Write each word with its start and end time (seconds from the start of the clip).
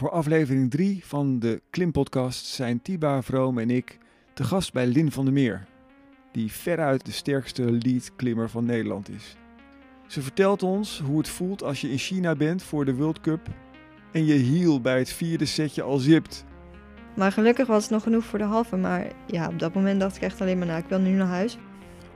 Voor 0.00 0.10
aflevering 0.10 0.70
3 0.70 1.00
van 1.04 1.38
de 1.38 1.62
Klimpodcast 1.70 2.46
zijn 2.46 2.82
Tiba 2.82 3.22
Vroom 3.22 3.58
en 3.58 3.70
ik 3.70 3.98
te 4.34 4.44
gast 4.44 4.72
bij 4.72 4.86
Lin 4.86 5.12
van 5.12 5.24
der 5.24 5.34
Meer, 5.34 5.66
die 6.32 6.52
veruit 6.52 7.04
de 7.04 7.12
sterkste 7.12 7.62
leadklimmer 7.72 8.50
van 8.50 8.64
Nederland 8.64 9.08
is. 9.08 9.36
Ze 10.06 10.22
vertelt 10.22 10.62
ons 10.62 11.02
hoe 11.04 11.18
het 11.18 11.28
voelt 11.28 11.62
als 11.62 11.80
je 11.80 11.90
in 11.90 11.98
China 11.98 12.34
bent 12.34 12.62
voor 12.62 12.84
de 12.84 12.94
World 12.94 13.20
Cup 13.20 13.48
en 14.12 14.24
je 14.24 14.34
hiel 14.34 14.80
bij 14.80 14.98
het 14.98 15.12
vierde 15.12 15.44
setje 15.44 15.82
al 15.82 15.98
zipt. 15.98 16.44
Maar 17.16 17.32
gelukkig 17.32 17.66
was 17.66 17.82
het 17.82 17.92
nog 17.92 18.02
genoeg 18.02 18.24
voor 18.24 18.38
de 18.38 18.44
halve. 18.44 18.76
Maar 18.76 19.06
ja, 19.26 19.48
op 19.48 19.58
dat 19.58 19.74
moment 19.74 20.00
dacht 20.00 20.16
ik 20.16 20.22
echt 20.22 20.40
alleen 20.40 20.58
maar, 20.58 20.66
nou, 20.66 20.80
ik 20.80 20.88
wil 20.88 21.00
nu 21.00 21.10
naar 21.10 21.26
huis. 21.26 21.58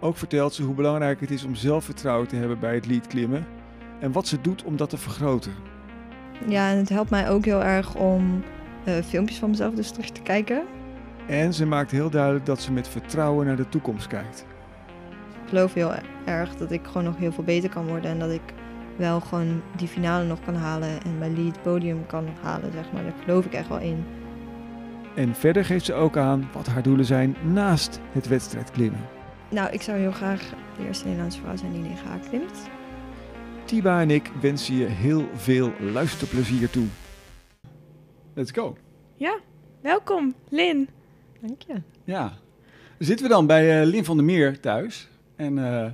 Ook 0.00 0.16
vertelt 0.16 0.54
ze 0.54 0.62
hoe 0.62 0.74
belangrijk 0.74 1.20
het 1.20 1.30
is 1.30 1.44
om 1.44 1.54
zelfvertrouwen 1.54 2.28
te 2.28 2.36
hebben 2.36 2.58
bij 2.58 2.74
het 2.74 2.86
leadklimmen 2.86 3.46
en 4.00 4.12
wat 4.12 4.26
ze 4.26 4.40
doet 4.40 4.64
om 4.64 4.76
dat 4.76 4.90
te 4.90 4.98
vergroten. 4.98 5.73
Ja, 6.46 6.70
en 6.70 6.76
het 6.76 6.88
helpt 6.88 7.10
mij 7.10 7.30
ook 7.30 7.44
heel 7.44 7.62
erg 7.62 7.94
om 7.94 8.44
eh, 8.84 8.94
filmpjes 8.94 9.38
van 9.38 9.50
mezelf 9.50 9.74
dus 9.74 9.90
terug 9.90 10.10
te 10.10 10.22
kijken. 10.22 10.62
En 11.26 11.54
ze 11.54 11.66
maakt 11.66 11.90
heel 11.90 12.10
duidelijk 12.10 12.46
dat 12.46 12.60
ze 12.60 12.72
met 12.72 12.88
vertrouwen 12.88 13.46
naar 13.46 13.56
de 13.56 13.68
toekomst 13.68 14.06
kijkt. 14.06 14.46
Ik 15.42 15.48
geloof 15.48 15.74
heel 15.74 15.92
erg 16.24 16.56
dat 16.56 16.70
ik 16.70 16.80
gewoon 16.86 17.04
nog 17.04 17.16
heel 17.16 17.32
veel 17.32 17.44
beter 17.44 17.70
kan 17.70 17.86
worden. 17.86 18.10
En 18.10 18.18
dat 18.18 18.30
ik 18.30 18.42
wel 18.96 19.20
gewoon 19.20 19.62
die 19.76 19.88
finale 19.88 20.24
nog 20.24 20.38
kan 20.44 20.54
halen 20.54 21.02
en 21.04 21.18
mijn 21.18 21.42
lead 21.42 21.62
podium 21.62 22.06
kan 22.06 22.28
halen, 22.42 22.72
zeg 22.72 22.92
maar. 22.92 23.02
Daar 23.02 23.12
geloof 23.24 23.44
ik 23.44 23.52
echt 23.52 23.68
wel 23.68 23.78
in. 23.78 24.04
En 25.14 25.34
verder 25.34 25.64
geeft 25.64 25.84
ze 25.84 25.94
ook 25.94 26.16
aan 26.16 26.48
wat 26.52 26.66
haar 26.66 26.82
doelen 26.82 27.04
zijn 27.04 27.36
naast 27.52 28.00
het 28.12 28.28
wedstrijdklimmen. 28.28 29.00
Nou, 29.48 29.72
ik 29.72 29.82
zou 29.82 29.98
heel 29.98 30.12
graag 30.12 30.40
de 30.76 30.86
eerste 30.86 31.04
Nederlandse 31.04 31.40
vrouw 31.40 31.56
zijn 31.56 31.72
die 31.72 31.82
9 31.82 32.20
klimt. 32.28 32.68
Tiba 33.74 34.00
en 34.00 34.10
ik 34.10 34.30
wensen 34.40 34.74
je 34.74 34.84
heel 34.84 35.28
veel 35.34 35.72
luisterplezier 35.80 36.70
toe. 36.70 36.86
Let's 38.34 38.50
go. 38.50 38.76
Ja, 39.14 39.40
welkom, 39.80 40.34
Lin. 40.48 40.88
Dank 41.40 41.62
je. 41.62 41.74
Ja, 42.04 42.38
zitten 42.98 43.26
we 43.26 43.32
dan 43.32 43.46
bij 43.46 43.80
uh, 43.80 43.86
Lin 43.86 44.04
van 44.04 44.16
der 44.16 44.26
Meer 44.26 44.60
thuis. 44.60 45.08
En 45.36 45.56
uh, 45.56 45.90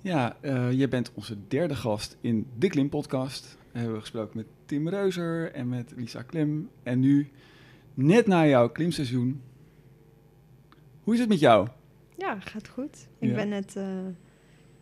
ja, 0.00 0.36
uh, 0.42 0.72
je 0.72 0.88
bent 0.88 1.12
onze 1.14 1.36
derde 1.48 1.74
gast 1.74 2.16
in 2.20 2.46
de 2.58 2.68
Klim 2.68 2.88
podcast. 2.88 3.58
We 3.72 3.78
hebben 3.78 4.00
gesproken 4.00 4.36
met 4.36 4.46
Tim 4.64 4.88
Reuzer 4.88 5.52
en 5.52 5.68
met 5.68 5.92
Lisa 5.96 6.22
Klim. 6.22 6.68
En 6.82 7.00
nu, 7.00 7.30
net 7.94 8.26
na 8.26 8.46
jouw 8.46 8.68
klimseizoen, 8.68 9.42
hoe 11.02 11.14
is 11.14 11.20
het 11.20 11.28
met 11.28 11.40
jou? 11.40 11.68
Ja, 12.18 12.40
gaat 12.40 12.68
goed. 12.68 13.08
Ik 13.18 13.28
Ja. 13.28 13.34
ben 13.34 13.48
net 13.48 13.74
uh, 13.76 13.84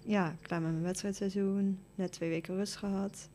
ja, 0.05 0.35
klaar 0.43 0.61
met 0.63 0.71
mijn 0.71 0.83
wedstrijdseizoen. 0.83 1.79
Net 1.95 2.13
twee 2.13 2.29
weken 2.31 2.55
rust 2.57 2.77
gehad. 2.77 3.29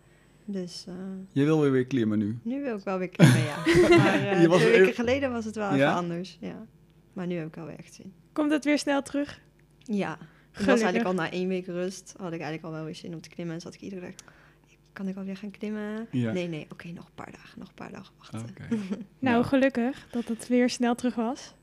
Dus 0.45 0.85
uh, 0.89 0.93
Je 1.31 1.43
wil 1.43 1.61
weer 1.61 1.71
weer 1.71 1.85
klimmen 1.85 2.17
nu. 2.19 2.37
nu 2.41 2.61
wil 2.63 2.77
ik 2.77 2.83
wel 2.83 2.97
weer 2.97 3.09
klimmen, 3.09 3.39
ja. 3.43 3.57
Maar 3.97 4.41
uh, 4.41 4.47
was 4.47 4.57
twee 4.59 4.69
even- 4.71 4.79
weken 4.79 4.93
geleden 4.95 5.31
was 5.31 5.45
het 5.45 5.55
wel 5.55 5.69
Ja? 5.69 5.75
even 5.75 5.93
anders. 5.93 6.37
Ja. 6.41 6.65
Maar 7.13 7.27
nu 7.27 7.35
heb 7.35 7.47
ik 7.47 7.55
wel 7.55 7.65
weer 7.65 7.77
echt 7.79 7.93
zin. 7.93 8.13
Komt 8.33 8.51
het 8.51 8.65
weer 8.65 8.77
snel 8.79 9.01
terug? 9.01 9.41
Ja. 9.83 10.17
Ik 10.51 10.65
was 10.65 10.67
eigenlijk 10.81 11.05
al 11.05 11.13
na 11.13 11.31
één 11.31 11.47
week 11.47 11.65
rust. 11.65 12.13
Had 12.17 12.27
ik 12.33 12.39
eigenlijk 12.41 12.63
al 12.63 12.71
wel 12.71 12.83
weer 12.83 12.95
zin 12.95 13.13
om 13.13 13.21
te 13.21 13.29
klimmen. 13.29 13.55
En 13.55 13.61
zat 13.61 13.73
ik 13.73 13.81
iedere 13.81 14.01
dag... 14.01 14.11
Kan 14.93 15.07
ik 15.07 15.17
alweer 15.17 15.37
gaan 15.37 15.51
klimmen? 15.51 16.07
Ja. 16.11 16.31
Nee, 16.31 16.47
nee. 16.47 16.67
Oké, 16.71 16.87
nog 16.87 17.05
een 17.05 17.13
paar 17.15 17.31
dagen. 17.31 17.59
Nog 17.59 17.67
een 17.67 17.73
paar 17.73 17.91
dagen 17.91 18.13
wachten. 18.17 18.39
Oké. 18.39 18.67
Nou, 19.19 19.37
Ja. 19.37 19.43
gelukkig 19.43 20.07
dat 20.11 20.27
het 20.27 20.47
weer 20.47 20.69
snel 20.69 20.95
terug 20.95 21.15
was. 21.15 21.53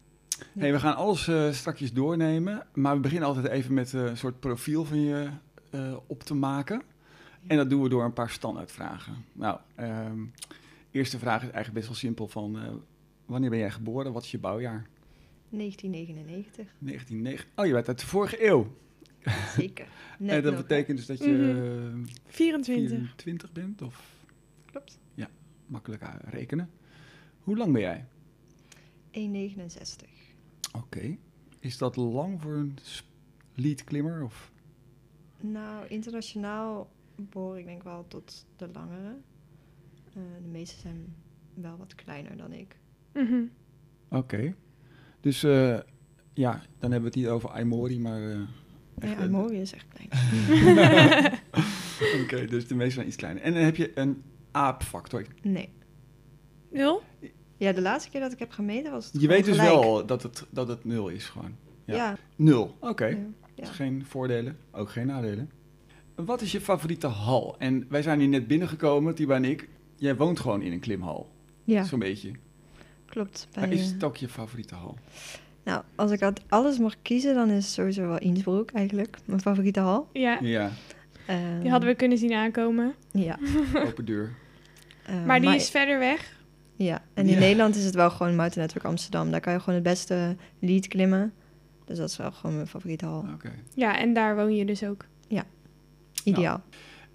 Hey, 0.58 0.72
we 0.72 0.80
gaan 0.80 0.96
alles 0.96 1.28
eh 1.28 1.52
strakjes 1.52 1.92
doornemen, 1.92 2.66
maar 2.74 2.94
we 2.94 3.00
beginnen 3.00 3.28
altijd 3.28 3.46
even 3.46 3.74
met 3.74 3.94
eh, 3.94 4.04
een 4.04 4.16
soort 4.16 4.40
profiel 4.40 4.84
van 4.84 5.00
je 5.00 5.28
eh, 5.70 5.96
op 6.06 6.22
te 6.22 6.34
maken. 6.34 6.82
En 7.46 7.56
dat 7.56 7.70
doen 7.70 7.82
we 7.82 7.88
door 7.88 8.04
een 8.04 8.12
paar 8.12 8.30
standaardvragen. 8.30 9.24
Nou, 9.32 9.58
ehm, 9.74 10.24
eerste 10.90 11.18
vraag 11.18 11.36
is 11.42 11.50
eigenlijk 11.50 11.74
best 11.74 11.86
wel 11.86 11.96
simpel 11.96 12.28
van, 12.28 12.58
eh, 12.58 12.72
wanneer 13.26 13.50
ben 13.50 13.58
jij 13.58 13.70
geboren? 13.70 14.12
Wat 14.12 14.22
is 14.22 14.30
je 14.30 14.38
bouwjaar? 14.38 14.86
1999. 15.48 16.66
1990. 16.78 17.46
Oh, 17.56 17.66
je 17.66 17.72
bent 17.72 17.88
uit 17.88 18.00
de 18.00 18.06
vorige 18.06 18.46
eeuw. 18.46 18.76
Zeker. 19.56 19.86
Net 20.18 20.30
en 20.36 20.42
dat 20.42 20.52
nog, 20.52 20.62
betekent 20.62 20.96
dus 20.96 21.06
dat 21.06 21.18
je 21.18 21.92
eh, 21.94 22.12
24. 22.26 22.88
24 22.88 23.52
bent, 23.52 23.82
of 23.82 24.02
Klopt. 24.70 24.98
makkelijk 25.66 26.02
eh, 26.02 26.14
rekenen. 26.24 26.70
Hoe 27.40 27.56
lang 27.56 27.72
ben 27.72 27.80
jij? 27.80 28.04
1,69. 29.10 30.13
Oké. 30.78 31.16
Is 31.60 31.78
dat 31.78 31.96
lang 31.96 32.40
voor 32.42 32.54
een 32.54 32.76
leadklimmer? 33.54 34.24
Of? 34.24 34.52
Nou, 35.40 35.86
internationaal 35.88 36.90
behoor 37.16 37.58
ik 37.58 37.64
denk 37.64 37.82
wel 37.82 38.04
tot 38.08 38.46
de 38.56 38.68
langere. 38.72 39.16
Eh, 40.14 40.22
de 40.42 40.48
meeste 40.48 40.80
zijn 40.80 41.14
wel 41.54 41.76
wat 41.76 41.94
kleiner 41.94 42.36
dan 42.36 42.52
ik. 42.52 42.78
Mhm. 43.12 43.42
Oké. 44.08 44.54
Dus 45.20 45.42
eh, 45.42 45.78
ja, 46.32 46.52
dan 46.78 46.90
hebben 46.90 47.00
we 47.00 47.06
het 47.06 47.14
niet 47.14 47.26
over 47.26 47.50
Aimori, 47.50 48.00
maar... 48.00 48.30
eh, 48.30 48.40
echt, 48.98 49.12
Ja, 49.12 49.18
eh, 49.24 49.28
Mori 49.30 49.60
is 49.60 49.72
echt 49.72 49.86
klein. 49.88 50.08
Oké, 52.22 52.44
dus 52.46 52.66
de 52.68 52.74
meeste 52.74 52.94
zijn 52.94 53.06
iets 53.06 53.16
kleiner. 53.16 53.42
En 53.42 53.52
dan 53.54 53.62
heb 53.62 53.76
je 53.76 53.98
een 53.98 54.22
aapfactor. 54.50 55.26
Nee. 55.42 55.68
Nul? 56.70 57.02
Ja, 57.64 57.72
de 57.72 57.80
laatste 57.80 58.10
keer 58.10 58.20
dat 58.20 58.32
ik 58.32 58.38
heb 58.38 58.50
gemeten 58.50 58.90
was 58.92 59.10
het 59.12 59.20
Je 59.20 59.28
weet 59.28 59.44
dus 59.44 59.56
gelijk. 59.58 59.74
wel 59.82 60.06
dat 60.06 60.22
het, 60.22 60.44
dat 60.50 60.68
het 60.68 60.84
nul 60.84 61.08
is 61.08 61.24
gewoon. 61.24 61.56
Ja. 61.84 61.94
Ja. 61.94 62.16
Nul, 62.36 62.76
oké. 62.80 63.18
Dus 63.54 63.66
ja. 63.68 63.72
geen 63.72 64.04
voordelen, 64.08 64.56
ook 64.72 64.90
geen 64.90 65.06
nadelen. 65.06 65.50
Wat 66.14 66.40
is 66.40 66.52
je 66.52 66.60
favoriete 66.60 67.06
hal? 67.06 67.54
En 67.58 67.86
wij 67.88 68.02
zijn 68.02 68.18
hier 68.20 68.28
net 68.28 68.46
binnengekomen, 68.46 69.14
Tiba 69.14 69.34
en 69.34 69.44
ik. 69.44 69.68
Jij 69.96 70.16
woont 70.16 70.40
gewoon 70.40 70.62
in 70.62 70.72
een 70.72 70.80
klimhal, 70.80 71.30
Ja, 71.64 71.84
zo'n 71.84 71.98
beetje. 71.98 72.30
klopt. 73.06 73.48
Maar 73.54 73.68
Bij, 73.68 73.76
is 73.78 73.86
eh, 73.86 73.92
het 73.92 74.04
ook 74.04 74.16
je 74.16 74.28
favoriete 74.28 74.74
hal? 74.74 74.96
Nou, 75.64 75.82
als 75.94 76.10
ik 76.10 76.22
uit 76.22 76.40
alles 76.48 76.78
mag 76.78 76.94
kiezen, 77.02 77.34
dan 77.34 77.48
is 77.50 77.64
het 77.64 77.72
sowieso 77.74 78.06
wel 78.06 78.18
Innsbruck 78.18 78.70
eigenlijk. 78.72 79.16
Mijn 79.24 79.40
favoriete 79.40 79.80
hal. 79.80 80.08
Ja, 80.12 80.38
Ja, 80.42 80.70
Ehm, 81.26 81.60
die 81.60 81.70
hadden 81.70 81.88
we 81.88 81.94
kunnen 81.94 82.18
zien 82.18 82.32
aankomen. 82.32 82.94
Ja. 83.12 83.38
open 83.86 84.04
deur. 84.04 84.32
eh, 85.06 85.24
Maar 85.24 85.40
die 85.40 85.54
is 85.54 85.70
verder 85.70 85.98
weg. 85.98 86.36
Ja, 86.76 87.02
en 87.14 87.26
in 87.26 87.32
Ja. 87.32 87.38
Nederland 87.38 87.76
is 87.76 87.84
het 87.84 87.94
wel 87.94 88.10
gewoon 88.10 88.34
Mountain 88.36 88.60
Network 88.66 88.84
Amsterdam. 88.84 89.30
Daar 89.30 89.40
kan 89.40 89.52
je 89.52 89.58
gewoon 89.58 89.74
het 89.74 89.84
beste 89.84 90.36
lead 90.58 90.88
klimmen. 90.88 91.32
Dus 91.84 91.98
dat 91.98 92.08
is 92.10 92.16
wel 92.16 92.32
gewoon 92.32 92.54
mijn 92.54 92.66
favoriete 92.66 93.06
hal. 93.06 93.26
Oké. 93.34 93.52
Ja, 93.74 93.98
en 93.98 94.14
daar 94.14 94.36
woon 94.36 94.54
je 94.54 94.64
dus 94.64 94.84
ook. 94.84 95.04
Ideaal. 96.24 96.62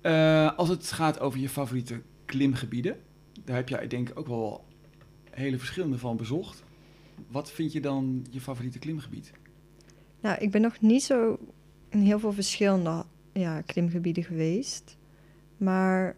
Eh, 0.02 0.58
als 0.58 0.70
het 0.70 0.92
gaat 0.92 1.20
over 1.20 1.40
je 1.40 1.50
favoriete 1.50 2.02
klimgebieden, 2.26 2.98
daar 3.46 3.56
heb 3.56 3.70
jij 3.70 3.88
denk 3.88 4.10
ik 4.10 4.20
ook 4.20 4.28
wel 4.28 4.66
hele 5.32 5.58
verschillende 5.58 5.98
van 5.98 6.18
bezocht. 6.18 6.64
Wat 7.28 7.52
vind 7.52 7.72
je 7.72 7.82
dan 7.82 8.26
je 8.30 8.42
favoriete 8.42 8.80
klimgebied? 8.80 9.32
Nou, 10.22 10.38
ik 10.40 10.52
ben 10.52 10.62
nog 10.62 10.82
niet 10.82 11.04
zo 11.04 11.38
in 11.90 12.00
heel 12.00 12.20
veel 12.20 12.34
verschillende 12.34 13.04
ja, 13.34 13.62
klimgebieden 13.62 14.24
geweest. 14.24 14.98
Maar 15.58 16.16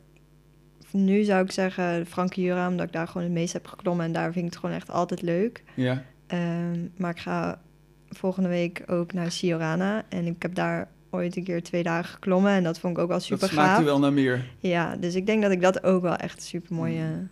nu 0.94 1.24
zou 1.24 1.44
ik 1.44 1.52
zeggen 1.52 2.06
Franke 2.06 2.42
Jura, 2.42 2.68
omdat 2.68 2.86
ik 2.86 2.94
daar 2.94 3.08
gewoon 3.08 3.24
het 3.24 3.32
meest 3.32 3.54
heb 3.54 3.68
geklommen. 3.68 4.06
En 4.06 4.12
daar 4.12 4.34
vind 4.34 4.46
ik 4.46 4.52
het 4.52 4.60
gewoon 4.60 4.76
echt 4.76 4.90
altijd 4.90 5.22
leuk. 5.22 5.64
Ja, 5.74 6.04
Ehm, 6.32 6.88
maar 6.98 7.12
ik 7.12 7.20
ga 7.20 7.62
volgende 8.10 8.50
week 8.50 8.84
ook 8.88 9.14
naar 9.14 9.32
Siorana. 9.32 10.04
En 10.10 10.26
ik 10.26 10.42
heb 10.42 10.56
daar 10.56 10.88
ooit 11.10 11.36
een 11.36 11.44
keer 11.44 11.64
twee 11.64 11.84
dagen 11.84 12.14
geklommen. 12.14 12.52
En 12.52 12.64
dat 12.64 12.80
vond 12.80 12.98
ik 12.98 13.02
ook 13.02 13.08
wel 13.08 13.18
dat 13.18 13.26
super 13.26 13.48
smaakte 13.48 13.76
gaaf. 13.76 13.84
wel 13.84 14.00
naar 14.00 14.14
meer. 14.14 14.46
Ja, 14.60 14.96
dus 14.96 15.16
ik 15.16 15.26
denk 15.26 15.42
dat 15.42 15.52
ik 15.52 15.62
dat 15.62 15.84
ook 15.84 16.02
wel 16.02 16.16
echt 16.16 16.44
super 16.44 16.76
mooi... 16.76 17.00
Mm. 17.00 17.30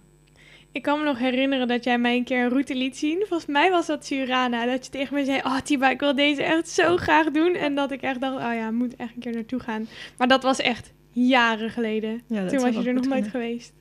Ik 0.71 0.81
kan 0.81 0.99
me 0.99 1.05
nog 1.05 1.19
herinneren 1.19 1.67
dat 1.67 1.83
jij 1.83 1.97
mij 1.97 2.15
een 2.17 2.23
keer 2.23 2.43
een 2.43 2.49
route 2.49 2.75
liet 2.75 2.97
zien. 2.97 3.25
Volgens 3.27 3.49
mij 3.49 3.71
was 3.71 3.85
dat 3.85 4.05
Surana. 4.05 4.65
Dat 4.65 4.85
je 4.85 4.91
tegen 4.91 5.15
me 5.15 5.25
zei, 5.25 5.41
oh 5.43 5.59
Tiba, 5.59 5.89
ik 5.89 5.99
wil 5.99 6.15
deze 6.15 6.43
echt 6.43 6.69
zo 6.69 6.97
graag 6.97 7.31
doen. 7.31 7.55
En 7.55 7.75
dat 7.75 7.91
ik 7.91 8.01
echt 8.01 8.21
dacht, 8.21 8.35
oh 8.35 8.53
ja, 8.53 8.71
moet 8.71 8.95
echt 8.95 9.15
een 9.15 9.21
keer 9.21 9.33
naartoe 9.33 9.59
gaan. 9.59 9.87
Maar 10.17 10.27
dat 10.27 10.43
was 10.43 10.59
echt 10.59 10.93
jaren 11.11 11.69
geleden. 11.69 12.21
Ja, 12.27 12.47
Toen 12.47 12.59
was 12.61 12.75
je 12.75 12.83
er 12.87 12.93
nog 12.93 13.05
nooit 13.05 13.05
kunnen. 13.05 13.29
geweest. 13.31 13.73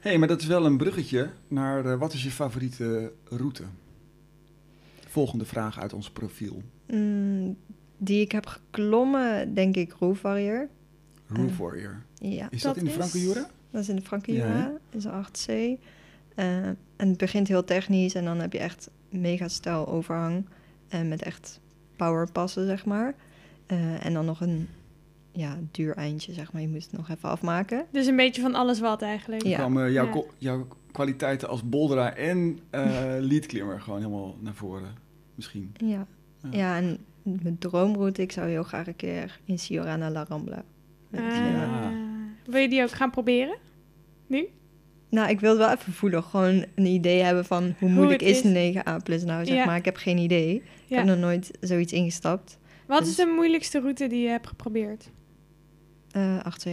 Hé, 0.00 0.08
hey, 0.10 0.18
maar 0.18 0.28
dat 0.28 0.40
is 0.40 0.46
wel 0.46 0.66
een 0.66 0.76
bruggetje 0.76 1.30
naar 1.48 1.84
eh, 1.86 1.98
wat 1.98 2.12
is 2.12 2.22
je 2.22 2.30
favoriete 2.30 3.12
route? 3.28 3.62
Volgende 5.06 5.44
vraag 5.44 5.80
uit 5.80 5.92
ons 5.92 6.10
profiel. 6.10 6.62
Mm, 6.86 7.56
die 7.96 8.20
ik 8.20 8.32
heb 8.32 8.46
geklommen, 8.46 9.54
denk 9.54 9.76
ik, 9.76 9.92
Roof 9.98 10.22
Warrior. 10.22 10.68
Roof 11.26 11.50
Eh. 11.50 11.58
Warrior. 11.58 12.02
Ja, 12.14 12.48
Is 12.50 12.62
dat, 12.62 12.74
dat 12.74 12.76
in 12.76 12.84
de 12.84 12.90
is- 12.90 12.96
Franke 12.96 13.20
Jura? 13.20 13.50
dat 13.70 13.80
is 13.82 13.88
in 13.88 13.96
de 13.96 14.02
Franke 14.02 14.32
Ja, 14.32 14.72
is 14.90 15.04
een 15.04 15.12
8C. 15.12 15.48
Eh, 16.34 16.66
en 16.66 16.76
het 16.96 17.16
begint 17.16 17.48
heel 17.48 17.64
technisch 17.64 18.14
en 18.14 18.24
dan 18.24 18.38
heb 18.40 18.52
je 18.52 18.58
echt 18.58 18.90
mega 19.10 19.48
stijl 19.48 19.88
overhang. 19.88 20.46
En 20.88 21.08
met 21.08 21.22
echt 21.22 21.60
powerpassen, 21.96 22.66
zeg 22.66 22.84
maar. 22.84 23.14
Eh, 23.66 24.04
en 24.06 24.12
dan 24.12 24.24
nog 24.24 24.40
een 24.40 24.68
ja, 25.38 25.58
duur 25.70 25.96
eindje, 25.96 26.32
zeg 26.32 26.52
maar. 26.52 26.62
Je 26.62 26.68
moet 26.68 26.82
het 26.82 26.92
nog 26.92 27.08
even 27.10 27.28
afmaken. 27.28 27.86
Dus 27.92 28.06
een 28.06 28.16
beetje 28.16 28.42
van 28.42 28.54
alles 28.54 28.80
wat 28.80 29.02
eigenlijk. 29.02 29.42
Ja. 29.42 29.56
kwamen 29.56 29.92
jouw, 29.92 30.06
Ja. 30.14 30.22
jouw 30.38 30.66
kwaliteiten 30.92 31.48
als 31.48 31.68
bolderaar 31.68 32.12
en 32.12 32.58
eh 32.70 32.82
leadklimmer 33.30 33.80
gewoon 33.80 33.98
helemaal 33.98 34.36
naar 34.40 34.54
voren, 34.54 34.94
misschien. 35.34 35.72
Ja. 35.76 36.06
Ja. 36.42 36.48
ja, 36.50 36.76
en 36.76 36.98
mijn 37.22 37.58
droomroute, 37.58 38.22
ik 38.22 38.32
zou 38.32 38.48
heel 38.48 38.62
graag 38.62 38.86
een 38.86 38.96
keer 38.96 39.40
in 39.44 39.58
Siorana 39.58 40.10
La 40.10 40.24
Rambla. 40.28 40.62
met 41.08 41.20
Ah. 41.20 41.26
Ja. 41.36 41.92
Wil 42.46 42.60
je 42.60 42.68
die 42.68 42.82
ook 42.82 42.90
gaan 42.90 43.10
proberen? 43.10 43.56
Nu? 44.26 44.48
Nou, 45.10 45.28
ik 45.30 45.40
wilde 45.40 45.58
wel 45.58 45.70
even 45.72 45.92
voelen. 45.92 46.22
Gewoon 46.22 46.64
een 46.74 46.86
idee 46.86 47.22
hebben 47.22 47.44
van 47.44 47.62
hoe 47.64 47.74
Hoe 47.78 47.90
moeilijk 47.90 48.22
is 48.22 48.42
is. 48.42 48.44
een 48.44 48.52
9A 48.52 48.96
plus 49.04 49.24
nou, 49.24 49.44
zeg 49.46 49.56
Ja. 49.56 49.64
maar. 49.64 49.76
Ik 49.76 49.84
heb 49.84 49.96
geen 49.96 50.18
idee. 50.18 50.54
Ik 50.54 50.62
Ja. 50.86 50.96
heb 50.96 51.06
nog 51.06 51.18
nooit 51.18 51.50
zoiets 51.60 51.92
ingestapt. 51.92 52.58
Wat 52.86 52.98
Dus- 52.98 53.08
is 53.08 53.16
de 53.16 53.32
moeilijkste 53.36 53.80
route 53.80 54.06
die 54.06 54.22
je 54.22 54.28
hebt 54.28 54.46
geprobeerd? 54.46 55.10
Eh 56.10 56.38
8C. 56.38 56.66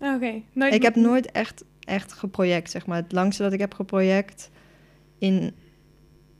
Oh, 0.00 0.14
Oké. 0.14 0.42
Nooit 0.52 0.74
Ik 0.74 0.82
heb 0.82 0.96
nooit 0.96 1.30
echt, 1.30 1.64
echt 1.80 2.12
geproject, 2.12 2.70
zeg 2.70 2.86
maar. 2.86 2.96
Het 2.96 3.12
langste 3.12 3.42
dat 3.42 3.52
ik 3.52 3.60
heb 3.60 3.74
geproject 3.74 4.50
in... 5.18 5.54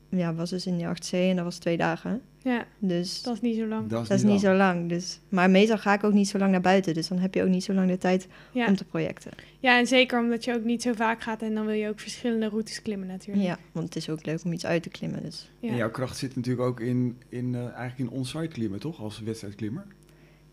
Ja, 0.08 0.34
was 0.34 0.50
dus 0.50 0.66
in 0.66 0.76
die 0.76 0.86
8C 0.86 1.10
en 1.10 1.36
dat 1.36 1.44
was 1.44 1.58
twee 1.58 1.76
dagen. 1.76 2.20
Ja, 2.38 2.66
Dus 2.78 3.22
dat 3.22 3.34
is 3.34 3.40
niet 3.40 3.56
zo 3.56 3.66
lang. 3.66 3.88
Dat 3.88 4.02
is, 4.02 4.08
dat 4.08 4.18
is 4.18 4.24
niet 4.24 4.40
zo 4.40 4.54
lang. 4.54 4.88
Dus, 4.88 5.20
maar 5.28 5.50
meestal 5.50 5.78
ga 5.78 5.94
ik 5.94 6.04
ook 6.04 6.12
niet 6.12 6.28
zo 6.28 6.38
lang 6.38 6.50
naar 6.50 6.60
buiten. 6.60 6.94
Dus 6.94 7.08
dan 7.08 7.18
heb 7.18 7.34
je 7.34 7.42
ook 7.42 7.48
niet 7.48 7.64
zo 7.64 7.72
lang 7.72 7.88
de 7.88 7.98
tijd 7.98 8.28
Ja. 8.52 8.66
om 8.66 8.76
te 8.76 8.84
projecten. 8.84 9.30
ja, 9.60 9.78
en 9.78 9.86
zeker 9.86 10.20
omdat 10.20 10.44
je 10.44 10.54
ook 10.54 10.64
niet 10.64 10.82
zo 10.82 10.92
vaak 10.92 11.22
gaat 11.22 11.42
en 11.42 11.54
dan 11.54 11.66
wil 11.66 11.74
je 11.74 11.88
ook 11.88 12.00
verschillende 12.00 12.48
routes 12.48 12.82
klimmen 12.82 13.08
natuurlijk. 13.08 13.46
Ja, 13.46 13.58
want 13.72 13.86
het 13.86 13.96
is 13.96 14.10
ook 14.10 14.26
leuk 14.26 14.44
om 14.44 14.52
iets 14.52 14.66
uit 14.66 14.82
te 14.82 14.88
klimmen. 14.88 15.22
Dus. 15.22 15.50
Ja. 15.60 15.68
En 15.68 15.76
jouw 15.76 15.90
kracht 15.90 16.16
zit 16.16 16.36
natuurlijk 16.36 16.68
ook 16.68 16.80
in, 16.80 17.16
in, 17.28 17.54
eh, 17.54 17.60
eigenlijk 17.60 17.98
in 17.98 18.10
on-site 18.18 18.48
klimmen, 18.48 18.80
toch? 18.80 19.00
Als 19.00 19.20
wedstrijdklimmer. 19.20 19.86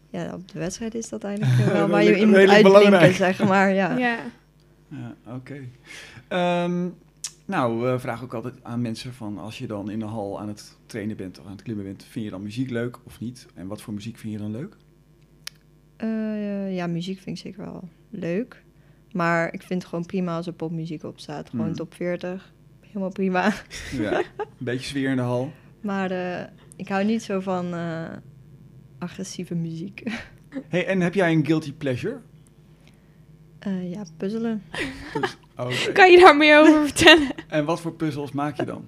Ja, 0.09 0.33
op 0.33 0.51
de 0.51 0.59
wedstrijd 0.59 0.95
is 0.95 1.09
dat 1.09 1.23
eigenlijk 1.23 1.65
wel 1.73 1.87
waar 1.87 2.03
je 2.03 2.17
in 2.19 2.27
moet 2.27 2.37
uitblinken, 2.37 2.63
belangrijk. 2.71 3.13
zeg 3.15 3.43
maar. 3.43 3.73
Ja. 3.73 3.97
Ja. 3.97 4.17
Ja, 4.87 5.15
oké. 5.35 5.59
Ehm, 6.27 6.87
nou, 7.45 7.81
we 7.91 7.99
vragen 7.99 8.23
ook 8.23 8.33
altijd 8.33 8.53
aan 8.63 8.81
mensen 8.81 9.13
van 9.13 9.37
als 9.37 9.57
je 9.57 9.67
dan 9.67 9.89
in 9.89 9.99
de 9.99 10.05
hal 10.05 10.39
aan 10.39 10.47
het 10.47 10.77
trainen 10.85 11.17
bent 11.17 11.39
of 11.39 11.45
aan 11.45 11.51
het 11.51 11.61
klimmen 11.61 11.85
bent, 11.85 12.03
vind 12.09 12.25
je 12.25 12.31
dan 12.31 12.43
muziek 12.43 12.69
leuk 12.69 12.97
of 13.03 13.19
niet? 13.19 13.45
En 13.53 13.67
wat 13.67 13.81
voor 13.81 13.93
muziek 13.93 14.17
vind 14.17 14.33
je 14.33 14.39
dan 14.39 14.51
leuk? 14.51 14.75
Eh, 15.97 16.75
ja, 16.75 16.87
muziek 16.87 17.19
vind 17.19 17.37
ik 17.37 17.43
zeker 17.43 17.61
wel 17.65 17.89
leuk. 18.09 18.63
Maar 19.11 19.53
ik 19.53 19.61
vind 19.63 19.81
het 19.81 19.89
gewoon 19.89 20.05
prima 20.05 20.35
als 20.35 20.47
er 20.47 20.53
popmuziek 20.53 21.03
op 21.03 21.19
staat. 21.19 21.49
Gewoon 21.49 21.65
Hmm. 21.65 21.75
top 21.75 21.93
40. 21.93 22.53
Helemaal 22.81 23.09
prima. 23.11 23.53
Ja, 23.97 24.17
een 24.37 24.45
beetje 24.57 24.85
sfeer 24.85 25.09
in 25.09 25.15
de 25.15 25.21
hal. 25.21 25.51
Maar 25.81 26.11
eh, 26.11 26.43
ik 26.75 26.87
hou 26.87 27.03
niet 27.05 27.23
zo 27.23 27.39
van 27.39 27.73
eh, 27.73 28.03
agressieve 28.99 29.55
muziek. 29.55 30.01
Hey, 30.67 30.85
en 30.87 31.01
heb 31.01 31.13
jij 31.13 31.31
een 31.31 31.45
guilty 31.45 31.73
pleasure? 31.73 32.17
Eh, 33.59 33.91
ja, 33.91 34.03
puzzelen. 34.17 34.63
Oké. 35.57 35.91
Kan 35.93 36.11
je 36.11 36.19
daar 36.19 36.37
meer 36.37 36.59
over 36.59 36.83
vertellen? 36.87 37.27
En 37.47 37.65
wat 37.65 37.81
voor 37.81 37.93
puzzels 37.93 38.31
maak 38.31 38.57
je 38.57 38.65
dan? 38.65 38.85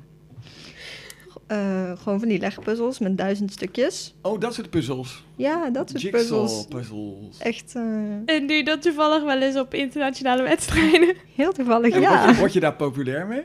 Eh, 1.47 1.91
gewoon 1.97 2.19
van 2.19 2.27
die 2.27 2.39
legpuzzels 2.39 2.99
met 2.99 3.17
duizend 3.17 3.51
stukjes. 3.51 4.13
Oh, 4.21 4.39
dat 4.39 4.53
soort 4.53 4.69
puzzels. 4.69 5.23
Ja, 5.35 5.69
dat 5.69 5.89
soort 5.89 6.01
Jigsaw 6.01 6.19
puzzels. 6.21 6.65
puzzels. 6.67 7.37
Echt 7.39 7.75
eh, 7.75 7.83
En 8.25 8.47
doe 8.47 8.51
je 8.55 8.63
dat 8.63 8.81
toevallig 8.81 9.23
wel 9.23 9.41
eens 9.41 9.55
op 9.55 9.73
internationale 9.73 10.43
wedstrijden? 10.43 11.15
heel 11.35 11.51
toevallig, 11.51 11.93
En 11.93 12.01
ja. 12.01 12.23
word, 12.23 12.33
je, 12.35 12.39
word 12.39 12.53
je 12.53 12.59
daar 12.59 12.75
populair 12.75 13.27
mee? 13.27 13.43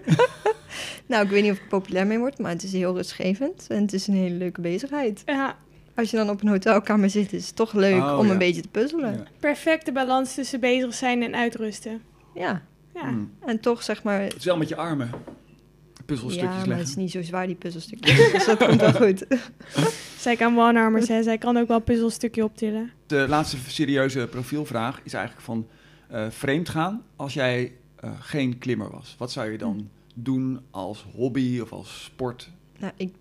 Nou, 1.07 1.25
ik 1.25 1.31
weet 1.31 1.43
niet 1.43 1.53
of 1.53 1.59
ik 1.59 1.69
populair 1.69 2.07
mee 2.07 2.19
word, 2.19 2.39
maar 2.39 2.51
het 2.51 2.63
is 2.63 2.73
heel 2.73 2.95
rustgevend. 2.95 3.67
En 3.69 3.83
het 3.83 3.93
is 3.93 4.07
een 4.07 4.15
hele 4.15 4.35
leuke 4.35 4.61
bezigheid. 4.61 5.23
Ja, 5.27 5.57
Als 5.97 6.11
je 6.11 6.17
dan 6.17 6.31
op 6.31 6.43
een 6.43 6.49
hotelkamer 6.49 7.11
zit, 7.11 7.33
is 7.33 7.47
het 7.47 7.57
toch 7.57 7.73
leuk 7.73 8.03
Oh, 8.03 8.19
om 8.19 8.27
ja. 8.27 8.33
een 8.33 8.39
beetje 8.39 8.61
te 8.63 8.69
puzzelen. 8.69 9.13
Ja. 9.13 9.23
perfecte 9.41 9.93
balans 9.93 10.35
tussen 10.35 10.61
bezig 10.61 10.95
zijn 10.95 11.23
en 11.23 11.35
uitrusten. 11.35 12.03
Ja, 12.35 12.63
Ja. 12.95 13.09
Hmm. 13.09 13.31
en 13.47 13.61
toch 13.61 13.83
zeg 13.83 14.03
maar... 14.03 14.21
Het 14.21 14.37
is 14.37 14.45
wel 14.45 14.57
met 14.57 14.69
je 14.69 14.77
armen. 14.77 15.07
Ja, 15.13 16.03
Puzzelstukjes 16.07 16.51
maar 16.57 16.59
leggen. 16.67 16.79
het 16.79 16.89
is 16.89 16.97
niet 16.97 17.11
zo 17.11 17.23
zwaar, 17.23 17.47
die 17.47 17.55
puzzelstukjes. 17.57 18.31
dus 18.33 18.47
dat 18.47 18.59
komt 18.67 18.81
wel 18.81 18.93
goed. 18.93 19.27
Zij 20.19 20.37
kan 20.37 20.59
one-armers, 20.59 21.09
hè. 21.09 21.23
Zij 21.23 21.39
kan 21.39 21.57
ook 21.57 21.69
wel 21.69 21.77
een 21.77 21.83
puzzelstukje 21.85 22.45
optillen. 22.45 22.91
De 23.07 23.27
laatste 23.29 23.57
serieuze 23.67 24.27
profielvraag 24.31 25.01
is 25.03 25.13
eigenlijk 25.13 25.45
van 25.45 25.67
eh, 26.09 26.27
vreemd 26.31 26.69
gaan 26.69 27.03
als 27.17 27.35
jij 27.35 27.73
eh, 27.97 28.11
geen 28.21 28.59
klimmer 28.59 28.91
was. 28.91 29.15
Wat 29.19 29.33
zou 29.33 29.51
je 29.51 29.59
dan 29.59 29.89
doen 30.15 30.61
als 30.71 31.07
hobby 31.15 31.61
of 31.61 31.73
als 31.73 32.05
sport? 32.05 32.51
Nou, 32.79 32.93
ik 32.97 33.13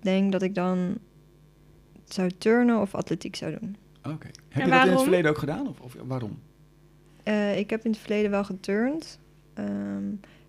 denk 0.00 0.32
dat 0.32 0.42
ik 0.42 0.54
dan 0.54 0.98
zou 2.14 2.30
turnen 2.38 2.80
of 2.80 2.94
atletiek 2.94 3.36
zou 3.36 3.58
doen. 3.60 3.76
Oké. 4.04 4.26
Heb 4.48 4.62
En 4.62 4.64
je 4.64 4.70
dat 4.70 4.86
in 4.86 4.92
het 4.92 5.02
verleden 5.02 5.30
ook 5.30 5.38
gedaan? 5.38 5.68
Of, 5.68 5.80
of 5.80 5.96
waarom? 6.04 6.38
Eh, 7.22 7.58
ik 7.58 7.70
heb 7.70 7.84
in 7.84 7.90
het 7.90 8.00
verleden 8.00 8.30
wel 8.30 8.44
geturnd. 8.44 9.18
ehm, 9.54 10.04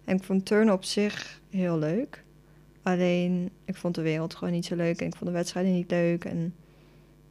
en 0.06 0.16
ik 0.16 0.24
vond 0.24 0.46
turnen 0.46 0.74
op 0.74 0.84
zich 0.84 1.42
heel 1.50 1.78
leuk. 1.78 2.24
Alleen, 2.84 3.50
ik 3.66 3.75
vond 3.75 3.96
de 3.96 4.02
wereld 4.02 4.36
gewoon 4.36 4.54
niet 4.54 4.66
zo 4.66 4.75
leuk. 4.75 5.00
En 5.00 5.06
ik 5.08 5.16
vond 5.16 5.25
de 5.30 5.36
wedstrijden 5.36 5.74
niet 5.74 5.92
leuk. 5.92 6.25
En 6.25 6.54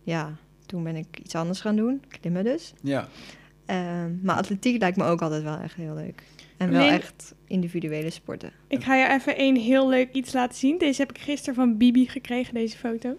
ja, 0.02 0.36
toen 0.66 0.82
ben 0.82 0.96
ik 0.96 1.18
iets 1.22 1.34
anders 1.34 1.60
gaan 1.60 1.76
doen. 1.76 2.02
Klimmen 2.20 2.44
dus. 2.44 2.72
Ja. 2.82 3.08
Ehm, 3.66 4.10
maar 4.22 4.36
atletiek 4.36 4.80
lijkt 4.80 4.96
me 4.96 5.04
ook 5.04 5.22
altijd 5.22 5.42
wel 5.42 5.56
echt 5.58 5.74
heel 5.74 5.94
leuk. 5.94 6.22
En 6.56 6.70
wel 6.70 6.88
echt 6.88 7.34
individuele 7.46 8.10
sporten. 8.10 8.52
Ik 8.66 8.84
ga 8.84 8.94
je 8.96 9.08
even 9.08 9.40
een 9.40 9.56
heel 9.56 9.88
leuk 9.88 10.12
iets 10.12 10.32
laten 10.32 10.58
zien. 10.58 10.78
Deze 10.78 11.00
heb 11.00 11.10
ik 11.10 11.18
gisteren 11.18 11.54
van 11.54 11.76
Bibi 11.76 12.08
gekregen, 12.08 12.54
deze 12.54 12.76
foto. 12.76 13.16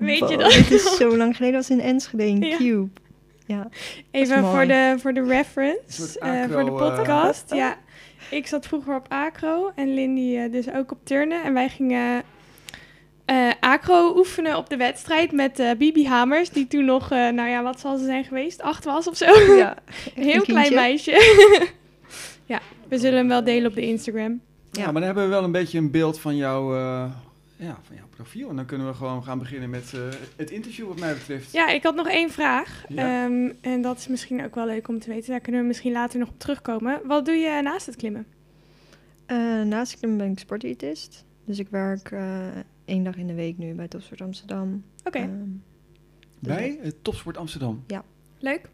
Weet 0.00 0.28
je 0.28 0.36
dat? 0.36 0.54
Het 0.54 0.70
is 0.70 0.96
zo 0.96 1.16
lang 1.16 1.36
geleden 1.36 1.56
als 1.56 1.70
in 1.70 1.80
Enschede, 1.80 2.26
in 2.26 2.42
Ja. 2.42 2.56
Cube. 2.56 2.88
Ja, 3.46 3.68
Even 4.10 4.44
voor 4.44 4.66
de, 4.66 4.94
voor 4.98 5.12
de 5.12 5.20
Een 5.20 5.28
reference, 5.28 5.80
soort 5.88 6.16
eh, 6.16 6.42
voor 6.50 6.64
de 6.64 6.70
eh, 6.70 6.76
podcast. 6.76 7.44
ja, 7.62 7.76
ik 8.30 8.46
zat 8.46 8.66
vroeger 8.66 8.94
op 8.94 9.06
acro 9.08 9.70
en 9.74 9.94
Lindy 9.94 10.36
eh, 10.36 10.52
dus 10.52 10.72
ook 10.72 10.92
op 10.92 10.98
turnen. 11.04 11.42
En 11.42 11.54
wij 11.54 11.68
gingen 11.68 12.22
eh, 13.24 13.48
acro 13.60 14.16
oefenen 14.16 14.56
op 14.56 14.70
de 14.70 14.76
wedstrijd 14.76 15.32
met 15.32 15.58
eh, 15.58 15.70
Bibi 15.78 16.06
Hamers, 16.06 16.50
die 16.50 16.66
toen 16.66 16.84
nog, 16.84 17.10
eh, 17.10 17.28
nou 17.28 17.48
ja, 17.48 17.62
wat 17.62 17.80
zal 17.80 17.96
ze 17.96 18.04
zijn 18.04 18.24
geweest? 18.24 18.62
Acht 18.62 18.84
was 18.84 19.08
of 19.08 19.16
zo. 19.16 19.54
ja. 19.56 19.74
Een 20.16 20.22
heel 20.22 20.42
klein 20.42 20.74
meisje. 20.74 21.10
ja, 22.46 22.60
we 22.88 22.98
zullen 22.98 23.18
hem 23.18 23.28
wel 23.28 23.44
delen 23.44 23.68
op 23.68 23.74
de 23.74 23.86
Instagram. 23.86 24.40
Ja. 24.70 24.80
Ja. 24.80 24.84
maar 24.84 24.92
dan 24.94 25.02
hebben 25.02 25.22
we 25.24 25.28
wel 25.30 25.44
een 25.44 25.52
beetje 25.52 25.78
een 25.78 25.90
beeld 25.90 26.20
van, 26.20 26.36
jouw, 26.36 26.74
eh, 26.76 27.04
ja, 27.60 27.78
van 27.82 27.96
jouw 27.96 28.06
profiel. 28.10 28.48
En 28.48 28.56
dan 28.56 28.64
kunnen 28.66 28.86
we 28.86 28.94
gewoon 28.94 29.24
gaan 29.24 29.38
beginnen 29.38 29.70
met 29.70 29.92
eh, 29.94 30.00
het 30.36 30.50
interview 30.50 30.86
wat 30.86 30.98
mij 31.00 31.14
betreft. 31.14 31.52
Ja, 31.52 31.68
ik 31.70 31.82
had 31.82 31.94
nog 31.94 32.08
één 32.08 32.30
vraag. 32.30 32.84
Ja. 32.88 33.24
Ehm, 33.24 33.52
en 33.60 33.82
dat 33.82 33.98
is 33.98 34.08
misschien 34.08 34.44
ook 34.44 34.54
wel 34.54 34.66
leuk 34.66 34.88
om 34.88 34.98
te 34.98 35.08
weten. 35.08 35.30
Daar 35.30 35.40
kunnen 35.40 35.60
we 35.60 35.66
misschien 35.66 35.92
later 35.92 36.18
nog 36.18 36.28
op 36.28 36.38
terugkomen. 36.38 37.00
Wat 37.04 37.24
doe 37.24 37.34
je 37.34 37.62
naast 37.62 37.86
het 37.86 37.96
klimmen? 37.96 38.26
Eh, 39.26 39.36
naast 39.62 39.98
klimmen 39.98 40.18
ben 40.18 40.30
ik 40.30 40.38
sportdiëtist. 40.38 41.24
Dus 41.44 41.58
ik 41.58 41.68
werk 41.68 42.10
eh, 42.10 42.46
één 42.84 43.04
dag 43.04 43.16
in 43.16 43.26
de 43.26 43.34
week 43.34 43.58
nu 43.58 43.74
bij 43.74 43.88
Topsport 43.88 44.20
Amsterdam. 44.20 44.84
Oké, 45.04 45.18
Ehm, 45.18 45.28
dus 46.38 46.54
Bij 46.54 46.78
het 46.82 47.04
Topsport 47.04 47.36
Amsterdam. 47.36 47.84
leuk. 48.38 48.68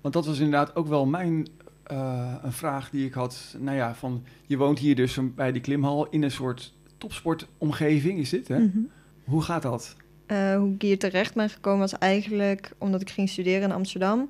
Want 0.00 0.14
dat 0.14 0.26
was 0.26 0.38
inderdaad 0.38 0.76
ook 0.76 0.86
wel 0.86 1.06
mijn 1.06 1.46
eh, 1.84 2.34
een 2.42 2.52
vraag 2.52 2.90
die 2.90 3.06
ik 3.06 3.12
had. 3.12 3.56
Nou 3.58 3.76
ja, 3.76 3.94
van 3.94 4.24
je 4.46 4.56
woont 4.56 4.78
hier 4.78 4.94
dus 4.94 5.18
bij 5.34 5.52
die 5.52 5.60
klimhal 5.62 6.08
in 6.08 6.22
een 6.22 6.30
soort 6.30 6.74
topsportomgeving, 7.04 8.18
is 8.18 8.30
dit 8.30 8.48
hè? 8.48 8.58
mhm. 8.58 8.78
Hoe 9.24 9.42
gaat 9.42 9.62
dat? 9.62 9.96
Eh, 10.26 10.56
hoe 10.56 10.74
ik 10.74 10.82
hier 10.82 10.98
terecht 10.98 11.34
ben 11.34 11.50
gekomen 11.50 11.80
was 11.80 11.98
eigenlijk 11.98 12.72
omdat 12.78 13.00
ik 13.00 13.10
ging 13.10 13.28
studeren 13.28 13.62
in 13.62 13.72
Amsterdam. 13.72 14.28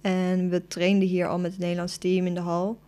En 0.00 0.48
we 0.50 0.66
trainden 0.66 1.08
hier 1.08 1.28
al 1.28 1.38
met 1.38 1.50
het 1.50 1.60
Nederlands 1.60 1.96
team 1.96 2.26
in 2.26 2.34
de 2.34 2.40
hal. 2.40 2.80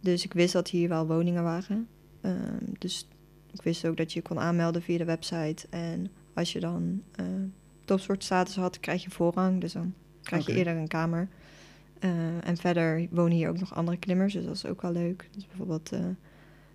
Dus 0.00 0.24
ik 0.24 0.32
wist 0.32 0.52
dat 0.52 0.68
hier 0.68 0.88
wel 0.88 1.06
woningen 1.06 1.42
waren. 1.42 1.88
Ehm, 2.20 2.64
dus 2.78 3.08
ik 3.52 3.62
wist 3.62 3.86
ook 3.86 3.96
dat 3.96 4.12
je 4.12 4.22
kon 4.22 4.38
aanmelden 4.38 4.82
via 4.82 4.98
de 4.98 5.04
website. 5.04 5.66
En 5.70 6.10
als 6.34 6.52
je 6.52 6.60
dan 6.60 7.02
eh 7.16 7.24
topsportstatus 7.84 8.56
had, 8.56 8.80
krijg 8.80 9.02
je 9.02 9.10
voorrang. 9.10 9.60
Dus 9.60 9.72
dan 9.72 9.94
krijg 10.22 10.46
je 10.46 10.54
eerder 10.54 10.76
een 10.76 10.88
kamer. 10.88 11.28
Eh, 11.98 12.48
en 12.48 12.56
verder 12.56 13.06
wonen 13.10 13.36
hier 13.36 13.48
ook 13.48 13.58
nog 13.58 13.74
andere 13.74 13.96
klimmers, 13.96 14.32
dus 14.32 14.44
dat 14.44 14.54
is 14.54 14.66
ook 14.66 14.82
wel 14.82 14.92
leuk. 14.92 15.28
Dus 15.32 15.46
bijvoorbeeld 15.46 15.92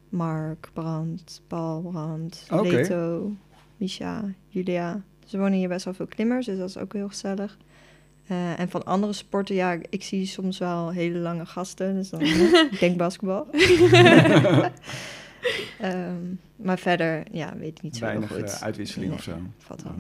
Mark, 0.10 0.70
Brand, 0.74 1.42
Paul, 1.48 1.82
Brand. 1.82 2.48
Leto, 2.62 3.32
Misha, 3.78 4.24
Julia. 4.48 5.02
Dus 5.24 5.34
er 5.34 5.40
wonen 5.40 5.58
hier 5.58 5.68
best 5.68 5.86
wel 5.86 5.94
veel 5.94 6.08
klimmers, 6.08 6.46
dus 6.46 6.58
dat 6.58 6.70
is 6.70 6.78
ook 6.78 6.94
heel 6.94 7.08
gezellig. 7.08 7.58
Eh, 8.28 8.60
en 8.60 8.70
van 8.70 8.86
andere 8.86 9.14
sporten, 9.14 9.56
ja, 9.56 9.78
ik 9.90 10.04
zie 10.04 10.26
soms 10.26 10.58
wel 10.58 10.90
hele 10.90 11.18
lange 11.18 11.46
gasten. 11.46 11.96
Dus 11.96 12.10
dan, 12.10 12.22
ik 12.72 12.78
denk 12.80 12.98
basketbal. 12.98 13.48
Ehm, 15.80 16.16
maar 16.56 16.80
verder, 16.80 17.24
ja, 17.32 17.54
weet 17.58 17.78
ik 17.78 17.82
niet 17.82 17.98
zo 17.98 18.06
Weinig 18.06 18.30
heel 18.30 18.38
goed. 18.40 18.50
eh, 18.50 18.62
uitwisseling 18.62 19.10
Nee, 19.10 19.18
of 19.18 19.24
zo. 19.24 19.34
Valt 19.58 19.84
wel. 19.84 19.92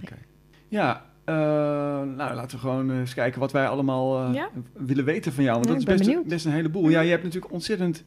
Ja, 0.67 1.05
eh, 1.23 1.35
nou 2.15 2.15
laten 2.33 2.49
we 2.49 2.57
gewoon 2.57 2.91
eh, 2.91 2.97
eens 2.99 3.13
kijken 3.13 3.39
wat 3.39 3.51
wij 3.51 3.67
allemaal 3.67 4.27
eh, 4.27 4.33
Ja. 4.33 4.49
willen 4.73 5.05
weten 5.05 5.33
van 5.33 5.43
jou. 5.43 5.55
Want 5.55 5.67
Ja, 5.67 5.73
dat 5.85 5.99
is 5.99 6.07
best, 6.07 6.27
best 6.27 6.45
een 6.45 6.51
heleboel. 6.51 6.89
Ja, 6.89 6.99
je 7.01 7.09
hebt 7.09 7.23
natuurlijk 7.23 7.53
ontzettend 7.53 8.03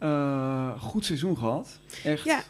eh, 0.00 0.80
goed 0.82 1.04
seizoen 1.04 1.36
gehad. 1.36 1.80
Echt. 2.04 2.24
Ja. 2.24 2.40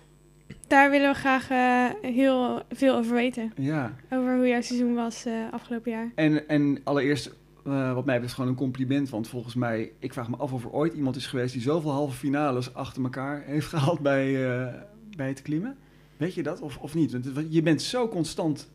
Daar 0.66 0.90
willen 0.90 1.12
we 1.12 1.18
graag 1.18 1.50
eh, 1.50 2.10
heel 2.10 2.62
veel 2.70 2.96
over 2.96 3.14
weten. 3.14 3.52
Ja. 3.56 3.94
Over 4.10 4.36
hoe 4.36 4.48
jouw 4.48 4.60
seizoen 4.60 4.94
was 4.94 5.24
eh, 5.24 5.32
afgelopen 5.50 5.90
jaar. 5.90 6.10
En, 6.14 6.48
en 6.48 6.80
allereerst, 6.84 7.26
eh, 7.64 7.94
wat 7.94 8.04
mij 8.04 8.14
betreft, 8.14 8.34
gewoon 8.34 8.50
een 8.50 8.56
compliment. 8.56 9.10
Want 9.10 9.28
volgens 9.28 9.54
mij, 9.54 9.92
ik 9.98 10.12
vraag 10.12 10.28
me 10.28 10.36
af 10.36 10.52
of 10.52 10.64
er 10.64 10.70
ooit 10.70 10.92
iemand 10.92 11.16
is 11.16 11.26
geweest 11.26 11.52
die 11.52 11.62
zoveel 11.62 11.90
halve 11.90 12.16
finales 12.16 12.74
achter 12.74 13.02
elkaar 13.02 13.42
heeft 13.46 13.66
gehaald 13.74 14.00
bij, 14.00 14.50
eh, 14.50 14.74
bij 15.16 15.28
het 15.28 15.42
klimmen. 15.42 15.76
Weet 16.16 16.34
je 16.34 16.42
dat 16.42 16.60
of, 16.60 16.78
of 16.78 16.94
niet? 16.94 17.12
Want 17.12 17.46
je 17.48 17.62
bent 17.62 17.82
zo 17.82 18.08
constant 18.08 18.70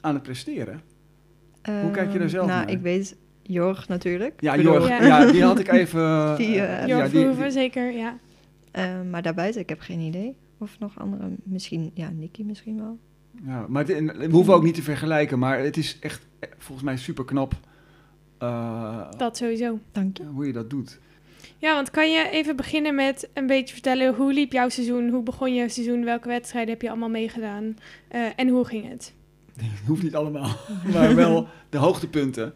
aan 0.00 0.14
het 0.14 0.22
presteren. 0.22 0.80
Hoe 1.62 1.90
kijk 1.90 2.12
je 2.12 2.18
daar 2.18 2.20
Ehm, 2.20 2.28
zelf 2.28 2.46
nou, 2.46 2.60
naar? 2.64 2.70
ik 2.70 2.80
weet 2.80 3.16
Jorg 3.48 3.88
natuurlijk. 3.88 4.40
Ja, 4.40 4.56
Jorg, 4.58 4.88
Ja. 4.88 5.02
ja. 5.02 5.32
die 5.32 5.42
had 5.42 5.58
ik 5.58 5.68
even... 5.72 6.00
Die, 6.36 6.60
eh, 6.60 6.82
eh, 6.82 6.88
Jorg 6.88 7.02
ja, 7.04 7.08
die- 7.08 7.10
Verhoeven, 7.18 7.42
die- 7.42 7.52
zeker, 7.52 7.92
ja. 7.92 8.18
eh, 8.70 8.84
maar 9.10 9.22
daarbuiten, 9.22 9.60
ik 9.60 9.68
heb 9.68 9.80
geen 9.80 10.00
idee. 10.00 10.36
Of 10.58 10.78
nog 10.78 10.98
andere, 11.00 11.28
misschien, 11.42 11.90
ja, 11.94 12.10
Nicky 12.10 12.42
misschien 12.42 12.78
wel. 12.78 12.98
Ja, 13.46 13.64
maar 13.68 13.86
het- 13.86 14.16
we 14.16 14.28
hoeven 14.30 14.54
ook 14.54 14.62
niet 14.62 14.74
te 14.74 14.82
vergelijken, 14.82 15.38
maar 15.38 15.58
het 15.58 15.76
is 15.76 15.96
echt 16.00 16.26
volgens 16.58 16.86
mij 16.86 16.96
super 16.96 17.24
knap 17.24 17.52
Dat 19.16 19.36
sowieso. 19.36 19.78
Dank 19.92 20.16
je. 20.18 20.24
hoe 20.24 20.46
je 20.46 20.52
dat 20.52 20.70
doet. 20.70 20.98
Ja, 21.58 21.74
want 21.74 21.90
kan 21.90 22.10
je 22.10 22.28
even 22.30 22.56
beginnen 22.56 22.94
met 22.94 23.28
een 23.34 23.46
beetje 23.46 23.72
vertellen 23.74 24.14
hoe 24.14 24.32
liep 24.32 24.52
jouw 24.52 24.68
seizoen? 24.68 25.08
Hoe 25.08 25.22
begon 25.22 25.54
jouw 25.54 25.68
seizoen? 25.68 26.04
Welke 26.04 26.28
wedstrijden 26.28 26.70
heb 26.72 26.82
je 26.82 26.88
allemaal 26.88 27.08
meegedaan? 27.08 27.76
Eh, 28.08 28.20
en 28.36 28.48
hoe 28.48 28.64
ging 28.64 28.88
het? 28.88 29.14
Hoeft 29.86 30.02
niet 30.02 30.14
allemaal, 30.14 30.56
maar 30.92 31.14
wel 31.14 31.48
de 31.70 31.78
hoogtepunten. 31.78 32.54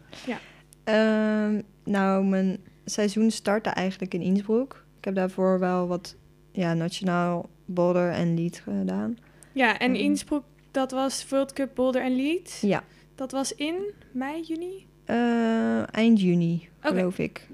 Ehm, 0.83 1.61
nou, 1.83 2.25
mijn 2.25 2.57
seizoen 2.85 3.31
startte 3.31 3.69
eigenlijk 3.69 4.13
in 4.13 4.21
Innsbruck. 4.21 4.85
Ik 4.97 5.05
heb 5.05 5.15
daarvoor 5.15 5.59
wel 5.59 5.87
wat 5.87 6.15
ja, 6.51 6.73
nationaal 6.73 7.49
boulder 7.65 8.11
en 8.11 8.35
lead 8.35 8.57
gedaan. 8.57 9.17
Ja, 9.51 9.79
en 9.79 9.89
Mm. 9.89 9.95
Innsbruck, 9.95 10.43
dat 10.71 10.91
was 10.91 11.29
World 11.29 11.53
Cup 11.53 11.69
Boulder 11.75 12.01
en 12.01 12.15
Lead. 12.15 12.57
Ja, 12.61 12.83
Dat 13.15 13.31
was 13.31 13.55
in 13.55 13.75
mei, 14.11 14.41
juni? 14.41 14.85
eh, 15.05 15.95
eind 15.95 16.21
juni, 16.21 16.69
geloof 16.79 17.17
ik. 17.19 17.47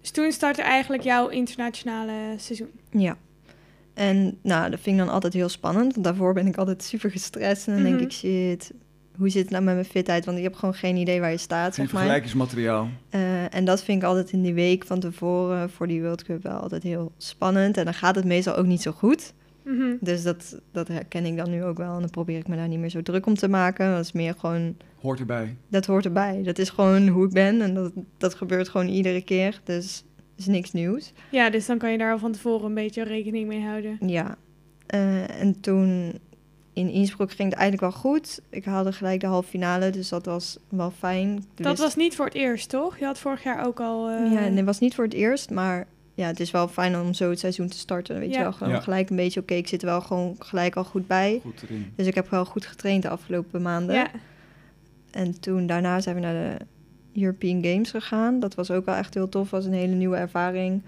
Dus 0.00 0.10
toen 0.10 0.32
startte 0.32 0.62
eigenlijk 0.62 1.02
jouw 1.02 1.28
internationale 1.28 2.34
seizoen. 2.36 2.70
Ja. 2.90 3.16
En 3.94 4.38
nou, 4.42 4.70
dat 4.70 4.80
vind 4.80 4.98
ik 4.98 5.04
dan 5.04 5.14
altijd 5.14 5.32
heel 5.32 5.48
spannend. 5.48 5.92
Want 5.92 6.04
daarvoor 6.06 6.32
ben 6.34 6.46
ik 6.46 6.56
altijd 6.56 6.82
super 6.82 7.10
gestrest. 7.10 7.66
En 7.68 7.74
dan 7.74 7.82
denk 7.82 7.94
Mhm. 7.94 8.04
ik, 8.04 8.12
shit, 8.12 8.72
hoe 9.16 9.28
zit 9.28 9.42
het 9.42 9.50
nou 9.50 9.64
met 9.64 9.74
mijn 9.74 9.86
fitheid? 9.86 10.24
Want 10.24 10.36
ik 10.38 10.42
heb 10.44 10.54
gewoon 10.54 10.74
geen 10.74 10.96
idee 10.96 11.20
waar 11.20 11.30
je 11.30 11.36
staat, 11.36 11.64
Geen 11.64 11.84
zeg 11.84 11.92
maar. 11.92 12.02
vergelijkingsmateriaal. 12.02 12.88
Eh, 13.10 13.54
en 13.54 13.64
dat 13.64 13.82
vind 13.82 14.02
ik 14.02 14.08
altijd 14.08 14.30
in 14.32 14.42
die 14.42 14.54
week 14.54 14.84
van 14.84 15.00
tevoren 15.00 15.70
voor 15.70 15.86
die 15.86 16.02
World 16.02 16.22
Cup 16.24 16.42
wel 16.42 16.58
altijd 16.58 16.82
heel 16.82 17.12
spannend. 17.16 17.76
En 17.76 17.84
dan 17.84 17.94
gaat 17.94 18.14
het 18.14 18.24
meestal 18.24 18.56
ook 18.56 18.66
niet 18.66 18.82
zo 18.82 18.90
goed. 18.92 19.32
Mhm. 19.64 19.94
Dus 20.00 20.22
dat, 20.22 20.60
dat 20.72 20.88
herken 20.88 21.24
ik 21.24 21.36
dan 21.36 21.50
nu 21.50 21.64
ook 21.64 21.78
wel. 21.78 21.94
En 21.94 22.00
dan 22.00 22.10
probeer 22.10 22.38
ik 22.38 22.48
me 22.48 22.56
daar 22.56 22.68
niet 22.68 22.78
meer 22.78 22.90
zo 22.90 23.02
druk 23.02 23.26
om 23.26 23.34
te 23.34 23.48
maken. 23.48 23.90
Dat 23.94 24.04
is 24.04 24.12
meer 24.12 24.34
gewoon, 24.38 24.76
Hoort 25.00 25.20
erbij. 25.20 25.56
dat 25.68 25.86
hoort 25.86 26.04
erbij. 26.04 26.40
Dat 26.42 26.58
is 26.58 26.70
gewoon 26.70 27.08
hoe 27.08 27.24
ik 27.26 27.32
ben. 27.32 27.60
En 27.60 27.74
dat, 27.74 27.92
dat 28.18 28.34
gebeurt 28.34 28.68
gewoon 28.68 28.88
iedere 28.88 29.22
keer. 29.22 29.60
Dus 29.64 30.04
is 30.36 30.46
niks 30.46 30.72
nieuws. 30.72 31.12
Ja, 31.30 31.50
dus 31.50 31.66
dan 31.66 31.78
kan 31.78 31.92
je 31.92 31.98
daar 31.98 32.12
al 32.12 32.18
van 32.18 32.32
tevoren 32.32 32.66
een 32.66 32.74
beetje 32.74 33.02
rekening 33.04 33.46
mee 33.48 33.62
houden. 33.62 33.98
Ja. 34.00 34.36
Eh, 34.86 35.40
en 35.40 35.60
toen 35.60 36.12
in 36.76 36.88
Innsbruck 36.90 37.30
ging 37.32 37.50
het 37.50 37.58
eigenlijk 37.58 37.92
wel 37.92 38.00
goed. 38.02 38.40
Ik 38.50 38.64
haalde 38.64 38.92
gelijk 38.92 39.20
de 39.20 39.26
halve 39.26 39.48
finale, 39.48 39.90
dus 39.90 40.08
dat 40.08 40.24
was 40.26 40.58
wel 40.68 40.90
fijn. 40.90 41.36
Ik 41.36 41.42
Dat 41.54 41.66
wist- 41.66 41.82
was 41.82 41.96
niet 41.96 42.14
voor 42.16 42.24
het 42.24 42.34
eerst, 42.34 42.68
toch? 42.68 42.98
Je 42.98 43.04
had 43.04 43.18
vorig 43.18 43.42
jaar 43.42 43.66
ook 43.66 43.80
al... 43.80 44.08
eh, 44.08 44.32
Ja, 44.32 44.48
nee, 44.48 44.64
was 44.64 44.78
niet 44.78 44.94
voor 44.94 45.04
het 45.04 45.12
eerst, 45.14 45.50
maar 45.50 45.86
ja, 46.14 46.26
het 46.26 46.40
is 46.40 46.50
wel 46.50 46.68
fijn 46.68 46.96
om 47.00 47.14
zo 47.14 47.30
het 47.30 47.38
seizoen 47.38 47.68
te 47.68 47.78
starten. 47.78 48.18
Weet 48.18 48.30
Ja. 48.30 48.36
je 48.36 48.42
wel, 48.42 48.52
gewoon 48.52 48.72
Ja. 48.72 48.80
gelijk 48.80 49.10
een 49.10 49.16
beetje, 49.16 49.40
oké, 49.40 49.54
ik 49.54 49.68
zit 49.68 49.82
er 49.82 49.88
wel 49.88 50.00
gewoon 50.00 50.36
gelijk 50.38 50.76
al 50.76 50.84
goed 50.84 51.06
bij. 51.06 51.40
Goed 51.42 51.62
erin. 51.62 51.92
Dus 51.96 52.06
ik 52.06 52.14
heb 52.14 52.30
wel 52.30 52.44
goed 52.44 52.66
getraind 52.66 53.02
de 53.02 53.08
afgelopen 53.08 53.62
maanden. 53.62 53.94
ja. 53.94 54.06
En 55.10 55.40
toen 55.40 55.66
daarna 55.66 56.00
zijn 56.00 56.14
we 56.14 56.20
naar 56.20 56.32
de 56.58 56.64
European 57.20 57.64
Games 57.64 57.90
gegaan. 57.90 58.40
Dat 58.40 58.54
was 58.54 58.70
ook 58.70 58.84
wel 58.84 58.94
echt 58.94 59.14
heel 59.14 59.28
tof, 59.28 59.50
was 59.50 59.64
een 59.64 59.72
hele 59.72 59.94
nieuwe 59.94 60.16
ervaring. 60.16 60.82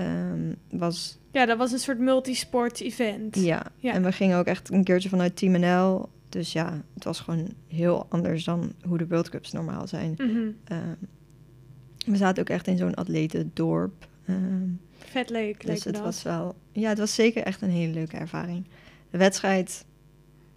Ehm, 0.00 0.52
was, 0.70 1.18
ja, 1.32 1.46
dat 1.46 1.58
was 1.58 1.72
een 1.72 1.78
soort 1.78 1.98
multisport 1.98 2.80
event. 2.80 3.36
ja. 3.36 3.62
Ja. 3.76 3.92
en 3.92 4.02
we 4.02 4.12
gingen 4.12 4.38
ook 4.38 4.46
echt 4.46 4.70
een 4.70 4.84
keertje 4.84 5.08
vanuit 5.08 5.36
Team 5.36 5.60
NL. 5.60 6.08
Dus 6.28 6.52
ja, 6.52 6.82
het 6.94 7.04
was 7.04 7.20
gewoon 7.20 7.48
heel 7.68 8.06
anders 8.08 8.44
dan 8.44 8.72
hoe 8.86 8.98
de 8.98 9.06
World 9.06 9.28
Cups 9.28 9.52
normaal 9.52 9.86
zijn. 9.86 10.14
Mhm. 10.16 10.50
Ehm, 10.64 10.94
we 12.06 12.16
zaten 12.16 12.42
ook 12.42 12.48
echt 12.48 12.66
in 12.66 12.76
zo'n 12.76 12.94
atletendorp. 12.94 14.08
Ehm 14.26 14.68
Vet 14.98 15.30
leuk, 15.30 15.66
Dus 15.66 15.84
het 15.84 15.94
dat. 15.94 16.02
was 16.02 16.22
wel, 16.22 16.54
ja, 16.72 16.88
het 16.88 16.98
was 16.98 17.14
zeker 17.14 17.42
echt 17.42 17.62
een 17.62 17.70
hele 17.70 17.92
leuke 17.92 18.16
ervaring. 18.16 18.66
De 19.10 19.18
wedstrijd, 19.18 19.84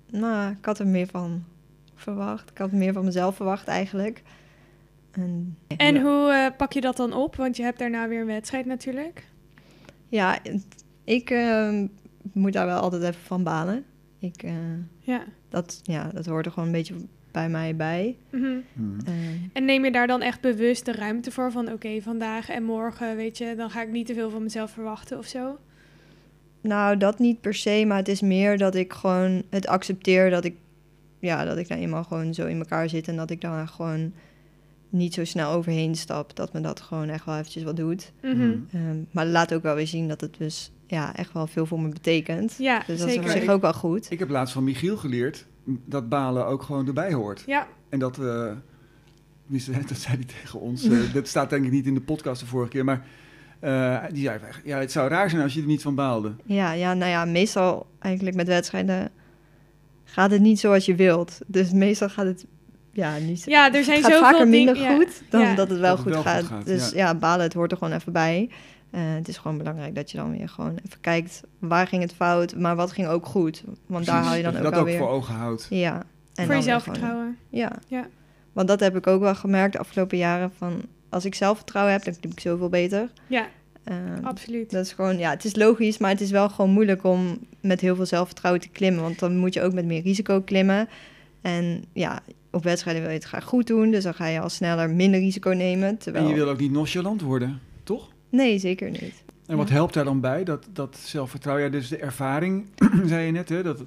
nou, 0.09 0.51
ik 0.51 0.65
had 0.65 0.79
er 0.79 0.87
meer 0.87 1.07
van 1.07 1.43
verwacht. 1.95 2.49
Ik 2.49 2.57
had 2.57 2.71
meer 2.71 2.93
van 2.93 3.05
mezelf 3.05 3.35
verwacht 3.35 3.67
eigenlijk. 3.67 4.21
En, 5.11 5.57
En 5.77 5.93
Ja. 5.95 6.01
hoe 6.01 6.31
eh, 6.31 6.57
pak 6.57 6.73
je 6.73 6.81
dat 6.81 6.97
dan 6.97 7.13
op? 7.13 7.35
Want 7.35 7.57
je 7.57 7.63
hebt 7.63 7.79
daarna 7.79 8.07
weer 8.07 8.19
een 8.21 8.25
wedstrijd 8.25 8.65
natuurlijk. 8.65 9.27
Ja, 10.13 10.39
ik 11.03 11.29
ehm, 11.29 11.87
moet 12.31 12.53
daar 12.53 12.65
wel 12.65 12.79
altijd 12.79 13.01
even 13.03 13.21
van 13.21 13.43
balen. 13.43 13.83
Ik, 14.19 14.43
eh, 14.43 14.53
Ja. 14.99 15.23
dat, 15.49 15.79
ja, 15.83 16.09
dat 16.13 16.25
hoort 16.25 16.45
er 16.45 16.51
gewoon 16.51 16.67
een 16.67 16.73
beetje 16.75 16.95
bij 17.31 17.49
mij 17.49 17.75
bij. 17.75 18.15
Mhm. 18.29 18.45
Hmm. 18.73 18.97
Ehm, 19.05 19.15
En 19.53 19.65
neem 19.65 19.85
je 19.85 19.91
daar 19.91 20.07
dan 20.07 20.21
echt 20.21 20.41
bewust 20.41 20.85
de 20.85 20.91
ruimte 20.91 21.31
voor? 21.31 21.51
Van 21.51 21.71
oké, 21.71 22.01
vandaag 22.01 22.49
en 22.49 22.63
morgen, 22.63 23.15
weet 23.15 23.37
je, 23.37 23.53
dan 23.55 23.69
ga 23.69 23.81
ik 23.81 23.91
niet 23.91 24.05
te 24.05 24.13
veel 24.13 24.29
van 24.29 24.43
mezelf 24.43 24.71
verwachten 24.71 25.17
of 25.17 25.25
zo. 25.25 25.57
Nou, 26.61 26.97
dat 26.97 27.19
niet 27.19 27.41
per 27.41 27.53
se, 27.53 27.83
maar 27.87 27.97
het 27.97 28.07
is 28.07 28.21
meer 28.21 28.57
dat 28.57 28.75
ik 28.75 28.93
gewoon 28.93 29.43
het 29.49 29.67
accepteer 29.67 30.29
dat 30.29 30.45
ik, 30.45 30.55
ja, 31.19 31.43
dat 31.45 31.57
ik 31.57 31.67
nou 31.67 31.81
eenmaal 31.81 32.03
gewoon 32.03 32.33
zo 32.33 32.45
in 32.45 32.57
elkaar 32.57 32.89
zit 32.89 33.07
en 33.07 33.15
dat 33.15 33.29
ik 33.29 33.41
daar 33.41 33.67
gewoon 33.67 34.13
niet 34.93 35.13
zo 35.13 35.25
snel 35.25 35.51
overheen 35.51 35.95
stap. 35.95 36.35
Dat 36.35 36.53
me 36.53 36.61
dat 36.61 36.81
gewoon 36.81 37.09
echt 37.09 37.25
wel 37.25 37.37
eventjes 37.37 37.63
wat 37.63 37.75
doet. 37.75 38.11
Mhm. 38.21 38.35
Hmm. 38.35 38.67
Ehm, 38.71 38.97
maar 39.11 39.25
laat 39.25 39.53
ook 39.53 39.63
wel 39.63 39.75
weer 39.75 39.87
zien 39.87 40.07
dat 40.07 40.21
het 40.21 40.37
dus 40.37 40.71
ja, 40.87 41.15
echt 41.15 41.33
wel 41.33 41.47
veel 41.47 41.65
voor 41.65 41.79
me 41.79 41.89
betekent. 41.89 42.55
Ja, 42.57 42.77
dus 42.77 42.99
dat 42.99 43.07
is 43.07 43.13
zeker. 43.13 43.29
op 43.29 43.37
zich 43.37 43.49
ook 43.49 43.61
wel 43.61 43.73
goed. 43.73 44.11
Ik 44.11 44.19
heb 44.19 44.29
laatst 44.29 44.53
van 44.53 44.63
Michiel 44.63 44.97
geleerd 44.97 45.45
dat 45.85 46.09
balen 46.09 46.45
ook 46.45 46.63
gewoon 46.63 46.87
erbij 46.87 47.13
hoort. 47.13 47.43
Ja, 47.45 47.67
En 47.89 47.99
dat, 47.99 48.19
eh, 48.19 48.51
tenminste, 49.43 49.71
dat 49.87 49.97
zei 49.97 50.15
hij 50.15 50.25
tegen 50.25 50.59
ons. 50.59 50.83
eh, 50.87 51.13
dat 51.13 51.27
staat 51.27 51.49
denk 51.49 51.65
ik 51.65 51.71
niet 51.71 51.85
in 51.85 51.93
de 51.93 52.01
podcast 52.01 52.41
de 52.41 52.47
vorige 52.47 52.69
keer, 52.69 52.85
maar 52.85 53.05
eh, 53.59 54.03
die 54.11 54.23
zei, 54.23 54.39
ja, 54.63 54.79
het 54.79 54.91
zou 54.91 55.09
raar 55.09 55.29
zijn 55.29 55.41
als 55.41 55.53
je 55.53 55.61
er 55.61 55.67
niet 55.67 55.81
van 55.81 55.95
baalde. 55.95 56.35
Ja, 56.45 56.71
ja, 56.71 56.93
nou 56.93 57.11
ja, 57.11 57.25
meestal 57.25 57.87
eigenlijk 57.99 58.35
met 58.35 58.47
wedstrijden 58.47 59.11
gaat 60.03 60.31
het 60.31 60.41
niet 60.41 60.59
zoals 60.59 60.85
je 60.85 60.95
wilt. 60.95 61.39
Dus 61.47 61.71
meestal 61.71 62.09
gaat 62.09 62.25
het 62.25 62.45
ja, 62.93 63.17
niet 63.17 63.43
Ja, 63.45 63.73
er 63.73 63.83
zijn 63.83 63.97
het 63.97 64.05
gaat 64.05 64.13
zoveel 64.15 64.31
vaker 64.31 64.47
minder 64.47 64.73
dingen- 64.73 64.89
ja. 64.89 64.95
goed 64.95 65.21
dan 65.29 65.41
Ja. 65.41 65.55
dat 65.55 65.69
het 65.69 65.79
wel, 65.79 65.95
Dat 65.95 66.05
het 66.05 66.15
goed, 66.15 66.23
wel 66.23 66.33
goed 66.37 66.45
gaat. 66.47 66.65
Dus 66.65 66.89
ja. 66.89 66.97
ja. 66.97 67.15
balen, 67.15 67.43
het 67.45 67.53
hoort 67.53 67.71
er 67.71 67.77
gewoon 67.77 67.93
even 67.93 68.11
bij. 68.11 68.49
Eh, 68.91 69.01
het 69.03 69.27
is 69.27 69.37
gewoon 69.37 69.57
belangrijk 69.57 69.95
dat 69.95 70.11
je 70.11 70.17
dan 70.17 70.37
weer 70.37 70.49
gewoon 70.49 70.79
even 70.85 70.99
kijkt 71.01 71.41
waar 71.59 71.87
ging 71.87 72.01
het 72.01 72.13
fout, 72.13 72.55
maar 72.55 72.75
wat 72.75 72.91
ging 72.91 73.07
ook 73.07 73.25
goed. 73.25 73.63
Want 73.85 74.05
daar 74.05 74.23
haal 74.23 74.35
je 74.35 74.43
dan 74.43 74.53
dat 74.53 74.61
ook 74.61 74.67
je 74.67 74.71
dat 74.71 74.79
ook 74.79 74.85
alweer. 74.87 74.97
voor 74.99 75.09
ogen 75.09 75.33
houdt. 75.35 75.67
Ja. 75.69 75.93
En 75.93 76.01
voor 76.01 76.03
dan 76.35 76.45
je 76.45 76.45
gewoon- 76.45 76.63
zelfvertrouwen. 76.63 77.37
Ja. 77.49 77.71
Ja. 77.87 78.07
Want 78.53 78.67
dat 78.67 78.79
heb 78.79 78.95
ik 78.95 79.07
ook 79.07 79.21
wel 79.21 79.35
gemerkt 79.35 79.73
de 79.73 79.79
afgelopen 79.79 80.17
jaren. 80.17 80.51
Van 80.57 80.81
als 81.09 81.25
ik 81.25 81.35
zelfvertrouwen 81.35 81.93
heb, 81.93 82.03
dan 82.03 82.13
doe 82.21 82.31
ik 82.31 82.39
zoveel 82.39 82.69
beter. 82.69 83.09
Ja, 83.27 83.47
Ehm, 83.83 83.97
absoluut. 84.25 84.71
dat 84.71 84.85
is 84.85 84.91
gewoon, 84.91 85.17
ja, 85.17 85.29
het 85.29 85.45
is 85.45 85.55
logisch, 85.55 85.97
maar 85.97 86.09
het 86.09 86.21
is 86.21 86.31
wel 86.31 86.49
gewoon 86.49 86.71
moeilijk 86.71 87.03
om 87.03 87.39
met 87.61 87.81
heel 87.81 87.95
veel 87.95 88.05
zelfvertrouwen 88.05 88.61
te 88.61 88.69
klimmen. 88.69 89.01
Want 89.03 89.19
dan 89.19 89.37
moet 89.37 89.53
je 89.53 89.61
ook 89.61 89.73
met 89.73 89.85
meer 89.85 90.01
risico 90.01 90.41
klimmen. 90.41 90.89
En 91.41 91.83
ja, 91.93 92.19
op 92.53 92.63
wedstrijden 92.63 93.01
wil 93.03 93.11
je 93.11 93.17
het 93.17 93.27
graag 93.27 93.43
goed 93.43 93.67
doen. 93.67 93.91
Dus 93.91 94.03
dan 94.03 94.13
ga 94.13 94.27
je 94.27 94.39
al 94.39 94.49
sneller 94.49 94.89
minder 94.89 95.19
risico 95.19 95.49
nemen. 95.49 95.97
Terwijl... 95.97 96.23
En 96.25 96.29
je 96.29 96.35
wil 96.35 96.49
ook 96.49 96.59
niet 96.59 96.71
nonchalant 96.71 97.21
worden, 97.21 97.59
toch? 97.83 98.09
Nee, 98.29 98.57
zeker 98.59 98.89
niet. 98.89 99.23
En 99.45 99.57
wat 99.57 99.67
Ja. 99.67 99.73
helpt 99.73 99.93
daar 99.93 100.03
dan 100.03 100.19
bij? 100.19 100.43
Dat, 100.43 100.67
dat 100.73 100.97
zelfvertrouwen, 101.03 101.65
ja, 101.65 101.71
dus 101.71 101.87
de 101.87 101.97
ervaring, 101.97 102.65
zei 103.05 103.25
je 103.25 103.31
net, 103.31 103.49
hè? 103.49 103.63
Dat, 103.63 103.83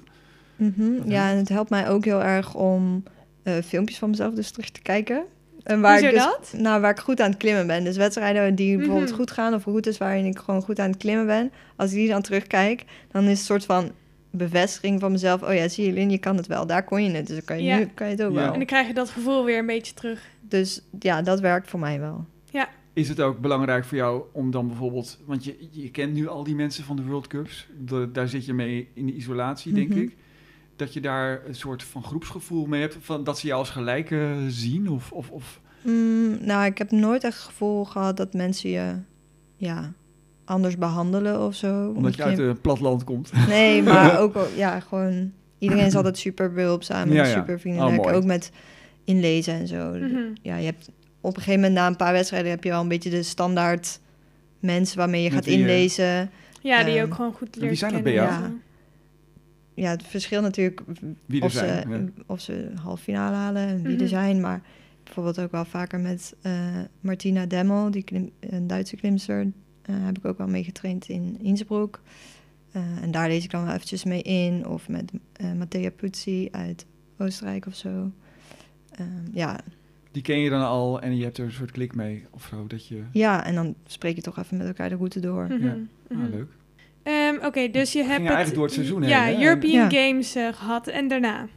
Mhm. 0.55 1.09
Ja, 1.09 1.31
en 1.31 1.37
het 1.37 1.49
helpt 1.49 1.69
mij 1.69 1.89
ook 1.89 2.05
heel 2.05 2.23
erg 2.23 2.55
om 2.55 3.03
eh, 3.43 3.53
filmpjes 3.65 3.97
van 3.97 4.09
mezelf 4.09 4.33
dus 4.33 4.51
terug 4.51 4.69
te 4.69 4.81
kijken. 4.81 5.23
En 5.63 5.81
waar 5.81 5.99
ik 6.03 6.11
dus, 6.11 6.23
dat? 6.23 6.53
Nou, 6.57 6.81
waar 6.81 6.91
ik 6.91 6.99
goed 6.99 7.21
aan 7.21 7.29
het 7.29 7.37
klimmen 7.39 7.67
ben. 7.67 7.83
Dus 7.83 7.97
wedstrijden 7.97 8.55
die 8.55 8.77
bijvoorbeeld 8.77 9.07
Mhm. 9.09 9.17
goed 9.17 9.31
gaan 9.31 9.53
of 9.53 9.65
routes 9.65 9.97
waarin 9.97 10.25
ik 10.25 10.37
gewoon 10.39 10.61
goed 10.61 10.79
aan 10.79 10.89
het 10.89 10.97
klimmen 10.97 11.25
ben. 11.25 11.51
Als 11.75 11.89
ik 11.91 11.95
die 11.97 12.07
dan 12.09 12.21
terugkijk, 12.21 12.85
dan 13.11 13.23
is 13.23 13.37
het 13.37 13.47
soort 13.47 13.65
van 13.65 13.91
bevestiging 14.37 14.99
van 14.99 15.11
mezelf. 15.11 15.41
Oh 15.43 15.53
ja, 15.53 15.67
zie 15.67 15.85
je 15.85 15.91
Lin, 15.91 16.09
je 16.09 16.17
kan 16.17 16.37
het 16.37 16.47
wel. 16.47 16.67
Daar 16.67 16.83
kon 16.83 17.03
je 17.03 17.09
het. 17.11 17.27
Dus 17.27 17.35
dan 17.35 17.45
kan 17.45 17.57
je, 17.57 17.63
Ja. 17.63 17.77
nu 17.77 17.85
kan 17.93 18.07
je 18.07 18.13
het 18.15 18.23
ook 18.23 18.31
Ja. 18.33 18.37
wel. 18.39 18.51
En 18.51 18.57
dan 18.57 18.65
krijg 18.67 18.87
je 18.87 18.93
dat 18.93 19.09
gevoel 19.09 19.45
weer 19.45 19.57
een 19.59 19.65
beetje 19.65 19.93
terug. 19.93 20.27
Dus 20.41 20.81
ja, 20.99 21.21
dat 21.21 21.39
werkt 21.39 21.69
voor 21.69 21.79
mij 21.79 21.99
wel. 21.99 22.25
is 22.93 23.09
het 23.09 23.21
ook 23.21 23.39
belangrijk 23.39 23.85
voor 23.85 23.97
jou 23.97 24.23
om 24.31 24.51
dan 24.51 24.67
bijvoorbeeld, 24.67 25.19
want 25.25 25.43
je, 25.43 25.67
je 25.71 25.91
kent 25.91 26.13
nu 26.13 26.27
al 26.27 26.43
die 26.43 26.55
mensen 26.55 26.83
van 26.83 26.95
de 26.95 27.01
World 27.03 27.27
Cups, 27.27 27.67
Da- 27.79 28.05
daar 28.05 28.27
zit 28.27 28.45
je 28.45 28.53
mee 28.53 28.87
in 28.93 29.05
de 29.05 29.13
isolatie, 29.13 29.73
denk 29.73 29.89
Mhm. 29.89 29.99
ik. 29.99 30.15
Dat 30.75 30.93
je 30.93 30.99
daar 31.01 31.41
een 31.47 31.55
soort 31.55 31.83
van 31.83 32.03
groepsgevoel 32.03 32.65
mee 32.65 32.81
hebt, 32.81 32.97
van, 32.99 33.23
dat 33.23 33.39
ze 33.39 33.47
jou 33.47 33.59
als 33.59 33.69
gelijke 33.69 34.35
zien? 34.47 34.89
Of, 34.89 35.11
of, 35.11 35.29
of 35.29 35.59
Mm, 35.81 36.37
nou, 36.45 36.65
ik 36.65 36.77
heb 36.77 36.91
nooit 36.91 37.23
echt 37.23 37.35
het 37.37 37.45
gevoel 37.45 37.85
gehad 37.85 38.17
dat 38.17 38.33
mensen 38.33 38.69
je 38.69 38.95
ja, 39.55 39.93
anders 40.47 40.77
behandelen 40.77 41.41
of 41.45 41.55
zo. 41.55 41.91
omdat 41.95 42.15
je 42.15 42.23
uit 42.23 42.37
het 42.37 42.61
platteland 42.61 43.03
komt? 43.03 43.31
Nee, 43.47 43.83
maar 43.83 44.19
ook 44.19 44.35
ja, 44.55 44.79
gewoon 44.79 45.31
iedereen 45.59 45.85
is 45.85 45.95
altijd 45.95 46.17
super 46.17 46.51
behulpzaam 46.53 47.07
en 47.09 47.13
Ja, 47.15 47.25
ja. 47.25 47.33
super 47.33 47.59
vriendelijk. 47.59 47.97
Oh, 47.97 48.03
mooi. 48.03 48.15
ook 48.15 48.23
met 48.25 48.51
inlezen 49.03 49.53
en 49.53 49.67
zo. 49.67 49.91
Mhm. 49.93 50.17
Ja, 50.41 50.55
je 50.57 50.65
hebt 50.65 50.89
op 51.21 51.35
een 51.35 51.41
gegeven 51.41 51.59
moment 51.61 51.73
na 51.79 51.87
een 51.87 51.95
paar 51.95 52.13
wedstrijden 52.13 52.49
heb 52.51 52.63
je 52.63 52.69
wel 52.69 52.81
een 52.81 52.87
beetje 52.87 53.09
de 53.09 53.23
standaard 53.23 53.99
mensen 54.59 54.97
waarmee 54.97 55.21
je 55.23 55.27
Met 55.29 55.35
gaat 55.37 55.45
wie 55.45 55.57
inlezen. 55.59 56.29
Ja, 56.61 56.83
die 56.83 56.93
je 56.93 56.99
Ehm, 56.99 57.07
ook 57.09 57.13
gewoon 57.15 57.33
goed 57.33 57.55
wie 57.55 57.63
leert 57.63 57.77
zijn 57.77 57.93
er 57.95 58.01
kennen. 58.01 58.21
bij 58.25 58.31
jou? 58.31 58.43
Ja. 58.43 58.51
Ja, 59.73 59.89
het 59.89 60.03
verschilt 60.03 60.43
natuurlijk 60.43 60.81
Wie 61.25 61.39
er 61.39 61.45
of, 61.45 61.51
zijn? 61.51 61.81
ze, 61.83 61.89
ja. 61.93 62.23
of 62.25 62.39
ze 62.41 62.71
halve 62.81 63.03
finale 63.03 63.35
halen 63.35 63.67
en 63.67 63.81
wie 63.83 63.93
Mhm. 63.93 64.01
er 64.03 64.07
zijn. 64.09 64.41
Maar 64.41 64.61
bijvoorbeeld 65.03 65.39
ook 65.39 65.51
wel 65.51 65.65
vaker 65.65 65.99
met 65.99 66.35
eh, 66.41 66.51
Martina 66.99 67.45
Demmel, 67.45 67.91
die 67.91 68.03
klim, 68.03 68.29
een 68.39 68.67
Duitse 68.67 68.95
klimster. 68.95 69.47
Eh, 69.87 69.95
heb 70.05 70.17
ik 70.17 70.25
ook 70.25 70.37
wel 70.37 70.47
mee 70.47 70.63
getraind 70.63 71.09
in 71.09 71.37
Innsbruck. 71.41 71.99
Eh, 72.71 72.81
en 73.01 73.11
daar 73.11 73.27
lees 73.27 73.43
ik 73.43 73.51
dan 73.51 73.63
wel 73.65 73.73
eventjes 73.73 74.03
mee 74.03 74.21
in. 74.21 74.67
Of 74.67 74.89
met 74.89 75.11
eh 75.33 75.51
Mattea 75.53 75.89
Puzzi 75.91 76.47
uit 76.51 76.85
Oostenrijk 77.17 77.65
of 77.65 77.75
zo. 77.75 78.11
Ehm, 78.91 79.07
ja, 79.33 79.59
Die 80.11 80.21
ken 80.21 80.39
je 80.39 80.49
dan 80.49 80.61
al 80.61 81.01
en 81.01 81.17
je 81.17 81.23
hebt 81.23 81.37
er 81.37 81.45
een 81.45 81.51
soort 81.51 81.71
klik 81.71 81.95
mee 81.95 82.25
of 82.31 82.47
zo. 82.49 82.67
Dat 82.67 82.87
je... 82.87 83.03
ja, 83.11 83.45
en 83.45 83.55
dan 83.55 83.75
spreek 83.85 84.15
je 84.15 84.21
toch 84.21 84.37
even 84.37 84.57
met 84.57 84.67
elkaar 84.67 84.89
de 84.89 84.95
route 84.95 85.19
door. 85.19 85.43
Mhm, 85.43 85.65
Ja. 85.65 85.75
mhm. 86.09 86.21
Ah, 86.23 86.29
leuk. 86.29 86.51
Ehm, 87.03 87.45
Oké, 87.45 87.69
dus 87.69 87.91
je 87.91 87.99
hebt 88.03 88.11
Ging 88.15 88.25
eigenlijk 88.27 88.55
door 88.55 88.65
het 88.65 88.73
seizoen 88.73 89.01
heen, 89.01 89.09
Ja, 89.09 89.23
hè? 89.23 89.43
European 89.43 89.89
Ja. 89.91 90.03
Games 90.07 90.35
eh, 90.35 90.47
gehad 90.53 90.87
en 90.87 91.07
daarna. 91.07 91.47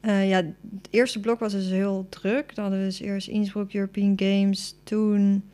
Eh, 0.00 0.28
ja, 0.28 0.36
het 0.36 0.88
eerste 0.90 1.20
blok 1.20 1.38
was 1.38 1.52
dus 1.52 1.70
heel 1.70 2.06
druk. 2.08 2.54
Dan 2.54 2.64
hadden 2.64 2.80
we 2.82 2.86
dus 2.88 3.00
eerst 3.00 3.28
Innsbruck 3.28 3.72
European 3.74 4.12
Games, 4.16 4.76
toen 4.84 5.44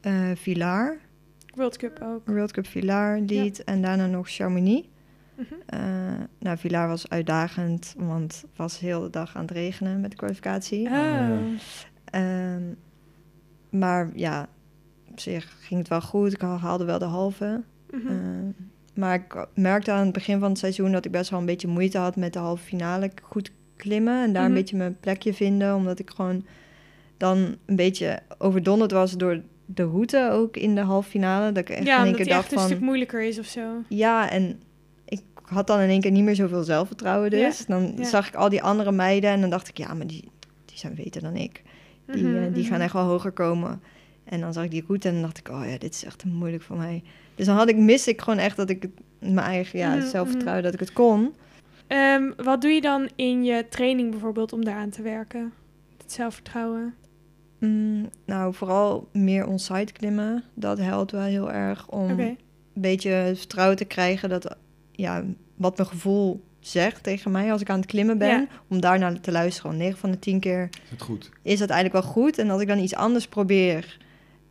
eh 0.00 0.30
Villar, 0.34 0.98
World 1.54 1.76
Cup 1.76 2.00
ook. 2.02 2.26
World 2.26 2.52
Cup 2.52 2.66
Villar 2.66 3.18
lied 3.20 3.64
en 3.64 3.82
daarna 3.82 4.06
nog 4.06 4.28
Chamonix. 4.30 4.88
Mhm. 5.36 5.54
Eh, 5.66 5.80
nou, 6.38 6.58
Villar 6.58 6.88
was 6.88 7.08
uitdagend, 7.08 7.94
want 7.98 8.32
het 8.46 8.56
was 8.56 8.78
heel 8.78 9.00
de 9.00 9.10
dag 9.10 9.36
aan 9.36 9.42
het 9.42 9.50
regenen 9.50 10.00
met 10.00 10.10
de 10.10 10.16
kwalificatie. 10.16 10.86
Oh. 10.86 10.92
ja. 10.92 11.38
Ehm, 12.04 12.62
maar 13.70 14.10
ja, 14.14 14.48
op 15.10 15.20
zich 15.20 15.56
ging 15.60 15.80
het 15.80 15.88
wel 15.88 16.00
goed. 16.00 16.32
Ik 16.32 16.40
haalde 16.40 16.84
wel 16.84 16.98
de 16.98 17.04
halve. 17.04 17.62
Mhm. 17.90 18.06
Ehm, 18.06 18.48
maar 18.94 19.14
ik 19.14 19.46
merkte 19.54 19.92
aan 19.92 20.04
het 20.04 20.12
begin 20.12 20.38
van 20.38 20.48
het 20.48 20.58
seizoen 20.58 20.92
dat 20.92 21.04
ik 21.04 21.10
best 21.12 21.30
wel 21.30 21.40
een 21.40 21.46
beetje 21.46 21.68
moeite 21.68 21.98
had 21.98 22.16
met 22.16 22.32
de 22.32 22.38
halve 22.38 22.64
finale 22.64 23.10
goed 23.22 23.50
klimmen. 23.76 24.22
En 24.24 24.32
daar 24.32 24.42
Mhm. 24.42 24.50
een 24.50 24.58
beetje 24.58 24.76
mijn 24.76 24.96
plekje 25.00 25.34
vinden. 25.34 25.74
Omdat 25.74 25.98
ik 25.98 26.10
gewoon 26.10 26.44
dan 27.16 27.56
een 27.66 27.76
beetje 27.76 28.20
overdonderd 28.38 28.90
was 28.92 29.16
door 29.16 29.40
de 29.66 29.82
route 29.82 30.28
ook 30.32 30.56
in 30.56 30.74
de 30.74 30.80
halve 30.80 31.10
finale. 31.10 31.52
Dat 31.52 31.68
ik 31.68 31.76
echt 31.76 31.86
ja, 31.86 31.98
in 31.98 32.04
één 32.04 32.14
keer 32.14 32.26
dacht 32.26 32.42
echt 32.42 32.52
een 32.52 32.58
van... 32.58 32.66
stuk 32.66 32.80
moeilijker 32.80 33.22
is 33.22 33.38
of 33.38 33.46
zo. 33.46 33.82
Ja, 33.88 34.30
en 34.30 34.60
ik 35.04 35.22
had 35.42 35.66
dan 35.66 35.80
in 35.80 35.88
één 35.88 36.00
keer 36.00 36.10
niet 36.10 36.24
meer 36.24 36.34
zoveel 36.34 36.62
zelfvertrouwen 36.62 37.30
dus. 37.30 37.66
Dan 37.66 37.92
ja. 37.96 38.04
zag 38.04 38.28
ik 38.28 38.34
al 38.34 38.48
die 38.48 38.62
andere 38.62 38.92
meiden 38.92 39.30
en 39.30 39.40
dan 39.40 39.50
dacht 39.50 39.68
ik... 39.68 39.78
Ja, 39.78 39.94
maar 39.94 40.06
die, 40.06 40.28
die 40.64 40.78
zijn 40.78 40.94
beter 40.94 41.22
dan 41.22 41.36
ik. 41.36 41.62
Die, 42.06 42.22
Mhm, 42.22 42.36
eh, 42.36 42.54
die 42.54 42.64
gaan 42.64 42.72
mhm. 42.72 42.82
echt 42.82 42.92
wel 42.92 43.04
hoger 43.04 43.32
komen. 43.32 43.82
En 44.24 44.40
dan 44.40 44.52
zag 44.52 44.64
ik 44.64 44.70
die 44.70 44.84
route 44.86 45.08
en 45.08 45.14
dan 45.14 45.22
dacht 45.22 45.38
ik... 45.38 45.48
Oh 45.48 45.64
ja, 45.66 45.78
dit 45.78 45.94
is 45.94 46.04
echt 46.04 46.18
te 46.18 46.28
moeilijk 46.28 46.62
voor 46.62 46.76
mij. 46.76 47.02
Dus 47.34 47.46
dan 47.46 47.56
had 47.56 47.68
ik, 47.68 47.76
miste 47.76 48.10
ik 48.10 48.20
gewoon 48.20 48.38
echt 48.38 48.56
dat 48.56 48.70
ik 48.70 48.82
het, 48.82 48.90
mijn 49.18 49.46
eigen 49.46 49.78
ja, 49.78 49.94
Mhm, 49.94 50.06
zelfvertrouwen... 50.06 50.62
dat 50.62 50.74
ik 50.74 50.80
het 50.80 50.92
kon. 50.92 51.34
Ehm, 51.86 52.30
wat 52.36 52.60
doe 52.60 52.70
je 52.70 52.80
dan 52.80 53.08
in 53.14 53.44
je 53.44 53.68
training 53.68 54.10
bijvoorbeeld 54.10 54.52
om 54.52 54.64
daaraan 54.64 54.90
te 54.90 55.02
werken? 55.02 55.52
Het 56.02 56.12
zelfvertrouwen. 56.12 56.94
Mm, 57.66 58.08
nou, 58.24 58.54
vooral 58.54 59.08
meer 59.12 59.46
onside 59.46 59.92
klimmen. 59.92 60.44
Dat 60.54 60.78
helpt 60.78 61.10
wel 61.10 61.20
heel 61.22 61.52
erg 61.52 61.88
om 61.88 62.10
een 62.10 62.38
beetje 62.74 63.32
vertrouwen 63.36 63.76
te 63.76 63.84
krijgen... 63.84 64.28
dat 64.28 64.56
ja, 64.92 65.24
wat 65.56 65.76
mijn 65.76 65.88
gevoel 65.88 66.44
zegt 66.60 67.02
tegen 67.02 67.30
mij 67.30 67.52
als 67.52 67.60
ik 67.60 67.70
aan 67.70 67.76
het 67.80 67.86
klimmen 67.86 68.18
ben... 68.18 68.28
Ja. 68.28 68.46
om 68.68 68.80
daarnaar 68.80 69.20
te 69.20 69.32
luisteren. 69.32 69.70
Want 69.70 69.82
9 69.82 69.98
van 69.98 70.10
de 70.10 70.18
10 70.18 70.40
keer 70.40 70.68
Is 70.84 70.90
het 70.90 71.02
goed? 71.02 71.30
is 71.42 71.58
dat 71.58 71.70
eigenlijk 71.70 72.04
wel 72.04 72.12
goed. 72.12 72.38
En 72.38 72.50
als 72.50 72.60
ik 72.62 72.68
dan 72.68 72.78
iets 72.78 72.94
anders 72.94 73.28
probeer 73.28 73.98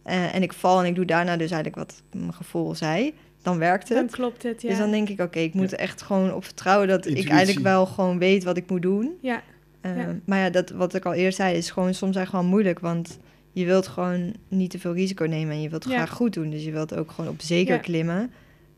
eh, 0.03 0.35
en 0.35 0.41
ik 0.43 0.53
val 0.53 0.79
en 0.79 0.85
ik 0.85 0.95
doe 0.95 1.05
daarna 1.05 1.37
dus 1.37 1.51
eigenlijk 1.51 1.75
wat 1.75 2.01
mijn 2.21 2.33
gevoel 2.33 2.75
zei, 2.75 3.13
dan 3.41 3.57
werkt 3.57 3.87
Dan 3.89 3.97
het. 3.97 4.11
klopt 4.11 4.43
het, 4.43 4.61
ja. 4.61 4.69
Dus 4.69 4.77
dan 4.77 4.91
denk 4.91 5.09
ik, 5.09 5.19
oké, 5.21 5.39
ik 5.39 5.53
moet 5.53 5.69
Ja. 5.69 5.77
er 5.77 5.83
echt 5.83 6.01
gewoon 6.01 6.33
op 6.33 6.43
vertrouwen 6.45 6.87
dat 6.87 7.05
ik 7.05 7.29
eigenlijk 7.29 7.65
wel 7.65 7.85
gewoon 7.85 8.17
weet 8.19 8.43
wat 8.43 8.57
ik 8.57 8.69
moet 8.69 8.81
doen. 8.81 9.11
Ja, 9.21 9.41
Eh, 9.83 9.97
Ja. 9.97 10.15
Maar 10.25 10.39
ja, 10.39 10.49
dat, 10.49 10.69
wat 10.69 10.93
ik 10.93 11.05
al 11.05 11.13
eerder 11.13 11.33
zei, 11.33 11.57
is 11.57 11.71
gewoon 11.71 11.93
soms 11.93 12.15
echt 12.15 12.29
gewoon 12.29 12.45
moeilijk. 12.45 12.79
Want 12.79 13.19
je 13.51 13.65
wilt 13.65 13.87
gewoon 13.87 14.33
niet 14.47 14.69
te 14.69 14.79
veel 14.79 14.93
risico 14.93 15.25
nemen 15.25 15.53
en 15.53 15.61
je 15.61 15.69
wilt 15.69 15.83
het 15.83 15.93
Ja. 15.93 15.97
graag 15.99 16.15
goed 16.15 16.33
doen. 16.33 16.49
Dus 16.49 16.63
je 16.63 16.71
wilt 16.71 16.95
ook 16.95 17.11
gewoon 17.11 17.29
op 17.29 17.41
zeker 17.41 17.73
Ja. 17.75 17.79
klimmen. 17.81 18.31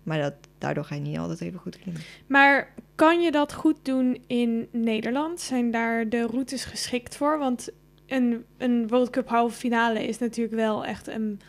Maar 0.03 0.19
dat, 0.21 0.33
daardoor 0.57 0.83
ga 0.83 0.95
je 0.95 1.01
niet 1.01 1.17
altijd 1.17 1.41
even 1.41 1.59
goed 1.59 1.79
klimmen. 1.79 2.01
maar 2.27 2.73
kan 2.95 3.21
je 3.21 3.31
dat 3.31 3.53
goed 3.53 3.75
doen 3.81 4.17
in 4.27 4.67
Nederland? 4.71 5.39
Zijn 5.41 5.71
daar 5.71 6.09
de 6.09 6.21
routes 6.27 6.65
geschikt 6.65 7.15
voor? 7.15 7.37
Want 7.39 7.69
een, 8.07 8.43
een 8.57 8.87
World 8.87 9.09
Cup 9.09 9.27
halve 9.29 9.55
finale 9.57 10.07
is 10.07 10.17
natuurlijk 10.19 10.55
wel 10.55 10.85
echt 10.85 11.07
een, 11.07 11.39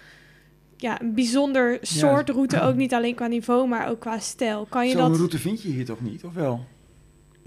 ja, 0.77 1.01
een 1.01 1.15
bijzonder 1.15 1.79
soort 1.83 2.29
route. 2.31 2.61
Ook 2.61 2.75
niet 2.85 2.95
alleen 2.95 3.15
qua 3.15 3.27
niveau, 3.27 3.69
maar 3.69 3.89
ook 3.89 4.01
qua 4.01 4.19
stijl. 4.19 4.67
Kan 4.69 4.87
je 4.87 4.93
Zo'n 4.93 5.09
dat... 5.11 5.17
route 5.17 5.39
vind 5.39 5.63
je 5.63 5.69
hier 5.69 5.85
toch 5.85 6.01
niet, 6.01 6.25
of 6.25 6.33
wel? 6.35 6.65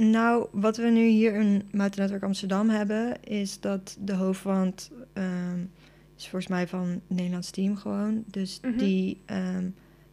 Nou, 0.01 0.47
wat 0.51 0.77
we 0.77 0.87
nu 0.89 1.07
hier 1.07 1.33
in 1.33 1.63
Mountain 1.71 2.21
Amsterdam 2.21 2.69
hebben, 2.69 3.23
is 3.23 3.59
dat 3.59 3.97
de 3.99 4.13
hoofdwand 4.13 4.91
ehm, 5.13 5.59
is 6.17 6.23
volgens 6.27 6.47
mij 6.47 6.67
van 6.67 6.87
het 6.87 6.99
Nederlands 7.07 7.49
team 7.51 7.75
gewoon. 7.75 8.23
Dus 8.27 8.59
Mhm. 8.61 8.77
die, 8.77 9.21
ehm, 9.25 9.65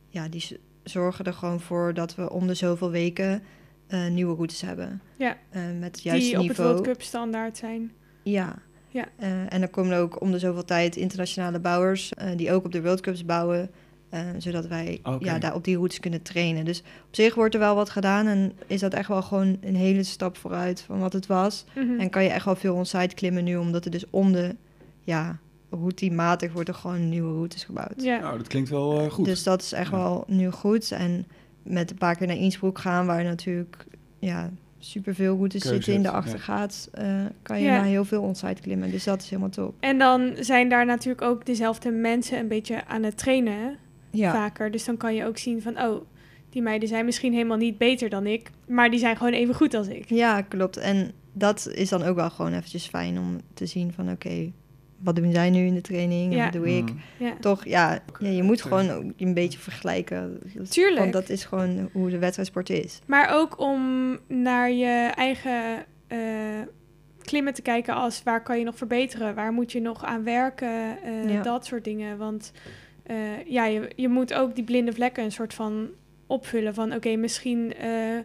ja, 0.09 0.29
die 0.29 0.59
zorgen 0.83 1.25
er 1.25 1.33
gewoon 1.33 1.61
voor 1.61 1.95
dat 1.95 2.15
we 2.15 2.31
om 2.31 2.47
de 2.47 2.55
zoveel 2.55 2.91
weken 2.91 3.43
eh, 3.87 4.09
nieuwe 4.09 4.35
routes 4.35 4.61
hebben. 4.61 5.01
Ja. 5.17 5.37
Eh, 5.51 5.63
met 5.81 5.95
het 5.95 6.03
juiste 6.03 6.29
die 6.31 6.39
op 6.39 6.49
het 6.49 6.57
niveau. 6.57 6.71
World 6.73 6.87
Cup 6.87 7.03
standaard 7.03 7.57
zijn. 7.57 7.93
Ja. 8.23 8.59
Ja. 8.89 9.09
Eh, 9.17 9.53
en 9.53 9.61
dan 9.61 9.71
komen 9.71 9.93
er 9.93 10.01
ook 10.01 10.21
om 10.21 10.31
de 10.31 10.39
zoveel 10.39 10.65
tijd 10.65 10.97
internationale 10.97 11.59
bouwers 11.59 12.15
eh, 12.15 12.37
die 12.37 12.53
ook 12.53 12.65
op 12.65 12.73
de 12.73 12.83
World 12.83 13.01
Cups 13.01 13.25
bouwen. 13.25 13.71
Eh, 14.17 14.35
zodat 14.39 14.67
wij 14.67 15.01
ja, 15.19 15.39
daar 15.39 15.55
op 15.55 15.65
die 15.65 15.75
routes 15.77 16.01
kunnen 16.01 16.23
trainen. 16.23 16.65
Dus 16.65 16.79
op 16.81 17.15
zich 17.15 17.35
wordt 17.35 17.55
er 17.55 17.61
wel 17.61 17.75
wat 17.75 17.91
gedaan. 17.91 18.27
En 18.27 18.53
is 18.67 18.81
dat 18.81 18.95
echt 18.95 19.09
wel 19.09 19.23
gewoon 19.23 19.57
een 19.61 19.77
hele 19.77 20.03
stap 20.03 20.37
vooruit 20.37 20.81
van 20.81 20.99
wat 20.99 21.13
het 21.13 21.27
was. 21.27 21.65
Mhm. 21.75 22.01
En 22.01 22.11
kan 22.11 22.23
je 22.23 22.29
echt 22.31 22.45
wel 22.45 22.57
veel 22.57 22.75
onsite 22.75 23.15
klimmen 23.15 23.45
nu. 23.45 23.57
Omdat 23.57 23.85
er 23.85 23.91
dus 23.91 24.05
om 24.11 24.33
de 24.33 24.55
ja, 25.05 25.39
routinematig 25.71 26.53
wordt 26.53 26.69
er 26.69 26.75
gewoon 26.75 27.09
nieuwe 27.09 27.33
routes 27.33 27.65
gebouwd. 27.65 28.03
Ja. 28.03 28.19
Nou, 28.21 28.39
dat 28.39 28.47
klinkt 28.47 28.69
wel 28.69 29.01
eh, 29.01 29.11
goed. 29.11 29.25
Dus 29.25 29.43
dat 29.43 29.63
is 29.63 29.73
echt 29.73 29.91
Ja. 29.91 29.97
wel 29.97 30.25
nu 30.27 30.51
goed. 30.51 30.91
En 30.93 31.27
met 31.63 31.91
een 31.91 31.99
paar 31.99 32.17
keer 32.17 32.27
naar 32.27 32.37
Innsbruck 32.37 32.79
gaan, 32.79 33.07
waar 33.07 33.25
natuurlijk 33.25 33.87
ja, 34.19 34.51
superveel 34.79 35.37
routes 35.37 35.63
Keuze 35.63 35.75
zitten 35.75 35.95
in 35.95 36.03
de 36.03 36.09
ja. 36.09 36.15
achtergaats, 36.15 36.91
eh, 36.91 37.25
kan 37.43 37.59
je 37.59 37.65
Ja. 37.65 37.77
naar 37.77 37.85
heel 37.85 38.05
veel 38.05 38.23
onsite 38.23 38.63
klimmen. 38.63 38.91
Dus 38.91 39.05
dat 39.05 39.23
is 39.23 39.29
helemaal 39.31 39.51
top. 39.51 39.75
En 39.81 39.99
dan 39.99 40.33
zijn 40.41 40.69
daar 40.69 40.87
natuurlijk 40.87 41.23
ook 41.23 41.47
dezelfde 41.47 41.91
mensen 41.91 42.39
een 42.39 42.49
beetje 42.49 42.87
aan 42.87 43.03
het 43.03 43.17
trainen, 43.19 43.53
hè? 43.53 43.69
Ja, 44.17 44.33
vaker. 44.33 44.71
Dus 44.71 44.85
dan 44.85 44.97
kan 44.97 45.15
je 45.15 45.25
ook 45.25 45.39
zien 45.39 45.63
van, 45.63 45.79
oh, 45.81 46.03
die 46.51 46.63
meiden 46.63 46.89
zijn 46.89 47.05
misschien 47.05 47.33
helemaal 47.33 47.57
niet 47.57 47.79
beter 47.79 48.09
dan 48.09 48.27
ik, 48.27 48.51
maar 48.67 48.91
die 48.91 48.99
zijn 48.99 49.17
gewoon 49.17 49.33
even 49.33 49.55
goed 49.55 49.75
als 49.75 49.89
ik. 49.89 50.09
ja, 50.09 50.41
klopt. 50.43 50.77
En 50.77 51.13
dat 51.33 51.69
is 51.75 51.89
dan 51.89 52.03
ook 52.03 52.17
wel 52.17 52.31
gewoon 52.31 52.53
eventjes 52.53 52.87
fijn 52.87 53.19
om 53.19 53.41
te 53.55 53.67
zien 53.67 53.93
van 53.93 54.11
oké, 54.11 54.53
wat 54.99 55.17
doen 55.17 55.33
zij 55.33 55.51
nu 55.51 55.67
in 55.67 55.75
de 55.75 55.81
training 55.81 56.31
en 56.33 56.37
Ja. 56.37 56.45
wat 56.45 56.53
doe 56.53 56.77
ik? 56.77 56.91
Mm. 56.91 57.01
Ja, 57.19 57.35
Toch, 57.41 57.65
ja, 57.65 57.99
ja 58.19 58.29
je 58.29 58.43
moet 58.43 58.63
gewoon 58.63 58.91
ook 58.91 59.05
een 59.17 59.35
beetje 59.35 59.59
vergelijken. 59.59 60.41
Tuurlijk. 60.69 60.99
Want 60.99 61.13
dat 61.13 61.29
is 61.29 61.45
gewoon 61.45 61.89
hoe 61.93 62.11
de 62.11 62.19
wedstrijdsport 62.19 62.71
is. 62.71 62.99
maar 63.07 63.31
ook 63.35 63.61
om 63.61 63.81
naar 64.29 64.71
je 64.73 65.11
eigen 65.15 65.85
eh, 66.07 66.19
klimmen 67.23 67.55
te 67.55 67.63
kijken 67.63 67.95
als 67.95 68.23
waar 68.23 68.43
kan 68.43 68.59
je 68.59 68.65
nog 68.65 68.77
verbeteren, 68.77 69.35
waar 69.35 69.53
moet 69.53 69.73
je 69.73 69.81
nog 69.81 70.05
aan 70.05 70.25
werken, 70.25 71.03
eh, 71.03 71.33
Ja. 71.33 71.43
dat 71.43 71.67
soort 71.67 71.85
dingen. 71.85 72.19
Want 72.19 72.53
eh, 73.07 73.47
ja, 73.47 73.65
je, 73.65 73.91
je 73.97 74.09
moet 74.09 74.35
ook 74.35 74.55
die 74.55 74.65
blinde 74.65 74.93
vlekken 74.93 75.25
een 75.25 75.33
soort 75.33 75.55
van 75.55 75.89
opvullen 76.27 76.75
van, 76.75 76.95
oké, 76.95 77.17
misschien 77.17 77.75
eh, 77.75 78.19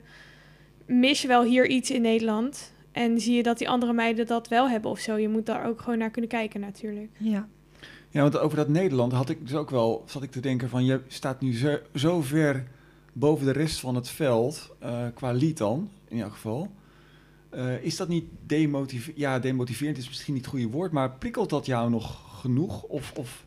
mis 0.86 1.22
je 1.22 1.28
wel 1.28 1.44
hier 1.44 1.68
iets 1.68 1.92
in 1.92 2.02
Nederland. 2.02 2.74
En 2.92 3.20
zie 3.20 3.36
je 3.36 3.44
dat 3.44 3.58
die 3.58 3.70
andere 3.70 3.94
meiden 3.94 4.28
dat 4.28 4.48
wel 4.48 4.70
hebben 4.70 4.92
of 4.92 5.00
zo. 5.00 5.18
Je 5.18 5.30
moet 5.30 5.46
daar 5.46 5.66
ook 5.66 5.82
gewoon 5.82 5.98
naar 5.98 6.10
kunnen 6.10 6.30
kijken 6.30 6.60
natuurlijk. 6.60 7.10
Ja, 7.18 7.48
Ja, 8.10 8.22
want 8.22 8.38
over 8.38 8.58
dat 8.58 8.68
Nederland 8.68 9.12
had 9.12 9.30
ik 9.30 9.48
dus 9.48 9.56
ook 9.56 9.70
wel, 9.70 10.04
zat 10.06 10.24
ik 10.24 10.32
te 10.32 10.40
denken 10.40 10.70
van, 10.70 10.86
je 10.86 11.02
staat 11.08 11.42
nu 11.42 11.56
zo, 11.56 11.78
zo 11.96 12.22
ver 12.22 12.68
boven 13.14 13.46
de 13.46 13.52
rest 13.52 13.80
van 13.80 13.96
het 13.96 14.10
veld, 14.10 14.76
eh, 14.80 15.06
qua 15.14 15.32
lied 15.32 15.58
dan, 15.58 15.90
in 16.08 16.22
elk 16.22 16.32
geval. 16.32 16.72
Eh, 17.50 17.84
is 17.84 17.98
dat 17.98 18.08
niet 18.08 18.26
demotiverend? 18.46 19.20
Ja, 19.20 19.40
demotiverend 19.40 19.98
is 19.98 20.08
misschien 20.08 20.34
niet 20.34 20.44
het 20.46 20.52
goede 20.52 20.70
woord, 20.70 20.92
maar 20.92 21.12
prikkelt 21.12 21.50
dat 21.50 21.66
jou 21.66 21.90
nog 21.90 22.40
genoeg? 22.40 22.84
Of, 22.84 23.14
of 23.18 23.46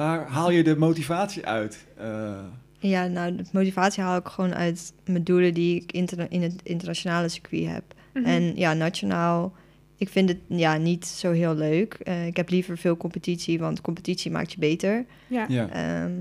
waar 0.00 0.26
haal 0.28 0.50
je 0.50 0.62
de 0.62 0.76
motivatie 0.76 1.46
uit? 1.46 1.86
Eh, 1.96 2.38
ja 2.78 3.06
nou, 3.06 3.36
de 3.36 3.44
motivatie 3.52 4.02
haal 4.02 4.16
ik 4.18 4.26
gewoon 4.26 4.54
uit 4.54 4.92
mijn 5.04 5.24
doelen 5.24 5.54
die 5.54 5.76
ik 5.82 5.92
interna- 5.92 6.26
in 6.28 6.42
het 6.42 6.60
internationale 6.62 7.28
circuit 7.28 7.66
heb. 7.68 7.82
Mhm. 8.14 8.24
En 8.24 8.56
ja, 8.56 8.72
nationaal, 8.74 9.52
ik 9.96 10.08
vind 10.08 10.28
het 10.28 10.38
ja, 10.46 10.76
niet 10.76 11.06
zo 11.06 11.32
heel 11.32 11.54
leuk. 11.54 11.94
Eh, 11.94 12.26
ik 12.26 12.36
heb 12.36 12.50
liever 12.50 12.78
veel 12.78 12.96
competitie, 12.96 13.58
want 13.58 13.80
competitie 13.80 14.30
maakt 14.30 14.52
je 14.52 14.58
beter. 14.58 15.04
ja. 15.26 15.44
ja. 15.48 15.68
Ehm, 15.68 16.12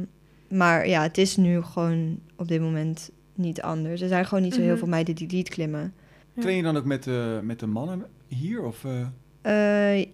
maar 0.58 0.88
ja, 0.88 1.02
het 1.02 1.18
is 1.18 1.38
nu 1.38 1.62
gewoon 1.62 2.20
op 2.36 2.48
dit 2.48 2.62
moment 2.62 3.10
niet 3.34 3.62
anders. 3.62 4.02
Er 4.02 4.08
zijn 4.08 4.26
gewoon 4.26 4.44
niet 4.44 4.54
zo 4.54 4.60
heel 4.62 4.70
Mhm. 4.70 4.80
veel 4.80 4.88
meiden 4.88 5.16
die 5.16 5.32
lead 5.32 5.50
klimmen. 5.50 5.94
Ja. 6.34 6.42
Train 6.42 6.58
je 6.58 6.64
dan 6.64 6.78
ook 6.78 6.86
met 6.86 7.04
de, 7.04 7.40
met 7.44 7.60
de 7.60 7.68
mannen 7.68 8.06
hier? 8.28 8.62
Of, 8.64 8.86
eh? 8.86 9.98
Eh, 10.00 10.06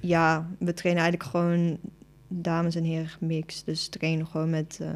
ja, 0.00 0.48
we 0.58 0.74
trainen 0.74 1.02
eigenlijk 1.02 1.30
gewoon 1.36 1.78
dames 2.40 2.74
en 2.74 2.84
heren 2.84 3.08
gemixt. 3.08 3.66
Dus 3.66 3.88
trainen 3.88 4.26
gewoon 4.26 4.50
met 4.50 4.78
eh, 4.82 4.88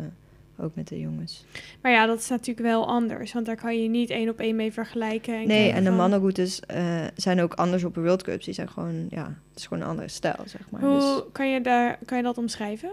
ook 0.64 0.74
met 0.74 0.88
de 0.88 1.00
jongens. 1.00 1.44
Maar 1.82 1.92
ja, 1.92 2.06
dat 2.06 2.18
is 2.18 2.28
natuurlijk 2.28 2.66
wel 2.66 2.86
anders. 2.86 3.32
Want 3.32 3.46
daar 3.46 3.56
kan 3.56 3.82
je 3.82 3.88
niet 3.88 4.10
één 4.10 4.28
op 4.28 4.38
één 4.38 4.56
mee 4.56 4.72
vergelijken. 4.72 5.34
En 5.40 5.46
nee, 5.46 5.70
en 5.70 5.82
de 5.82 5.88
van, 5.88 5.96
mannenroutes 5.98 6.60
eh, 6.60 7.04
zijn 7.16 7.40
ook 7.40 7.54
anders 7.54 7.84
op 7.84 7.94
de 7.94 8.00
World 8.00 8.22
Cups. 8.22 8.44
Die 8.44 8.54
zijn 8.54 8.68
gewoon, 8.68 9.06
ja, 9.10 9.24
het 9.50 9.58
is 9.58 9.66
gewoon 9.66 9.82
een 9.82 9.88
andere 9.88 10.08
stijl, 10.08 10.42
zeg 10.44 10.70
maar. 10.70 10.80
Dus, 10.80 11.04
Hoe 11.04 11.24
kan 11.32 11.50
je, 11.50 11.60
daar, 11.60 11.98
kan 12.04 12.16
je 12.16 12.22
dat 12.24 12.38
omschrijven? 12.38 12.90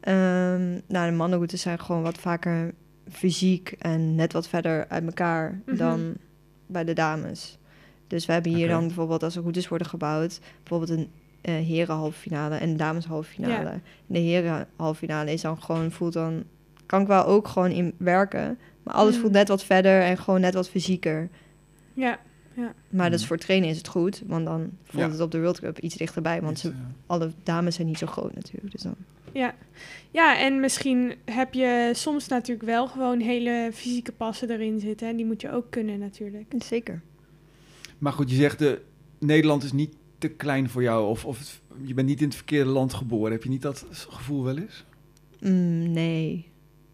ehm, 0.00 0.80
nou, 0.86 1.10
de 1.10 1.16
mannenroutes 1.16 1.60
zijn 1.60 1.80
gewoon 1.80 2.02
wat 2.02 2.18
vaker 2.18 2.74
fysiek 3.10 3.74
en 3.78 4.14
net 4.14 4.32
wat 4.32 4.48
verder 4.48 4.88
uit 4.88 5.04
elkaar 5.04 5.60
Mhm. 5.66 5.76
dan 5.76 6.14
bij 6.66 6.84
de 6.84 6.92
dames. 6.92 7.58
Dus 8.06 8.26
we 8.26 8.32
hebben 8.32 8.54
hier 8.54 8.68
dan 8.68 8.86
bijvoorbeeld, 8.86 9.22
als 9.22 9.34
er 9.36 9.40
routes 9.42 9.68
worden 9.68 9.86
gebouwd, 9.86 10.40
bijvoorbeeld 10.62 10.98
een 10.98 11.10
eh 11.40 11.54
heren 11.54 11.94
halve 11.94 12.18
finale 12.18 12.54
en 12.56 12.76
dames 12.76 13.04
halve 13.04 13.30
finale. 13.30 13.70
Ja. 13.70 13.80
De 14.06 14.18
heren 14.18 14.68
halve 14.76 14.98
finale 14.98 15.32
is 15.32 15.40
dan 15.40 15.62
gewoon, 15.62 15.90
voelt 15.90 16.12
dan, 16.12 16.44
kan 16.86 17.00
ik 17.00 17.06
wel 17.06 17.24
ook 17.24 17.48
gewoon 17.48 17.70
in 17.70 17.94
werken, 17.96 18.58
maar 18.82 18.94
alles 18.94 19.12
Mhm. 19.12 19.20
voelt 19.20 19.32
net 19.32 19.48
wat 19.48 19.64
verder 19.64 20.00
en 20.02 20.18
gewoon 20.18 20.40
net 20.40 20.54
wat 20.54 20.68
fysieker. 20.68 21.28
Ja, 21.94 22.18
Maar 22.90 23.10
dus 23.10 23.18
Mhm. 23.18 23.28
voor 23.28 23.38
trainen 23.38 23.68
is 23.68 23.76
het 23.76 23.88
goed, 23.88 24.22
want 24.26 24.44
dan 24.46 24.70
voelt 24.84 25.04
Ja. 25.04 25.10
het 25.10 25.20
op 25.20 25.30
de 25.30 25.40
World 25.40 25.60
Cup 25.60 25.78
iets 25.78 25.94
dichterbij, 25.96 26.42
want 26.42 26.58
ze, 26.58 26.68
eh, 26.68 26.74
alle 27.06 27.30
dames 27.42 27.74
zijn 27.74 27.86
niet 27.86 27.98
zo 27.98 28.06
groot 28.06 28.34
natuurlijk. 28.34 28.72
Dus 28.72 28.82
dan. 28.82 28.94
ja. 29.32 29.54
ja, 30.10 30.38
en 30.38 30.60
misschien 30.60 31.14
heb 31.24 31.54
je 31.54 31.90
soms 31.94 32.28
natuurlijk 32.28 32.66
wel 32.68 32.88
gewoon 32.88 33.20
hele 33.20 33.70
fysieke 33.74 34.12
passen 34.12 34.50
erin 34.50 34.80
zitten. 34.80 35.08
En 35.08 35.16
die 35.16 35.26
moet 35.26 35.40
je 35.40 35.52
ook 35.52 35.66
kunnen 35.70 35.98
natuurlijk. 35.98 36.52
Zeker. 36.58 37.00
Maar 37.98 38.12
goed, 38.12 38.30
je 38.30 38.36
zegt 38.36 38.58
de 38.58 38.80
Nederland 39.18 39.62
is 39.62 39.72
niet 39.72 39.94
te 40.18 40.28
klein 40.28 40.68
voor 40.70 40.82
jou. 40.82 41.08
Of, 41.08 41.24
of 41.24 41.38
het- 41.38 41.60
je 41.82 41.94
bent 41.94 42.08
niet 42.08 42.20
in 42.20 42.26
het 42.26 42.34
verkeerde 42.36 42.70
land 42.70 42.94
geboren. 42.94 43.32
Heb 43.32 43.42
je 43.42 43.48
niet 43.48 43.62
dat 43.62 43.86
gevoel 43.90 44.44
wel 44.44 44.56
eens? 44.58 44.84
Mm, 45.40 45.92
nee. 45.92 46.46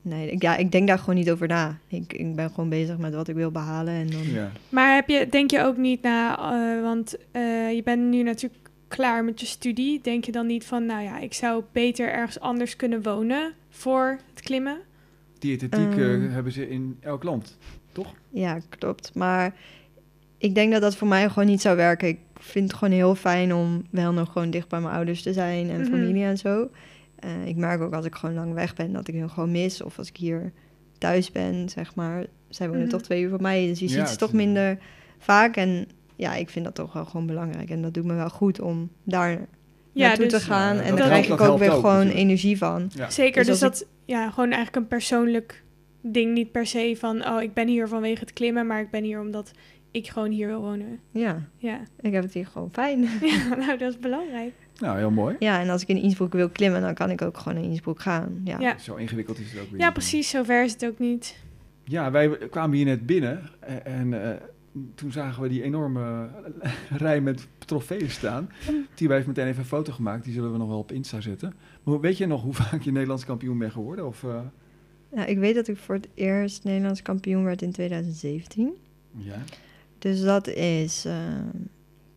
Nee, 0.02 0.30
ik- 0.30 0.42
ja, 0.42 0.56
ik 0.56 0.72
denk 0.72 0.88
daar 0.88 0.98
gewoon 0.98 1.14
niet 1.14 1.30
over 1.30 1.48
na. 1.48 1.78
Ik, 1.88 2.12
ik 2.12 2.34
ben 2.36 2.50
gewoon 2.50 2.68
bezig 2.68 2.98
met 2.98 3.14
wat 3.14 3.28
ik 3.28 3.34
wil 3.34 3.50
behalen 3.50 3.94
en 3.94 4.10
dan... 4.10 4.22
Ja. 4.30 4.50
Maar 4.68 4.94
heb 4.94 5.08
je, 5.08 5.28
denk 5.28 5.50
je 5.50 5.60
ook 5.62 5.76
niet 5.76 6.02
na, 6.02 6.38
eh, 6.38 6.82
want 6.82 7.16
eh, 7.30 7.72
je 7.74 7.82
bent 7.84 8.02
nu 8.10 8.22
natuurlijk 8.22 8.68
klaar 8.88 9.24
met 9.24 9.40
je 9.40 9.46
studie. 9.46 10.00
Denk 10.02 10.24
je 10.24 10.32
dan 10.32 10.46
niet 10.46 10.64
van, 10.64 10.86
nou 10.86 11.02
ja, 11.02 11.18
ik 11.18 11.32
zou 11.34 11.62
beter 11.72 12.08
ergens 12.12 12.40
anders 12.40 12.76
kunnen 12.76 13.02
wonen 13.02 13.52
voor 13.70 14.18
het 14.34 14.42
klimmen? 14.42 14.78
Diëtetiek 15.38 15.96
eh, 15.96 16.12
Ehm. 16.14 16.30
hebben 16.30 16.52
ze 16.52 16.68
in 16.68 16.96
elk 17.00 17.22
land, 17.22 17.58
toch? 17.92 18.14
Ja, 18.30 18.58
klopt. 18.68 19.14
Maar 19.14 19.54
ik 20.38 20.54
denk 20.54 20.72
dat 20.72 20.80
dat 20.80 20.96
voor 20.96 21.08
mij 21.08 21.28
gewoon 21.28 21.48
niet 21.48 21.60
zou 21.60 21.76
werken. 21.76 22.08
Ik 22.08 22.18
vind 22.44 22.68
het 22.70 22.78
gewoon 22.78 22.94
heel 22.94 23.14
fijn 23.14 23.54
om 23.54 23.82
wel 23.90 24.12
nog 24.12 24.32
gewoon 24.32 24.50
dicht 24.50 24.68
bij 24.68 24.80
mijn 24.80 24.94
ouders 24.94 25.22
te 25.22 25.32
zijn 25.32 25.70
en 25.70 25.80
Mhm. 25.80 25.90
familie 25.90 26.24
en 26.24 26.38
zo. 26.38 26.68
Eh, 27.18 27.46
ik 27.46 27.56
merk 27.56 27.80
ook 27.80 27.92
als 27.94 28.06
ik 28.06 28.14
gewoon 28.14 28.34
lang 28.34 28.52
weg 28.54 28.74
ben 28.74 28.92
dat 28.92 29.08
ik 29.08 29.14
hun 29.14 29.30
gewoon 29.30 29.50
mis. 29.50 29.82
Of 29.82 29.98
als 29.98 30.08
ik 30.08 30.16
hier 30.16 30.52
thuis 30.98 31.32
ben, 31.32 31.68
zeg 31.68 31.94
maar. 31.94 32.24
Zij 32.48 32.66
wonen 32.66 32.82
Mhm. 32.82 32.90
toch 32.90 33.02
twee 33.02 33.22
uur 33.22 33.30
van 33.30 33.42
mij, 33.42 33.66
dus 33.66 33.78
je 33.78 33.84
Ja, 33.84 33.90
ziet 33.90 34.04
ze 34.04 34.10
het 34.10 34.18
toch 34.18 34.28
is- 34.28 34.34
minder 34.34 34.78
vaak. 35.18 35.56
En 35.56 35.86
ja, 36.16 36.34
ik 36.34 36.50
vind 36.50 36.64
dat 36.64 36.74
toch 36.74 36.92
wel 36.92 37.04
gewoon 37.04 37.26
belangrijk. 37.26 37.70
En 37.70 37.82
dat 37.82 37.94
doet 37.94 38.04
me 38.04 38.14
wel 38.14 38.30
goed 38.30 38.60
om 38.60 38.90
daar 39.04 39.30
Ja, 39.92 40.06
naartoe 40.06 40.26
dus 40.26 40.32
te 40.40 40.46
gaan. 40.46 40.76
Ja, 40.76 40.82
en 40.82 40.96
daar 40.96 41.06
krijg 41.06 41.28
ik 41.28 41.40
ook 41.40 41.58
weer 41.58 41.70
ook 41.70 41.74
gewoon 41.80 41.92
natuurlijk. 41.96 42.18
energie 42.18 42.58
van. 42.58 42.90
Ja. 42.94 43.10
Zeker, 43.10 43.44
Dus 43.44 43.46
dus, 43.46 43.58
dat, 43.58 43.86
ja, 44.04 44.30
gewoon 44.30 44.50
eigenlijk 44.50 44.76
een 44.76 44.88
persoonlijk 44.88 45.62
ding. 46.00 46.34
Niet 46.34 46.52
per 46.52 46.66
se 46.66 46.96
van, 46.98 47.26
oh, 47.28 47.42
ik 47.42 47.54
ben 47.54 47.68
hier 47.68 47.88
vanwege 47.88 48.20
het 48.20 48.32
klimmen, 48.32 48.66
maar 48.66 48.80
ik 48.80 48.90
ben 48.90 49.04
hier 49.04 49.20
omdat 49.20 49.50
ik 49.94 50.08
gewoon 50.08 50.30
hier 50.30 50.46
wil 50.46 50.60
wonen. 50.60 50.98
Ja, 51.10 51.48
Ja, 51.56 51.80
ik 52.00 52.12
heb 52.12 52.22
het 52.22 52.32
hier 52.32 52.46
gewoon 52.46 52.68
fijn. 52.72 53.00
ja 53.32 53.54
nou, 53.56 53.78
dat 53.78 53.92
is 53.92 53.98
belangrijk. 53.98 54.52
Nou, 54.80 54.98
heel 54.98 55.10
mooi. 55.10 55.36
Ja, 55.38 55.60
en 55.60 55.68
als 55.68 55.82
ik 55.82 55.88
in 55.88 55.96
Innsbruck 56.02 56.32
wil 56.32 56.48
klimmen, 56.48 56.80
dan 56.80 56.94
kan 56.94 57.10
ik 57.10 57.22
ook 57.22 57.38
gewoon 57.38 57.58
in 57.58 57.68
Innsbruck 57.68 58.00
gaan. 58.00 58.40
Ja, 58.44 58.58
Ja. 58.60 58.78
Zo 58.78 58.94
ingewikkeld 58.94 59.38
is 59.38 59.52
het 59.52 59.60
ook 59.62 59.70
weer. 59.70 59.80
Ja, 59.80 59.90
precies, 59.90 60.30
zover 60.30 60.64
is 60.64 60.72
het 60.72 60.84
ook 60.86 60.98
niet. 60.98 61.36
Ja, 61.84 62.10
wij 62.10 62.28
kwamen 62.50 62.76
hier 62.76 62.84
net 62.84 63.06
binnen 63.06 63.42
en, 63.60 63.84
en 63.84 64.22
eh, 64.30 64.36
toen 64.94 65.12
zagen 65.12 65.42
we 65.42 65.48
die 65.48 65.62
enorme 65.62 66.28
rij 66.96 67.20
met 67.20 67.46
trofeeën 67.58 68.10
staan. 68.10 68.50
Tiba 68.94 69.14
heeft 69.14 69.26
meteen 69.26 69.46
even 69.46 69.58
een 69.60 69.64
foto 69.66 69.92
gemaakt, 69.92 70.24
die 70.24 70.32
zullen 70.32 70.52
we 70.52 70.58
nog 70.58 70.68
wel 70.68 70.78
op 70.78 70.92
Insta 70.92 71.20
zetten. 71.20 71.54
Maar 71.82 72.00
weet 72.00 72.16
je 72.18 72.26
nog 72.26 72.42
hoe 72.42 72.54
vaak 72.54 72.82
je 72.82 72.92
Nederlands 72.92 73.24
kampioen 73.24 73.58
bent 73.58 73.72
geworden? 73.72 74.06
Of, 74.06 74.24
eh, 74.24 74.40
Ja, 75.14 75.24
ik 75.24 75.38
weet 75.38 75.54
dat 75.54 75.68
ik 75.68 75.76
voor 75.76 75.94
het 75.94 76.08
eerst 76.14 76.64
Nederlands 76.64 77.02
kampioen 77.02 77.44
werd 77.44 77.62
in 77.62 77.72
2017. 77.72 78.72
ja. 79.16 79.36
Dus 80.04 80.22
dat 80.22 80.46
is 80.48 81.04
eh, 81.04 81.14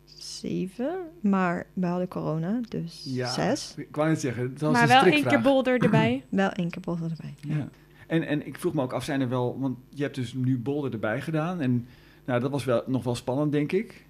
zeven. 0.04 0.98
Maar 1.20 1.66
we 1.72 1.86
hadden 1.86 2.08
corona, 2.08 2.60
dus 2.68 3.02
ja, 3.04 3.32
zes. 3.32 3.74
Ik 3.76 3.96
wou 3.96 4.08
net 4.08 4.20
zeggen, 4.20 4.50
dat 4.50 4.60
was 4.60 4.72
maar 4.72 4.82
een 4.82 4.88
wel 4.88 5.12
één 5.12 5.24
keer 5.24 5.40
bolder 5.40 5.78
erbij. 5.84 6.24
Wel 6.28 6.50
één 6.50 6.70
keer 6.70 6.82
bossen 6.82 7.10
erbij. 7.10 7.34
Ja. 7.40 7.68
En, 8.06 8.22
en 8.26 8.46
ik 8.46 8.58
vroeg 8.58 8.74
me 8.74 8.82
ook 8.82 8.92
af, 8.92 9.04
zijn 9.04 9.20
er 9.20 9.28
wel, 9.28 9.60
want 9.60 9.78
je 9.88 10.02
hebt 10.02 10.14
dus 10.14 10.32
nu 10.34 10.58
Boulder 10.58 10.92
erbij 10.92 11.20
gedaan. 11.20 11.60
En 11.60 11.86
nou, 12.24 12.40
dat 12.40 12.50
was 12.50 12.64
wel, 12.64 12.82
nog 12.86 13.04
wel 13.04 13.14
spannend, 13.14 13.52
denk 13.52 13.72
ik. 13.72 14.06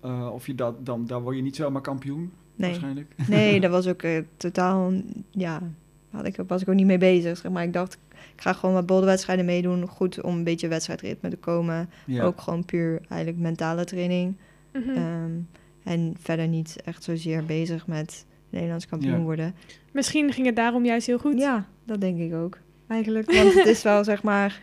Eh, 0.00 0.30
of 0.32 0.46
je 0.46 0.54
dat, 0.54 0.86
dan, 0.86 1.06
daar 1.06 1.22
word 1.22 1.36
je 1.36 1.42
niet 1.42 1.56
zomaar 1.56 1.82
kampioen, 1.82 2.32
Nee, 2.54 2.70
waarschijnlijk. 2.70 3.14
nee 3.28 3.60
dat 3.60 3.70
was 3.70 3.86
ook 3.86 4.02
eh, 4.02 4.22
totaal... 4.36 4.92
Ja, 5.30 5.62
had 6.12 6.26
ik, 6.26 6.36
was 6.46 6.62
ik 6.62 6.68
ook 6.68 6.74
niet 6.74 6.86
mee 6.86 6.98
bezig. 6.98 7.38
Zeg 7.38 7.50
maar 7.52 7.62
ik 7.62 7.72
dacht, 7.72 7.98
ik 8.34 8.40
ga 8.40 8.52
gewoon 8.52 8.74
wat 8.74 8.86
bolderwedstrijden 8.86 9.44
meedoen. 9.44 9.86
Goed 9.88 10.20
om 10.20 10.36
een 10.36 10.44
beetje 10.44 10.68
wedstrijdritme 10.68 11.30
te 11.30 11.36
komen. 11.36 11.90
Ja. 12.06 12.22
Ook 12.22 12.40
gewoon 12.40 12.64
puur 12.64 13.00
eigenlijk 13.08 13.42
mentale 13.42 13.84
training. 13.84 14.36
Mhm. 14.72 14.90
Ehm, 14.90 15.30
en 15.84 16.14
verder 16.20 16.48
niet 16.48 16.76
echt 16.84 17.04
zozeer 17.04 17.44
bezig 17.44 17.86
met 17.86 18.26
Nederlands 18.50 18.86
kampioen 18.86 19.18
Ja. 19.18 19.22
worden. 19.24 19.54
Misschien 19.92 20.32
ging 20.32 20.46
het 20.46 20.56
daarom 20.56 20.84
juist 20.84 21.06
heel 21.06 21.18
goed. 21.18 21.38
Ja, 21.38 21.66
dat 21.84 22.00
denk 22.00 22.18
ik 22.18 22.34
ook. 22.34 22.58
Eigenlijk. 22.88 23.32
Want 23.36 23.54
het 23.54 23.66
is 23.66 23.82
wel 23.82 24.04
zeg 24.04 24.22
maar. 24.22 24.60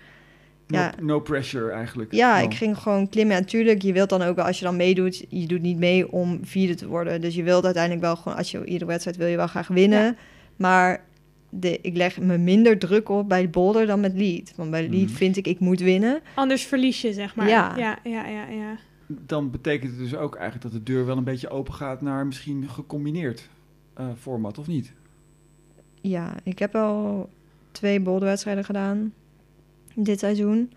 no, 0.67 0.77
ja. 0.77 0.93
no 1.01 1.19
pressure 1.19 1.71
eigenlijk. 1.71 2.11
Ja, 2.13 2.39
ik 2.39 2.53
ging 2.53 2.77
gewoon 2.77 3.09
klimmen. 3.09 3.35
En 3.35 3.41
natuurlijk, 3.41 3.81
je 3.81 3.93
wilt 3.93 4.09
dan 4.09 4.21
ook 4.21 4.35
wel, 4.35 4.45
als 4.45 4.59
je 4.59 4.65
dan 4.65 4.75
meedoet, 4.75 5.25
je 5.29 5.47
doet 5.47 5.61
niet 5.61 5.77
mee 5.77 6.11
om 6.11 6.39
vierde 6.43 6.75
te 6.75 6.87
worden. 6.87 7.21
Dus 7.21 7.35
je 7.35 7.43
wilt 7.43 7.65
uiteindelijk 7.65 8.03
wel 8.03 8.15
gewoon, 8.15 8.37
als 8.37 8.51
je 8.51 8.65
iedere 8.65 8.85
wedstrijd 8.85 9.17
wil 9.17 9.27
je 9.27 9.35
wel 9.35 9.47
graag 9.47 9.67
winnen. 9.67 10.03
Ja. 10.03 10.15
Maar 10.55 11.03
de, 11.49 11.79
ik 11.81 11.95
leg 11.97 12.19
me 12.19 12.37
minder 12.37 12.77
druk 12.79 13.09
op 13.09 13.29
bij 13.29 13.49
boulder 13.49 13.85
dan 13.85 13.99
met 13.99 14.13
lead. 14.17 14.53
Want 14.55 14.71
bij 14.71 14.89
lead 14.89 15.05
Mhm. 15.07 15.13
vind 15.15 15.37
ik, 15.37 15.47
ik 15.47 15.59
moet 15.59 15.79
winnen. 15.79 16.21
Anders 16.35 16.63
verlies 16.63 17.01
je, 17.01 17.13
zeg 17.13 17.35
maar. 17.35 17.47
Ja. 17.47 17.77
ja, 17.77 17.99
ja, 18.03 18.27
ja. 18.27 18.47
ja. 18.47 18.77
Dan 19.07 19.51
betekent 19.51 19.91
het 19.91 19.99
dus 19.99 20.15
ook 20.15 20.35
eigenlijk 20.35 20.63
dat 20.63 20.85
de 20.85 20.91
deur 20.91 21.05
wel 21.05 21.17
een 21.17 21.23
beetje 21.23 21.49
open 21.49 21.73
gaat 21.73 22.01
naar 22.01 22.25
misschien 22.25 22.69
gecombineerd 22.69 23.49
eh, 23.93 24.07
format, 24.19 24.57
of 24.57 24.67
niet? 24.67 24.93
Ja, 26.01 26.35
ik 26.43 26.59
heb 26.59 26.75
al 26.75 27.29
twee 27.71 27.99
boulderwedstrijden 27.99 28.63
gedaan 28.65 29.13
dit 29.95 30.19
seizoen. 30.19 30.71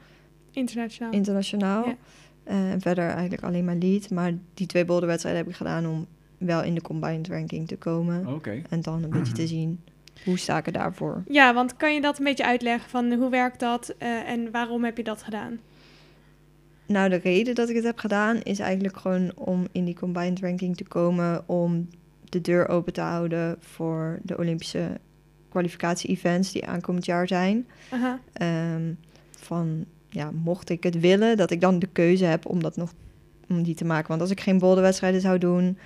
Internationaal. 0.51 1.13
internationaal. 1.13 1.87
Ja. 1.87 1.97
Eh, 2.45 2.73
En 2.73 2.81
verder 2.81 3.09
eigenlijk 3.09 3.43
alleen 3.43 3.65
maar 3.65 3.77
lead. 3.77 4.11
Maar 4.11 4.33
die 4.55 4.67
twee 4.67 4.85
boulderwedstrijden 4.85 5.43
heb 5.43 5.51
ik 5.51 5.57
gedaan 5.57 5.87
om 5.87 6.07
wel 6.39 6.63
in 6.63 6.75
de 6.75 6.83
combined 6.83 7.29
ranking 7.29 7.69
te 7.69 7.77
komen. 7.77 8.27
Oké. 8.27 8.63
En 8.71 8.81
dan 8.81 9.03
een 9.03 9.11
beetje 9.11 9.33
te 9.33 9.47
zien 9.57 9.81
hoe 10.25 10.39
sta 10.39 10.59
ik 10.59 10.67
er 10.67 10.73
daarvoor. 10.73 11.23
Ja, 11.29 11.55
want 11.55 11.77
kan 11.77 11.95
je 11.95 12.01
dat 12.01 12.19
een 12.19 12.25
beetje 12.25 12.45
uitleggen 12.45 12.91
van 12.91 13.13
hoe 13.13 13.31
werkt 13.31 13.61
dat 13.61 13.95
eh, 13.99 14.29
en 14.29 14.51
waarom 14.51 14.85
heb 14.85 14.97
je 14.97 15.05
dat 15.05 15.23
gedaan? 15.23 15.61
Nou, 16.87 17.09
de 17.09 17.17
reden 17.17 17.55
dat 17.55 17.69
ik 17.69 17.75
het 17.75 17.85
heb 17.85 17.99
gedaan 17.99 18.43
is 18.43 18.59
eigenlijk 18.59 18.97
gewoon 18.97 19.33
om 19.35 19.67
in 19.73 19.85
die 19.85 19.95
combined 19.95 20.41
ranking 20.41 20.77
te 20.77 20.85
komen. 20.85 21.49
Om 21.49 21.89
de 22.25 22.41
deur 22.41 22.69
open 22.69 22.93
te 22.93 23.01
houden 23.01 23.57
voor 23.61 24.19
de 24.23 24.39
Olympische 24.39 25.01
kwalificatie-events 25.49 26.53
die 26.53 26.67
aankomend 26.67 27.05
jaar 27.05 27.29
zijn. 27.29 27.67
Aha. 27.91 28.21
Ehm, 28.33 28.93
van 29.31 29.85
ja, 30.09 30.31
mocht 30.31 30.71
ik 30.71 30.83
het 30.83 31.01
willen, 31.01 31.37
dat 31.37 31.51
ik 31.51 31.61
dan 31.61 31.79
de 31.79 31.87
keuze 31.87 32.25
heb 32.25 32.47
om 32.47 32.63
dat 32.63 32.77
nog 32.77 32.93
om 33.49 33.63
die 33.63 33.75
te 33.75 33.85
maken. 33.85 34.09
Want 34.09 34.21
als 34.21 34.31
ik 34.31 34.41
geen 34.41 34.59
boulderwedstrijden 34.59 35.21
zou 35.21 35.39
doen, 35.39 35.79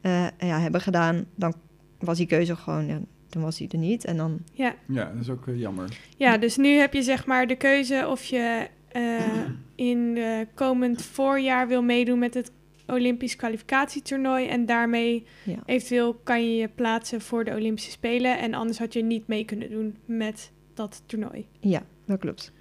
eh, 0.00 0.26
ja, 0.38 0.60
hebben 0.60 0.80
gedaan, 0.80 1.24
dan 1.34 1.54
was 1.98 2.16
die 2.16 2.26
keuze 2.26 2.56
gewoon, 2.56 2.86
ja, 2.86 3.00
dan 3.32 3.42
was 3.42 3.56
die 3.56 3.68
er 3.68 3.78
niet. 3.78 4.04
En 4.04 4.16
dan, 4.16 4.38
Ja. 4.52 4.74
Ja, 4.86 5.04
dat 5.12 5.22
is 5.22 5.30
ook 5.30 5.44
jammer. 5.54 5.98
ja, 6.16 6.36
dus 6.38 6.56
nu 6.56 6.68
heb 6.68 6.92
je 6.94 7.02
zeg 7.02 7.26
maar 7.26 7.46
de 7.46 7.56
keuze 7.56 8.06
of 8.08 8.24
je 8.24 8.68
eh, 8.88 9.20
in 9.74 10.14
de 10.14 10.46
komend 10.54 11.02
voorjaar 11.02 11.68
wil 11.68 11.82
meedoen 11.82 12.18
met 12.18 12.34
het 12.34 12.52
Olympisch 12.86 13.36
kwalificatietoernooi. 13.36 14.46
En 14.46 14.66
daarmee 14.66 15.26
ja, 15.42 15.58
eventueel 15.66 16.14
kan 16.14 16.44
je 16.44 16.56
je 16.56 16.68
plaatsen 16.68 17.20
voor 17.20 17.44
de 17.44 17.54
Olympische 17.54 17.90
Spelen. 17.90 18.38
En 18.38 18.54
anders 18.54 18.78
had 18.78 18.92
je 18.92 19.02
niet 19.02 19.26
mee 19.26 19.44
kunnen 19.44 19.70
doen 19.70 19.96
met 20.04 20.50
dat 20.74 21.02
toernooi. 21.06 21.46
ja, 21.60 21.82
dat 22.04 22.18
klopt. 22.18 22.52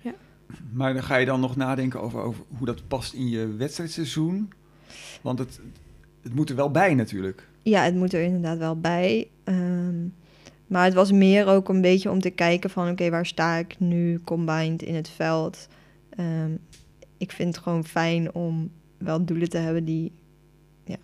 Maar 0.73 0.93
dan 0.93 1.03
ga 1.03 1.15
je 1.15 1.25
dan 1.25 1.39
nog 1.39 1.55
nadenken 1.55 2.01
over, 2.01 2.21
over 2.21 2.43
hoe 2.57 2.65
dat 2.65 2.87
past 2.87 3.13
in 3.13 3.29
je 3.29 3.55
wedstrijdseizoen. 3.55 4.51
Want 5.21 5.39
het, 5.39 5.59
het 6.21 6.35
moet 6.35 6.49
er 6.49 6.55
wel 6.55 6.71
bij 6.71 6.93
natuurlijk. 6.93 7.47
Ja, 7.61 7.83
het 7.83 7.95
moet 7.95 8.13
er 8.13 8.21
inderdaad 8.21 8.57
wel 8.57 8.79
bij. 8.79 9.27
Ehm, 9.43 9.95
maar 10.69 10.83
het 10.85 10.93
was 10.93 11.11
meer 11.11 11.47
ook 11.47 11.69
een 11.69 11.81
beetje 11.81 12.09
om 12.11 12.19
te 12.21 12.29
kijken 12.29 12.69
van... 12.69 12.89
oké, 12.89 13.09
waar 13.09 13.25
sta 13.25 13.55
ik 13.55 13.79
nu 13.79 14.19
combined 14.23 14.81
in 14.81 14.95
het 14.95 15.09
veld? 15.09 15.67
Ehm, 16.09 16.51
ik 17.17 17.31
vind 17.31 17.55
het 17.55 17.63
gewoon 17.63 17.85
fijn 17.85 18.33
om 18.33 18.71
wel 18.97 19.25
doelen 19.25 19.49
te 19.49 19.57
hebben 19.57 19.85
die 19.85 20.11
ja, 20.83 20.97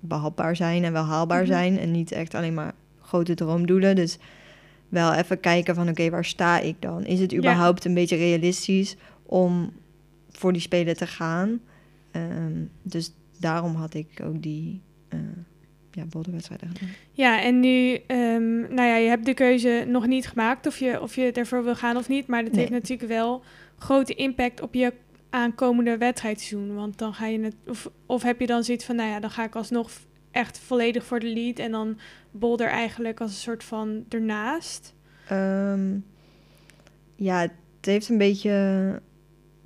behapbaar 0.00 0.56
zijn 0.56 0.84
en 0.84 0.92
wel 0.92 1.04
haalbaar 1.04 1.42
Mhm. 1.42 1.50
zijn. 1.52 1.78
En 1.78 1.90
niet 1.90 2.12
echt 2.12 2.34
alleen 2.34 2.54
maar 2.54 2.74
grote 3.00 3.34
droomdoelen. 3.34 3.96
Dus 3.96 4.18
wel 4.88 5.12
even 5.12 5.40
kijken 5.40 5.74
van 5.74 5.88
oké, 5.88 6.10
waar 6.10 6.24
sta 6.24 6.60
ik 6.60 6.76
dan? 6.78 7.04
Is 7.04 7.20
het 7.20 7.30
Ja. 7.30 7.38
überhaupt 7.38 7.84
een 7.84 7.94
beetje 7.94 8.16
realistisch 8.16 8.96
om 9.22 9.72
voor 10.30 10.52
die 10.52 10.62
spelen 10.62 10.96
te 10.96 11.06
gaan? 11.06 11.60
Ehm, 12.10 12.64
dus 12.82 13.12
daarom 13.38 13.74
had 13.74 13.94
ik 13.94 14.20
ook 14.24 14.42
die 14.42 14.80
eh 15.08 15.18
ja, 15.98 16.04
bolderwedstrijden 16.06 16.68
gedaan. 16.68 16.88
Ja, 17.12 17.42
en 17.42 17.60
nu, 17.60 17.94
ehm, 18.06 18.60
nou 18.60 18.82
ja, 18.88 18.96
je 18.96 19.08
hebt 19.08 19.24
de 19.26 19.34
keuze 19.34 19.84
nog 19.88 20.06
niet 20.06 20.26
gemaakt 20.28 20.66
of 20.66 20.78
je, 20.78 21.00
of 21.02 21.14
je 21.14 21.32
ervoor 21.32 21.64
wil 21.64 21.74
gaan 21.74 21.96
of 21.96 22.08
niet. 22.08 22.26
Maar 22.26 22.42
dat 22.42 22.52
Nee. 22.52 22.60
heeft 22.60 22.72
natuurlijk 22.72 23.08
wel 23.08 23.42
grote 23.78 24.14
impact 24.14 24.60
op 24.60 24.74
je 24.74 24.92
aankomende 25.30 25.96
wedstrijdseizoen. 25.98 26.74
Want 26.74 26.98
dan 26.98 27.14
ga 27.14 27.26
je 27.26 27.40
het, 27.40 27.54
of, 27.66 27.90
of 28.06 28.22
heb 28.22 28.40
je 28.40 28.46
dan 28.46 28.64
zoiets 28.64 28.84
van, 28.84 28.96
nou 28.96 29.08
ja, 29.10 29.20
dan 29.20 29.30
ga 29.30 29.44
ik 29.44 29.54
alsnog 29.56 29.90
echt 30.30 30.58
volledig 30.58 31.04
voor 31.04 31.20
de 31.20 31.26
lead. 31.32 31.58
En 31.58 31.70
dan 31.70 31.98
bolder 32.30 32.66
eigenlijk 32.68 33.20
als 33.20 33.30
een 33.30 33.36
soort 33.36 33.64
van 33.64 34.04
ernaast. 34.08 34.94
Ehm, 35.28 35.96
ja, 37.16 37.40
het 37.40 37.50
heeft 37.80 38.08
een 38.08 38.18
beetje 38.18 39.00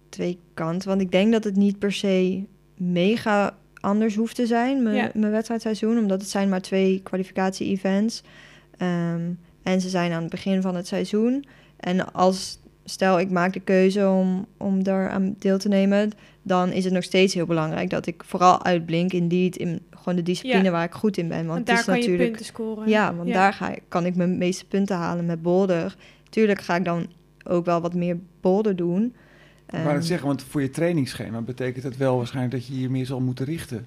twee 0.09 0.38
kanten. 0.55 0.88
Want 0.88 1.01
ik 1.01 1.11
denk 1.12 1.33
dat 1.33 1.45
het 1.45 1.57
niet 1.57 1.79
per 1.79 1.92
se 1.92 2.45
mega 2.77 3.57
anders 3.83 4.16
hoeft 4.16 4.35
te 4.37 4.47
zijn, 4.47 4.83
mijn, 4.83 4.97
Ja. 4.97 5.11
mijn 5.14 5.33
wedstrijdseizoen. 5.33 5.99
Omdat 5.99 6.21
het 6.21 6.31
zijn 6.31 6.49
maar 6.49 6.61
twee 6.62 7.01
kwalificatie-events. 7.03 8.23
Ehm, 8.79 9.21
en 9.62 9.81
ze 9.81 9.88
zijn 9.88 10.12
aan 10.12 10.23
het 10.23 10.31
begin 10.31 10.62
van 10.62 10.75
het 10.75 10.87
seizoen. 10.87 11.45
En 11.77 12.12
als, 12.12 12.59
stel 12.85 13.21
ik 13.21 13.31
maak 13.31 13.53
de 13.53 13.61
keuze 13.61 14.09
om, 14.09 14.47
om 14.57 14.83
daar 14.83 15.11
aan 15.11 15.35
deel 15.38 15.59
te 15.59 15.68
nemen... 15.68 16.11
dan 16.42 16.73
is 16.73 16.85
het 16.85 16.92
nog 16.92 17.03
steeds 17.05 17.35
heel 17.35 17.47
belangrijk 17.47 17.90
dat 17.90 18.07
ik 18.07 18.23
vooral 18.27 18.64
uitblink 18.64 19.12
in 19.12 19.29
die, 19.29 19.51
in 19.51 19.81
gewoon 19.90 20.16
de 20.16 20.23
discipline 20.23 20.62
Ja. 20.64 20.71
waar 20.71 20.85
ik 20.85 20.92
goed 20.92 21.16
in 21.16 21.29
ben. 21.29 21.37
Want, 21.37 21.49
Want 21.49 21.59
het 21.59 21.66
daar 21.66 21.79
is 21.79 21.85
kan 21.85 21.95
je 21.95 22.01
natuurlijk 22.01 22.29
punten 22.29 22.47
scoren. 22.47 22.88
ja, 22.88 23.14
want 23.14 23.33
daar 23.33 23.53
ga 23.53 23.71
ik, 23.75 23.83
kan 23.88 24.07
ik 24.07 24.16
mijn 24.16 24.38
meeste 24.38 24.66
punten 24.66 24.97
halen 24.97 25.27
met 25.27 25.42
bolder. 25.42 25.97
Tuurlijk 26.31 26.61
ga 26.61 26.77
ik 26.77 26.85
dan 26.85 27.07
ook 27.45 27.64
wel 27.64 27.81
wat 27.81 27.95
meer 27.95 28.18
bolder 28.40 28.77
doen. 28.77 29.14
Ik 29.72 29.82
wou 29.82 29.94
het 29.96 30.04
zeggen, 30.04 30.26
want 30.26 30.42
voor 30.42 30.62
je 30.62 30.70
trainingsschema 30.70 31.40
betekent 31.40 31.85
het 31.85 31.96
wel 31.96 32.16
waarschijnlijk 32.16 32.54
dat 32.54 32.66
je 32.66 32.80
je 32.80 32.90
meer 32.90 33.06
zal 33.06 33.20
moeten 33.20 33.44
richten 33.44 33.87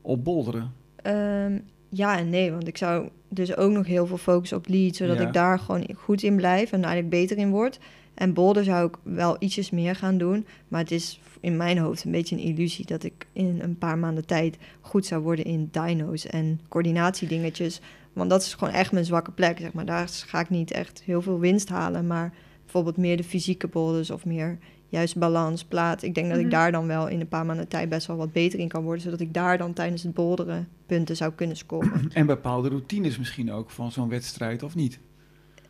op 0.00 0.24
bolderen. 0.24 0.72
ehm, 0.96 1.58
ja 1.88 2.18
en 2.18 2.30
nee, 2.30 2.50
want 2.52 2.68
ik 2.68 2.76
zou 2.76 3.08
dus 3.28 3.56
ook 3.56 3.70
nog 3.72 3.86
heel 3.86 4.06
veel 4.06 4.16
focussen 4.16 4.56
op 4.56 4.68
lead, 4.68 4.96
zodat 4.96 5.18
Ja. 5.18 5.26
ik 5.26 5.32
daar 5.32 5.58
gewoon 5.58 5.86
goed 5.96 6.22
in 6.22 6.36
blijf 6.36 6.72
en 6.72 6.78
eigenlijk 6.84 7.10
beter 7.10 7.36
in 7.38 7.50
word. 7.50 7.78
En 8.14 8.32
bolder 8.34 8.64
zou 8.64 8.88
ik 8.88 8.94
wel 9.02 9.36
ietsjes 9.38 9.70
meer 9.70 9.96
gaan 9.96 10.18
doen, 10.18 10.46
maar 10.68 10.80
het 10.80 10.90
is 10.90 11.20
in 11.40 11.56
mijn 11.56 11.78
hoofd 11.78 12.04
een 12.04 12.10
beetje 12.10 12.36
een 12.36 12.42
illusie 12.42 12.86
dat 12.86 13.02
ik 13.02 13.26
in 13.32 13.58
een 13.62 13.78
paar 13.78 13.98
maanden 13.98 14.26
tijd 14.26 14.56
goed 14.80 15.06
zou 15.06 15.22
worden 15.22 15.44
in 15.44 15.68
dyno's 15.70 16.26
en 16.26 16.60
coördinatiedingetjes. 16.68 17.80
Want 18.12 18.30
dat 18.30 18.42
is 18.42 18.54
gewoon 18.54 18.74
echt 18.74 18.92
mijn 18.92 19.04
zwakke 19.04 19.30
plek, 19.30 19.58
zeg 19.58 19.72
maar. 19.72 19.84
Daar 19.86 20.08
ga 20.08 20.40
ik 20.40 20.50
niet 20.50 20.70
echt 20.70 21.02
heel 21.04 21.22
veel 21.22 21.38
winst 21.38 21.68
halen, 21.68 22.06
maar 22.06 22.32
bijvoorbeeld 22.62 22.96
meer 22.96 23.16
de 23.16 23.24
fysieke 23.24 23.66
boulders 23.68 24.10
of 24.10 24.24
meer 24.24 24.58
juist 24.90 25.18
balans, 25.18 25.64
plaat. 25.64 26.02
Ik 26.02 26.14
denk 26.14 26.26
dat 26.28 26.36
Mhm. 26.36 26.44
ik 26.46 26.50
daar 26.52 26.72
dan 26.72 26.86
wel 26.86 27.08
in 27.08 27.20
een 27.20 27.28
paar 27.28 27.46
maanden 27.46 27.68
tijd 27.68 27.88
best 27.88 28.06
wel 28.06 28.16
wat 28.16 28.32
beter 28.32 28.58
in 28.58 28.68
kan 28.68 28.82
worden, 28.82 29.02
zodat 29.02 29.20
ik 29.20 29.34
daar 29.34 29.58
dan 29.58 29.72
tijdens 29.72 30.02
het 30.02 30.14
boulderen 30.14 30.68
punten 30.86 31.16
zou 31.16 31.32
kunnen 31.32 31.56
scoren. 31.56 32.10
En 32.12 32.26
bepaalde 32.26 32.68
routines 32.68 33.18
misschien 33.18 33.52
ook 33.52 33.70
van 33.70 33.92
zo'n 33.92 34.08
wedstrijd 34.08 34.62
of 34.62 34.74
niet. 34.74 34.98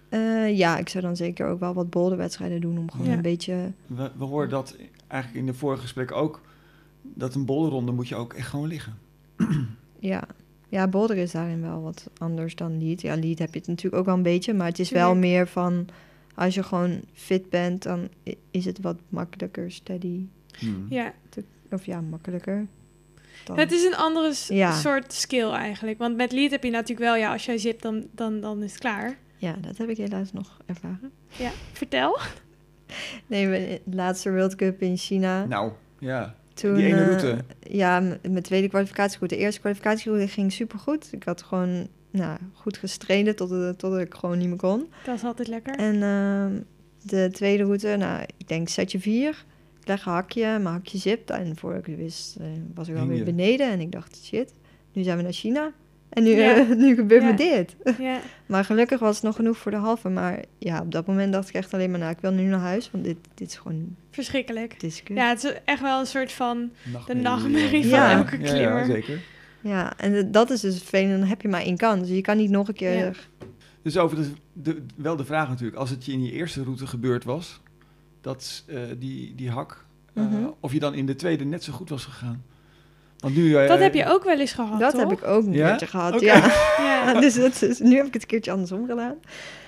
Eh, 0.08 0.56
ja, 0.56 0.78
ik 0.78 0.88
zou 0.88 1.04
dan 1.04 1.16
zeker 1.16 1.46
ook 1.46 1.60
wel 1.60 1.74
wat 1.74 1.90
boulderwedstrijden 1.90 2.60
doen 2.60 2.78
om 2.78 2.90
gewoon 2.90 3.06
Ja. 3.06 3.12
een 3.12 3.22
beetje... 3.22 3.72
We, 3.86 4.10
we 4.18 4.24
hoorden 4.24 4.50
dat 4.50 4.76
eigenlijk 5.08 5.40
in 5.40 5.46
de 5.52 5.58
vorige 5.58 5.82
gesprek 5.82 6.12
ook, 6.12 6.40
dat 7.02 7.34
een 7.34 7.44
bolronde 7.44 7.92
moet 7.92 8.08
je 8.08 8.14
ook 8.16 8.32
echt 8.32 8.48
gewoon 8.48 8.66
liggen. 8.68 8.98
Ja. 9.98 10.22
ja, 10.68 10.88
boulder 10.88 11.16
is 11.16 11.30
daarin 11.32 11.60
wel 11.60 11.82
wat 11.82 12.10
anders 12.18 12.54
dan 12.54 12.84
lead. 12.84 13.00
Ja, 13.00 13.16
lead 13.16 13.38
heb 13.38 13.52
je 13.52 13.58
het 13.58 13.68
natuurlijk 13.68 13.96
ook 13.96 14.04
wel 14.06 14.14
een 14.16 14.22
beetje, 14.22 14.54
maar 14.54 14.66
het 14.66 14.78
is 14.78 14.90
wel 14.90 15.14
meer 15.14 15.46
van... 15.48 15.86
Als 16.40 16.54
je 16.54 16.62
gewoon 16.62 17.00
fit 17.12 17.50
bent, 17.50 17.82
dan 17.82 18.08
is 18.50 18.64
het 18.64 18.80
wat 18.80 18.96
makkelijker 19.08 19.70
steady. 19.72 20.26
Hmm. 20.58 20.86
Ja, 20.88 21.12
Of 21.70 21.86
ja, 21.86 22.00
makkelijker. 22.00 22.66
Dan. 23.44 23.58
het 23.58 23.72
is 23.72 23.84
een 23.84 23.96
andere 23.96 24.34
Ja. 24.48 24.72
soort 24.72 25.12
skill 25.12 25.50
eigenlijk. 25.50 25.98
Want 25.98 26.16
met 26.16 26.32
lead 26.32 26.50
heb 26.50 26.64
je 26.64 26.70
natuurlijk 26.70 27.00
wel, 27.00 27.16
ja, 27.16 27.32
als 27.32 27.44
jij 27.44 27.58
zipt, 27.58 27.82
dan, 27.82 28.06
dan, 28.14 28.40
dan 28.40 28.62
is 28.62 28.70
het 28.70 28.80
klaar. 28.80 29.16
Ja, 29.36 29.52
dat 29.60 29.76
heb 29.76 29.88
ik 29.88 29.96
helaas 29.96 30.32
nog 30.32 30.58
ervaren. 30.66 31.10
Ja, 31.38 31.50
vertel. 31.72 32.18
Nee, 33.26 33.46
mijn 33.48 33.78
laatste 33.90 34.30
World 34.30 34.54
Cup 34.54 34.82
in 34.82 34.96
China. 34.96 35.44
Nou, 35.44 35.72
ja. 35.98 36.34
Toen, 36.54 36.74
die 36.74 36.84
ene 36.86 37.00
eh, 37.00 37.06
route. 37.06 37.38
ja, 37.60 38.00
mijn 38.00 38.42
tweede 38.42 38.68
kwalificatieroute. 38.68 39.34
De 39.34 39.40
eerste 39.40 39.60
kwalificatieroute 39.60 40.28
ging 40.28 40.52
supergoed. 40.52 41.12
Ik 41.12 41.22
had 41.22 41.42
gewoon 41.42 41.88
nou, 42.10 42.38
goed 42.52 42.76
gestreden 42.78 43.36
tot, 43.36 43.50
het- 43.50 43.78
tot 43.78 43.98
ik 43.98 44.14
gewoon 44.14 44.38
niet 44.38 44.48
meer 44.48 44.56
kon. 44.56 44.86
Dat 45.04 45.14
is 45.16 45.24
altijd 45.24 45.48
lekker. 45.48 45.74
En 45.74 46.02
ehm, 46.02 46.52
de 47.02 47.28
tweede 47.32 47.62
route, 47.64 47.96
nou, 47.98 48.22
ik 48.36 48.48
denk 48.48 48.68
setje 48.68 49.00
4. 49.00 49.44
Ik 49.80 49.86
leg 49.88 50.06
een 50.06 50.12
hakje, 50.12 50.42
mijn 50.44 50.64
hakje 50.74 50.98
zipt. 50.98 51.30
En 51.30 51.56
voordat 51.56 51.80
ik 51.80 51.86
het 51.86 51.96
wist, 51.96 52.36
eh, 52.40 52.46
was 52.74 52.88
ik 52.88 52.96
alweer 52.96 53.24
beneden. 53.24 53.70
En 53.70 53.80
ik 53.80 53.92
dacht, 53.92 54.20
shit, 54.24 54.52
nu 54.92 55.02
zijn 55.02 55.16
we 55.16 55.22
naar 55.22 55.32
China. 55.32 55.72
En 56.08 56.22
nu, 56.22 56.30
Ja. 56.30 56.54
eh, 56.56 56.68
nu 56.84 56.94
gebeurt 56.94 57.22
Ja. 57.22 57.28
me 57.30 57.34
dit. 57.36 57.76
Ja, 57.98 58.18
Maar 58.46 58.64
gelukkig 58.64 59.00
was 59.00 59.14
het 59.14 59.24
nog 59.24 59.36
genoeg 59.36 59.56
voor 59.56 59.70
de 59.70 59.76
halve. 59.76 60.08
Maar 60.08 60.44
ja, 60.58 60.80
op 60.80 60.92
dat 60.92 61.06
moment 61.06 61.32
dacht 61.32 61.48
ik 61.48 61.54
echt 61.54 61.74
alleen 61.74 61.90
maar, 61.90 61.98
nou, 62.00 62.12
ik 62.12 62.20
wil 62.20 62.32
nu 62.32 62.42
naar 62.42 62.58
huis. 62.60 62.90
Want 62.90 63.04
dit, 63.04 63.16
dit 63.34 63.48
is 63.48 63.56
gewoon, 63.56 63.96
verschrikkelijk. 64.10 64.80
dit 64.80 64.90
is 64.90 65.02
kut. 65.02 65.16
Ja, 65.16 65.28
het 65.28 65.44
is 65.44 65.52
echt 65.64 65.80
wel 65.80 66.00
een 66.00 66.06
soort 66.06 66.32
van... 66.32 66.70
Nachtmerrie, 66.92 67.22
nachtmerrie 67.22 67.88
van 67.88 67.98
elke 68.00 68.38
Ja, 68.38 68.44
ja, 68.44 68.50
klimmer. 68.52 68.84
zeker. 68.84 69.20
Ja, 69.60 69.98
en 69.98 70.12
de- 70.12 70.30
dat 70.30 70.50
is 70.50 70.60
dus 70.60 70.78
vervelend. 70.78 71.18
Dan 71.20 71.28
heb 71.28 71.42
je 71.42 71.48
maar 71.48 71.62
één 71.62 71.76
kans. 71.76 72.00
Dus 72.00 72.16
je 72.16 72.20
kan 72.20 72.36
niet 72.36 72.50
nog 72.50 72.68
een 72.68 72.74
keer... 72.74 72.92
Ja. 72.96 73.12
Dus 73.82 73.96
over 73.98 74.16
de, 74.16 74.30
de, 74.52 74.82
wel 74.96 75.16
de 75.16 75.24
vraag 75.24 75.48
natuurlijk, 75.48 75.76
als 75.78 75.90
het 75.90 76.04
je 76.04 76.12
in 76.12 76.24
je 76.24 76.32
eerste 76.32 76.62
route 76.62 76.86
gebeurd 76.86 77.24
was, 77.24 77.60
dat 78.20 78.64
eh, 78.66 78.78
die, 78.98 79.34
die 79.34 79.50
hak, 79.50 79.84
eh, 80.14 80.24
Mhm. 80.24 80.46
of 80.60 80.72
je 80.72 80.78
dan 80.78 80.94
in 80.94 81.06
de 81.06 81.14
tweede 81.14 81.44
net 81.44 81.64
zo 81.64 81.72
goed 81.72 81.88
was 81.88 82.04
gegaan. 82.04 82.44
Want 83.18 83.36
nu... 83.36 83.54
eh, 83.56 83.68
Dat 83.68 83.78
heb 83.78 83.94
je 83.94 84.06
ook 84.06 84.24
wel 84.24 84.38
eens 84.40 84.52
gehad, 84.52 84.80
dat 84.80 84.90
toch? 84.90 85.00
heb 85.00 85.12
ik 85.12 85.24
ook 85.24 85.46
een 85.46 85.52
Ja? 85.52 85.68
keertje 85.68 85.86
gehad, 85.86 86.20
ja. 86.20 86.36
Ja. 86.78 87.20
dus 87.20 87.34
dat 87.34 87.78
nu 87.82 87.96
heb 87.96 88.06
ik 88.06 88.12
het 88.12 88.22
een 88.22 88.28
keertje 88.28 88.50
andersom 88.50 88.86
gedaan. 88.86 89.14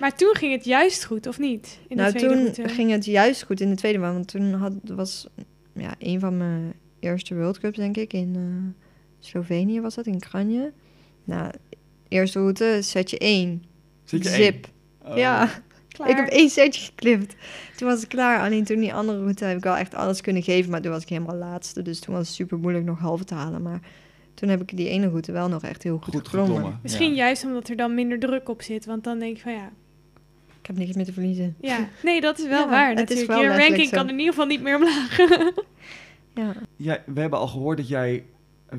Maar 0.00 0.16
toen 0.16 0.34
ging 0.36 0.52
het 0.52 0.64
juist 0.64 1.04
goed, 1.04 1.26
of 1.26 1.38
niet? 1.38 1.78
In 1.88 1.96
de 1.96 2.02
nou, 2.02 2.14
tweede 2.14 2.34
toen 2.34 2.42
route. 2.44 2.68
ging 2.74 2.90
het 2.90 3.04
juist 3.04 3.42
goed 3.42 3.60
in 3.60 3.68
de 3.68 3.76
tweede. 3.76 3.98
Want 3.98 4.28
toen 4.28 4.52
had, 4.52 4.72
was 4.84 5.26
ja, 5.74 5.94
een 5.98 6.20
van 6.20 6.36
mijn 6.36 6.72
eerste 7.00 7.34
World 7.34 7.58
Cups, 7.58 7.76
denk 7.76 7.96
ik, 7.96 8.12
in 8.12 8.32
eh, 8.36 8.81
Slovenië 9.24 9.80
was 9.80 9.94
dat, 9.94 10.06
in 10.06 10.18
Kranje. 10.18 10.72
Nou, 11.24 11.50
eerste 12.08 12.38
route, 12.38 12.78
setje 12.82 13.18
1. 13.18 13.64
Zit 14.04 14.22
je 14.22 14.28
één? 14.28 14.36
Zip. 14.44 14.66
Oh. 15.04 15.16
Ja, 15.16 15.48
Klaar. 15.88 16.08
ik 16.10 16.16
heb 16.16 16.28
één 16.28 16.48
setje 16.50 16.80
geklipt. 16.80 17.34
Toen 17.76 17.88
was 17.88 18.02
ik 18.02 18.08
klaar. 18.08 18.40
Alleen 18.40 18.64
toen 18.64 18.78
die 18.80 18.94
andere 18.94 19.18
route 19.20 19.44
heb 19.44 19.56
ik 19.56 19.62
wel 19.64 19.76
echt 19.76 19.94
alles 19.94 20.20
kunnen 20.20 20.42
geven. 20.42 20.70
Maar 20.70 20.80
toen 20.80 20.90
was 20.92 21.02
ik 21.02 21.08
helemaal 21.08 21.36
laatste. 21.36 21.82
Dus 21.82 22.00
toen 22.00 22.14
was 22.14 22.26
het 22.26 22.36
super 22.36 22.58
moeilijk 22.58 22.84
nog 22.84 22.98
halve 22.98 23.24
te 23.24 23.34
halen. 23.34 23.62
Maar 23.62 23.80
toen 24.34 24.48
heb 24.48 24.60
ik 24.60 24.76
die 24.76 24.88
ene 24.88 25.08
route 25.08 25.32
wel 25.32 25.48
nog 25.48 25.62
echt 25.62 25.82
heel 25.82 25.98
goed, 26.02 26.14
Goed 26.14 26.28
geklommen. 26.28 26.78
Misschien 26.82 27.10
ja. 27.10 27.16
juist 27.16 27.44
omdat 27.44 27.68
er 27.68 27.76
dan 27.76 27.94
minder 27.94 28.18
druk 28.18 28.48
op 28.48 28.62
zit. 28.62 28.84
Want 28.86 29.04
dan 29.04 29.18
denk 29.18 29.36
je 29.36 29.42
van 29.42 29.52
ja, 29.52 29.70
Ik 30.60 30.66
heb 30.66 30.76
niks 30.76 30.92
meer 30.96 31.04
te 31.04 31.12
verliezen. 31.12 31.56
ja. 31.60 31.88
Nee, 32.02 32.20
dat 32.20 32.38
is 32.38 32.46
wel 32.46 32.60
Ja, 32.64 32.68
waar 32.68 32.88
het 32.88 32.98
is 32.98 33.16
natuurlijk. 33.16 33.30
wel 33.48 33.52
Je 33.52 33.58
ranking 33.66 33.88
zo. 33.88 33.96
kan 33.96 34.08
in 34.08 34.18
ieder 34.18 34.32
geval 34.32 34.46
niet 34.48 34.62
meer 34.62 34.76
omlaag. 34.76 35.16
Ja, 36.34 36.54
Ja, 36.76 37.02
we 37.06 37.20
hebben 37.20 37.38
al 37.38 37.46
gehoord 37.48 37.76
dat 37.76 37.88
jij 37.88 38.24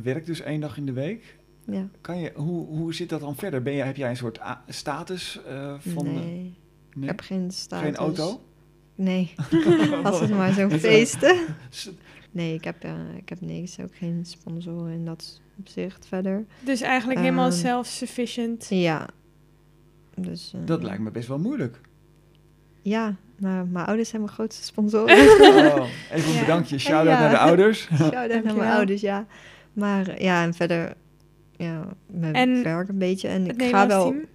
werkt 0.04 0.26
dus 0.26 0.42
één 0.42 0.60
dag 0.60 0.78
in 0.78 0.86
de 0.86 0.92
week. 0.94 1.38
ja. 1.66 1.88
Kan 2.02 2.20
je, 2.20 2.32
hoe, 2.36 2.66
hoe 2.68 2.94
zit 2.94 3.10
dat 3.10 3.20
dan 3.20 3.36
verder? 3.36 3.62
Ben 3.62 3.74
je, 3.74 3.82
heb 3.84 3.96
jij 3.96 4.10
een 4.10 4.18
soort 4.18 4.40
status 4.68 5.40
eh, 5.48 5.74
van... 5.80 6.14
nee. 6.14 6.54
Ik 7.02 7.08
heb 7.08 7.20
geen 7.22 7.52
status. 7.52 7.86
Geen 7.86 7.96
auto? 7.96 8.42
Nee, 8.96 9.34
was 10.04 10.20
het 10.20 10.30
maar 10.30 10.54
zo'n 10.54 10.70
Zo. 10.70 10.78
feesten. 10.78 11.38
Nee, 12.32 12.54
ik 12.54 12.64
heb, 12.64 12.84
eh, 12.84 12.92
ik 13.18 13.30
heb 13.30 13.42
niks. 13.42 13.80
Ook 13.80 13.96
geen 13.96 14.26
sponsoren 14.26 14.94
in 14.94 15.06
dat 15.06 15.42
opzicht 15.60 16.06
verder. 16.08 16.46
dus 16.66 16.82
eigenlijk 16.82 17.20
helemaal 17.20 17.50
Ehm, 17.50 17.58
self-sufficient. 17.58 18.68
Ja. 18.70 19.08
Dus, 20.16 20.52
eh, 20.56 20.62
Dat 20.66 20.84
lijkt 20.84 21.02
me 21.02 21.12
best 21.12 21.28
wel 21.28 21.40
moeilijk. 21.40 21.80
Ja, 22.82 23.16
nou, 23.38 23.68
mijn 23.68 23.86
ouders 23.86 24.10
zijn 24.10 24.22
mijn 24.22 24.34
grootste 24.34 24.64
sponsoren. 24.64 25.18
Oh, 25.18 25.88
even 26.12 26.30
een 26.30 26.34
Ja. 26.34 26.40
bedankje. 26.40 26.78
Shout-out 26.78 27.08
Ja. 27.08 27.20
naar 27.20 27.30
de 27.30 27.38
ouders. 27.38 27.82
Shout-out 27.98 28.44
naar 28.44 28.56
mijn 28.56 28.72
ouders, 28.72 29.02
ja. 29.02 29.26
Maar 29.74 30.08
eh, 30.08 30.18
ja, 30.24 30.44
en 30.44 30.54
verder... 30.54 30.94
Ja, 31.58 31.88
mijn 32.08 32.34
En 32.34 32.64
werk 32.64 32.90
een 32.90 32.98
beetje. 32.98 33.28
En 33.28 33.48
ik 33.48 33.62
ga 33.64 33.88
wel... 33.88 34.10
team. 34.10 34.26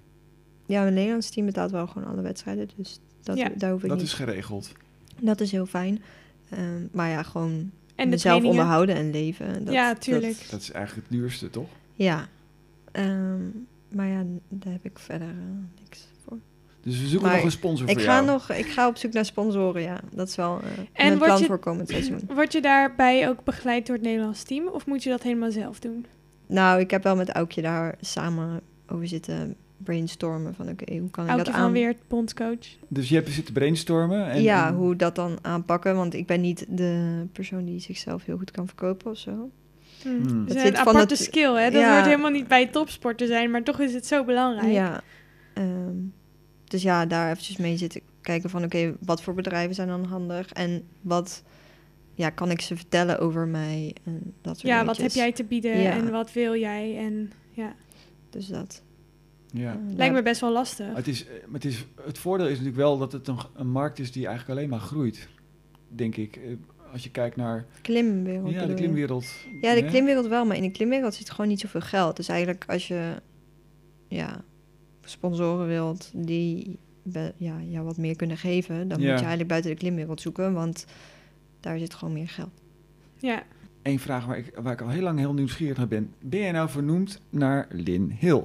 Ja, 0.67 0.83
mijn 0.83 0.95
Nederlands 0.95 1.31
team 1.31 1.47
betaalt 1.47 1.71
wel 1.71 1.87
gewoon 1.87 2.09
alle 2.09 2.23
wedstrijden. 2.23 2.69
Dus 2.77 3.01
dat, 3.23 3.37
Ja. 3.37 3.49
daar 3.57 3.71
hoef 3.71 3.83
ik 3.83 3.89
Dat 3.89 3.99
niet... 3.99 4.07
is 4.07 4.13
geregeld. 4.13 4.73
Dat 5.21 5.41
is 5.41 5.53
heel 5.53 5.67
fijn. 5.67 6.03
Ehm, 6.51 6.83
maar 6.93 7.09
ja, 7.11 7.23
gewoon 7.23 7.71
En 7.95 8.09
mezelf 8.09 8.45
onderhouden 8.45 8.95
en 8.97 9.11
leven. 9.11 9.65
Dat, 9.65 9.75
Ja, 9.75 9.95
tuurlijk. 9.95 10.47
Dat 10.51 10.61
is 10.61 10.71
eigenlijk 10.71 11.09
het 11.09 11.19
duurste, 11.19 11.51
toch? 11.51 11.69
ja. 11.95 12.29
Ehm, 12.93 13.41
maar 13.95 14.07
ja, 14.09 14.23
daar 14.49 14.73
heb 14.73 14.85
ik 14.85 14.99
verder 14.99 15.29
eh, 15.29 15.81
niks 15.83 16.09
voor. 16.25 16.39
Dus 16.89 17.01
we 17.01 17.07
zoeken 17.07 17.27
Maar 17.29 17.37
nog 17.37 17.45
een 17.45 17.51
sponsor 17.51 17.89
Ik 17.89 17.95
voor 17.95 18.03
ga, 18.03 18.13
jou. 18.15 18.27
nog, 18.27 18.51
ik 18.51 18.67
ga 18.67 18.89
op 18.89 18.97
zoek 18.97 19.13
naar 19.13 19.25
sponsoren, 19.25 19.83
ja. 19.83 20.01
Dat 20.15 20.29
is 20.29 20.37
wel 20.37 20.61
eh 20.95 21.07
En 21.07 21.19
plan 21.19 21.39
je- 21.39 21.45
voor 21.45 21.59
komend 21.59 21.89
seizoen. 21.89 22.21
Word 22.35 22.53
je 22.53 22.61
daarbij 22.61 23.29
ook 23.29 23.45
begeleid 23.45 23.87
door 23.87 23.97
het 23.97 24.05
Nederlands 24.05 24.43
team? 24.43 24.67
Of 24.69 24.87
moet 24.87 25.03
je 25.03 25.11
dat 25.11 25.23
helemaal 25.23 25.51
zelf 25.51 25.79
doen? 25.79 26.07
Nou, 26.47 26.81
ik 26.81 26.91
heb 26.91 27.03
wel 27.03 27.17
met 27.17 27.31
Aukje 27.31 27.63
daar 27.63 27.95
samen 28.01 28.61
over 28.87 29.09
zitten 29.09 29.55
brainstormen 29.77 30.55
van 30.55 30.69
oké, 30.69 30.97
hoe 30.97 31.11
kan 31.11 31.29
ik 31.31 31.37
dat 31.37 31.47
van 31.47 31.55
aan... 31.55 31.73
weer 31.73 31.95
bondscoach. 32.09 32.67
Dus 32.89 33.09
je 33.09 33.15
hebt 33.15 33.31
zitten 33.31 33.55
brainstormen. 33.55 34.31
En, 34.31 34.43
ja, 34.43 34.69
en- 34.69 34.75
hoe 34.75 34.97
dat 34.97 35.15
dan 35.15 35.39
aanpakken, 35.43 35.95
want 35.97 36.15
ik 36.15 36.27
ben 36.27 36.41
niet 36.41 36.67
de 36.69 37.23
persoon 37.33 37.65
die 37.65 37.81
zichzelf 37.81 38.25
heel 38.25 38.37
goed 38.37 38.51
kan 38.51 38.67
verkopen 38.67 39.11
of 39.11 39.19
zo. 39.19 39.51
Hm. 40.03 40.09
Hmm. 40.09 40.23
Dat 40.47 40.49
Het 40.49 40.57
is 40.57 40.63
zit 40.63 40.71
een 40.71 40.77
van 40.85 40.87
aparte 40.95 41.15
het- 41.15 41.23
skill, 41.23 41.55
hè? 41.55 41.71
Dat 41.71 41.81
Ja. 41.81 41.93
hoort 41.95 42.05
helemaal 42.05 42.31
niet 42.31 42.49
bij 42.49 42.67
topsporten 42.67 43.27
zijn, 43.27 43.51
maar 43.51 43.63
toch 43.63 43.81
is 43.81 43.95
het 43.95 44.07
zo 44.07 44.25
belangrijk. 44.25 44.73
Ja. 44.73 45.01
ehm, 45.55 45.97
dus 46.69 46.83
ja, 46.83 47.07
daar 47.07 47.31
eventjes 47.31 47.57
mee 47.57 47.77
zitten 47.77 48.01
kijken 48.21 48.51
van 48.51 48.65
oké, 48.65 48.95
wat 49.01 49.23
voor 49.23 49.35
bedrijven 49.35 49.75
zijn 49.75 49.89
dan 49.89 50.05
handig 50.05 50.53
en 50.53 50.83
wat 51.01 51.43
ja, 52.15 52.31
kan 52.31 52.51
ik 52.51 52.61
ze 52.61 52.77
vertellen 52.77 53.19
over 53.19 53.47
mij 53.47 53.95
en 54.05 54.35
dat 54.41 54.59
soort 54.59 54.73
Ja, 54.73 54.85
wat 54.85 54.97
heb 54.97 55.11
jij 55.11 55.33
te 55.33 55.45
bieden 55.45 55.81
Ja. 55.81 55.91
en 55.91 56.11
wat 56.11 56.33
wil 56.33 56.57
jij? 56.57 56.97
En 56.99 57.33
ja, 57.51 57.75
Dus 58.31 58.47
dat. 58.47 58.83
ja. 59.51 59.81
lijkt 59.97 60.15
me 60.15 60.23
best 60.23 60.41
wel 60.41 60.53
lastig. 60.53 60.95
Het, 60.95 61.09
is, 61.09 61.27
eh, 61.27 61.33
het, 61.53 61.65
is, 61.65 61.87
het 62.05 62.19
voordeel 62.19 62.47
is 62.47 62.53
natuurlijk 62.53 62.77
wel 62.77 62.99
dat 62.99 63.13
het 63.13 63.29
een, 63.29 63.39
een 63.57 63.71
markt 63.71 63.99
is 63.99 64.13
die 64.13 64.27
eigenlijk 64.27 64.59
alleen 64.59 64.71
maar 64.71 64.81
groeit. 64.81 65.29
Denk 65.89 66.17
ik. 66.17 66.37
Eh, 66.37 66.43
Als 66.93 67.03
je 67.03 67.11
kijkt 67.11 67.37
naar 67.37 67.67
Klimwereld. 67.83 68.51
ja, 68.51 68.67
de 68.67 68.75
klimwereld. 68.75 69.27
Ja, 69.61 69.75
de 69.75 69.81
hè? 69.81 69.87
klimwereld 69.89 70.27
wel, 70.27 70.45
maar 70.45 70.57
in 70.57 70.63
de 70.63 70.71
klimwereld 70.71 71.15
zit 71.15 71.31
gewoon 71.31 71.49
niet 71.49 71.61
zoveel 71.61 71.81
geld. 71.81 72.17
Dus 72.17 72.29
eigenlijk 72.29 72.65
als 72.69 72.89
je 72.89 73.13
ja, 74.09 74.45
sponsoren 75.11 75.67
wilt 75.67 76.11
die 76.15 76.79
be- 77.03 77.33
ja, 77.37 77.57
jou 77.69 77.85
wat 77.85 77.97
meer 77.97 78.17
kunnen 78.17 78.37
geven, 78.37 78.89
dan 78.89 78.99
Ja. 79.01 79.05
moet 79.05 79.13
je 79.13 79.19
eigenlijk 79.19 79.49
buiten 79.49 79.71
de 79.71 79.77
klimwereld 79.77 80.21
zoeken, 80.21 80.53
want 80.53 80.87
daar 81.61 81.79
zit 81.79 81.95
gewoon 81.95 82.15
meer 82.15 82.29
geld. 82.29 82.51
Ja, 83.19 83.43
Eén 83.83 83.99
vraag 83.99 84.27
waar 84.27 84.39
ik, 84.39 84.53
waar 84.63 84.73
ik 84.73 84.81
al 84.81 84.89
heel 84.89 85.03
lang 85.03 85.19
heel 85.19 85.33
nieuwsgierig 85.35 85.77
naar 85.77 85.89
ben. 85.89 86.13
Ben 86.21 86.41
jij 86.41 86.51
nou 86.53 86.69
vernoemd 86.69 87.21
naar 87.31 87.67
Lin 87.71 88.17
Hill? 88.19 88.43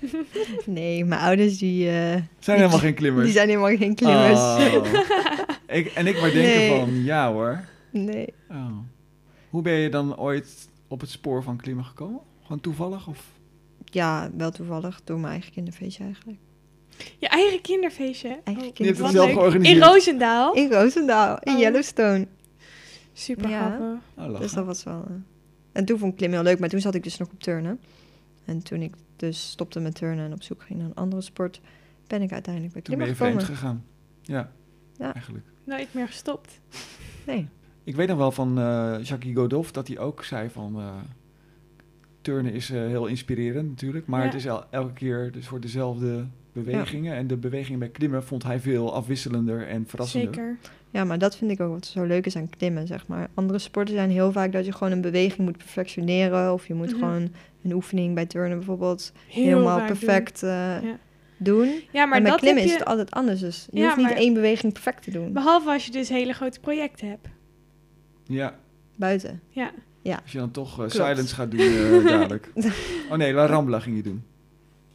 Nee, 0.66 1.04
mijn 1.04 1.20
ouders 1.20 1.58
die, 1.58 1.88
eh, 1.88 2.22
Zijn 2.38 2.56
helemaal 2.58 2.78
geen 2.78 2.94
klimmers. 2.94 3.24
die 3.24 3.34
zijn 3.34 3.48
helemaal 3.48 3.76
geen 3.76 3.94
klimmers. 3.94 4.40
Oh. 4.40 4.84
ik, 5.78 5.86
en 5.86 6.06
ik 6.06 6.20
maar 6.20 6.30
denken 6.30 6.42
Nee. 6.56 6.80
van, 6.80 7.02
ja 7.04 7.32
hoor. 7.32 7.64
Nee. 7.90 8.26
Oh. 8.50 8.78
Hoe 9.50 9.62
ben 9.62 9.72
je 9.72 9.88
dan 9.88 10.16
ooit 10.18 10.68
op 10.88 11.00
het 11.00 11.10
spoor 11.10 11.42
van 11.42 11.56
klimmen 11.56 11.84
gekomen? 11.84 12.20
Gewoon 12.42 12.60
toevallig? 12.60 13.06
Of? 13.08 13.24
Ja, 13.90 14.30
wel 14.36 14.50
toevallig 14.50 15.00
door 15.04 15.18
mijn 15.20 15.32
eigen 15.32 15.52
kinderfeestje 15.52 16.04
eigenlijk. 16.04 16.38
je 17.18 17.28
eigen 17.28 17.60
kinderfeestje. 17.60 18.28
Eigen 18.28 18.44
Oh, 18.44 18.58
Je 18.58 18.64
hebt 18.64 18.74
kinderfeestje. 18.76 18.92
het 18.92 18.98
wat 19.00 19.10
zelf 19.12 19.26
leuk. 19.26 19.34
georganiseerd? 19.36 19.76
In 19.76 19.82
Roosendaal. 19.82 20.54
In 20.54 20.72
Roosendaal, 20.72 21.38
in 21.40 21.52
Oh. 21.52 21.58
Yellowstone. 21.58 22.26
Super 23.12 23.48
Ja. 23.48 23.66
grappig. 23.76 24.00
Oh. 24.34 24.40
Dus 24.40 24.52
dat 24.52 24.64
was 24.64 24.82
wel... 24.84 25.04
eh, 25.08 25.14
En 25.72 25.84
toen 25.84 25.98
vond 25.98 26.10
ik 26.10 26.16
klimmen 26.16 26.38
heel 26.38 26.48
leuk, 26.48 26.58
maar 26.58 26.68
toen 26.68 26.80
zat 26.80 26.94
ik 26.94 27.02
dus 27.02 27.16
nog 27.16 27.28
op 27.32 27.40
turnen. 27.40 27.80
En 28.44 28.62
toen 28.62 28.82
ik 28.82 28.94
dus 29.16 29.50
stopte 29.50 29.80
met 29.80 29.94
turnen 29.94 30.24
en 30.24 30.32
op 30.32 30.42
zoek 30.42 30.62
ging 30.62 30.78
naar 30.78 30.88
een 30.88 30.94
andere 30.94 31.22
sport, 31.22 31.60
ben 32.06 32.22
ik 32.22 32.32
uiteindelijk 32.32 32.72
bij 32.74 32.82
Toen 32.82 32.96
ben 32.98 33.06
klimmen 33.06 33.28
je 33.28 33.34
vreemd 33.40 33.56
gekomen. 33.58 33.82
gegaan. 33.82 33.84
Ja, 34.22 34.50
Ja. 34.98 35.14
eigenlijk. 35.14 35.44
Nooit 35.64 35.94
meer 35.94 36.06
gestopt. 36.06 36.60
Nee. 37.26 37.48
Ik 37.84 37.96
weet 37.96 38.08
nog 38.08 38.16
wel 38.18 38.32
van 38.32 38.58
eh 38.58 38.96
Jackie 39.02 39.34
Godolph 39.34 39.70
dat 39.72 39.88
hij 39.88 39.98
ook 39.98 40.24
zei 40.24 40.50
van... 40.50 40.76
eh, 40.76 40.94
turnen 42.32 42.52
is 42.52 42.70
eh, 42.70 42.78
heel 42.86 43.06
inspirerend 43.06 43.68
natuurlijk, 43.68 44.06
maar 44.06 44.20
Ja. 44.20 44.26
het 44.26 44.34
is 44.34 44.44
el- 44.44 44.64
elke 44.70 44.92
keer 44.92 45.32
dus 45.32 45.46
voor 45.46 45.60
dezelfde 45.60 46.26
bewegingen. 46.52 47.14
En 47.14 47.26
de 47.26 47.36
bewegingen 47.36 47.78
bij 47.78 47.88
klimmen 47.88 48.24
vond 48.24 48.42
hij 48.42 48.60
veel 48.60 48.94
afwisselender 48.94 49.66
en 49.66 49.84
verrassender. 49.86 50.34
Zeker. 50.34 50.56
Ja, 50.90 51.04
maar 51.04 51.18
dat 51.18 51.36
vind 51.36 51.50
ik 51.50 51.60
ook 51.60 51.72
wat 51.72 51.86
zo 51.86 52.04
leuk 52.04 52.26
is 52.26 52.36
aan 52.36 52.48
klimmen, 52.50 52.86
zeg 52.86 53.06
maar. 53.06 53.28
Andere 53.34 53.58
sporten 53.58 53.94
zijn 53.94 54.10
heel 54.10 54.32
vaak 54.32 54.52
dat 54.52 54.64
je 54.66 54.72
gewoon 54.72 54.92
een 54.92 55.00
beweging 55.00 55.38
moet 55.48 55.56
perfectioneren. 55.56 56.52
Of 56.52 56.66
je 56.66 56.74
moet 56.74 56.90
Mhm. 56.90 56.98
gewoon 56.98 57.28
een 57.62 57.72
oefening 57.72 58.14
bij 58.14 58.26
turnen 58.26 58.56
bijvoorbeeld 58.58 59.12
Heel 59.28 59.44
helemaal 59.44 59.78
vaak 59.78 59.88
doen. 59.88 59.98
perfect 59.98 60.42
eh, 60.42 60.50
Ja. 60.82 60.98
doen. 61.36 61.68
Ja, 61.92 62.04
maar 62.06 62.22
met 62.22 62.30
dat 62.30 62.40
klimmen 62.40 62.62
is 62.64 62.72
het 62.72 62.84
altijd 62.84 63.10
anders. 63.10 63.40
Dus 63.40 63.68
je 63.70 63.78
Ja, 63.78 63.84
hoeft 63.84 63.96
niet 63.96 64.06
maar- 64.06 64.16
één 64.16 64.34
beweging 64.34 64.72
perfect 64.72 65.02
te 65.02 65.10
doen. 65.10 65.32
behalve 65.32 65.70
als 65.70 65.86
je 65.86 65.92
dus 65.92 66.08
hele 66.08 66.32
grote 66.32 66.60
projecten 66.60 67.08
hebt. 67.08 67.28
Ja, 68.24 68.54
Buiten. 68.98 69.40
Ja. 69.48 69.70
Als 70.14 70.32
je 70.32 70.38
dan 70.38 70.50
toch 70.50 70.82
eh, 70.82 70.88
silence 70.88 71.34
gaat 71.34 71.50
doen 71.50 71.60
eh, 71.60 72.04
dadelijk. 72.12 72.52
Oh 73.10 73.16
nee, 73.16 73.32
La 73.32 73.46
Rambla 73.46 73.80
ging 73.80 73.96
je 73.96 74.02
doen. 74.02 74.22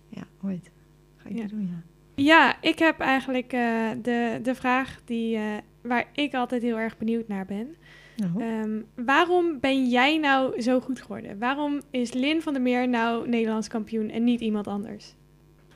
Ja, 0.09 0.23
ooit. 0.43 0.69
Ga 1.17 1.29
ik 1.29 1.37
Ja. 1.37 1.47
doen, 1.47 1.61
ja. 1.61 1.81
Ja, 2.15 2.61
ik 2.61 2.79
heb 2.79 2.99
eigenlijk 2.99 3.53
eh, 3.53 3.89
de, 4.01 4.39
de 4.43 4.55
vraag 4.55 4.99
die, 5.05 5.35
eh, 5.35 5.43
waar 5.81 6.05
ik 6.13 6.33
altijd 6.33 6.61
heel 6.61 6.77
erg 6.79 6.97
benieuwd 6.97 7.27
naar 7.27 7.45
ben. 7.45 7.75
Nou, 8.15 8.43
Ehm, 8.43 9.05
waarom 9.05 9.59
ben 9.59 9.89
jij 9.89 10.17
nou 10.17 10.61
zo 10.61 10.79
goed 10.79 11.01
geworden? 11.01 11.39
Waarom 11.39 11.81
is 11.89 12.13
Lin 12.13 12.41
van 12.41 12.53
der 12.53 12.61
Meer 12.61 12.89
nou 12.89 13.29
Nederlands 13.29 13.67
kampioen 13.67 14.09
en 14.09 14.23
niet 14.23 14.39
iemand 14.41 14.67
anders? 14.67 15.15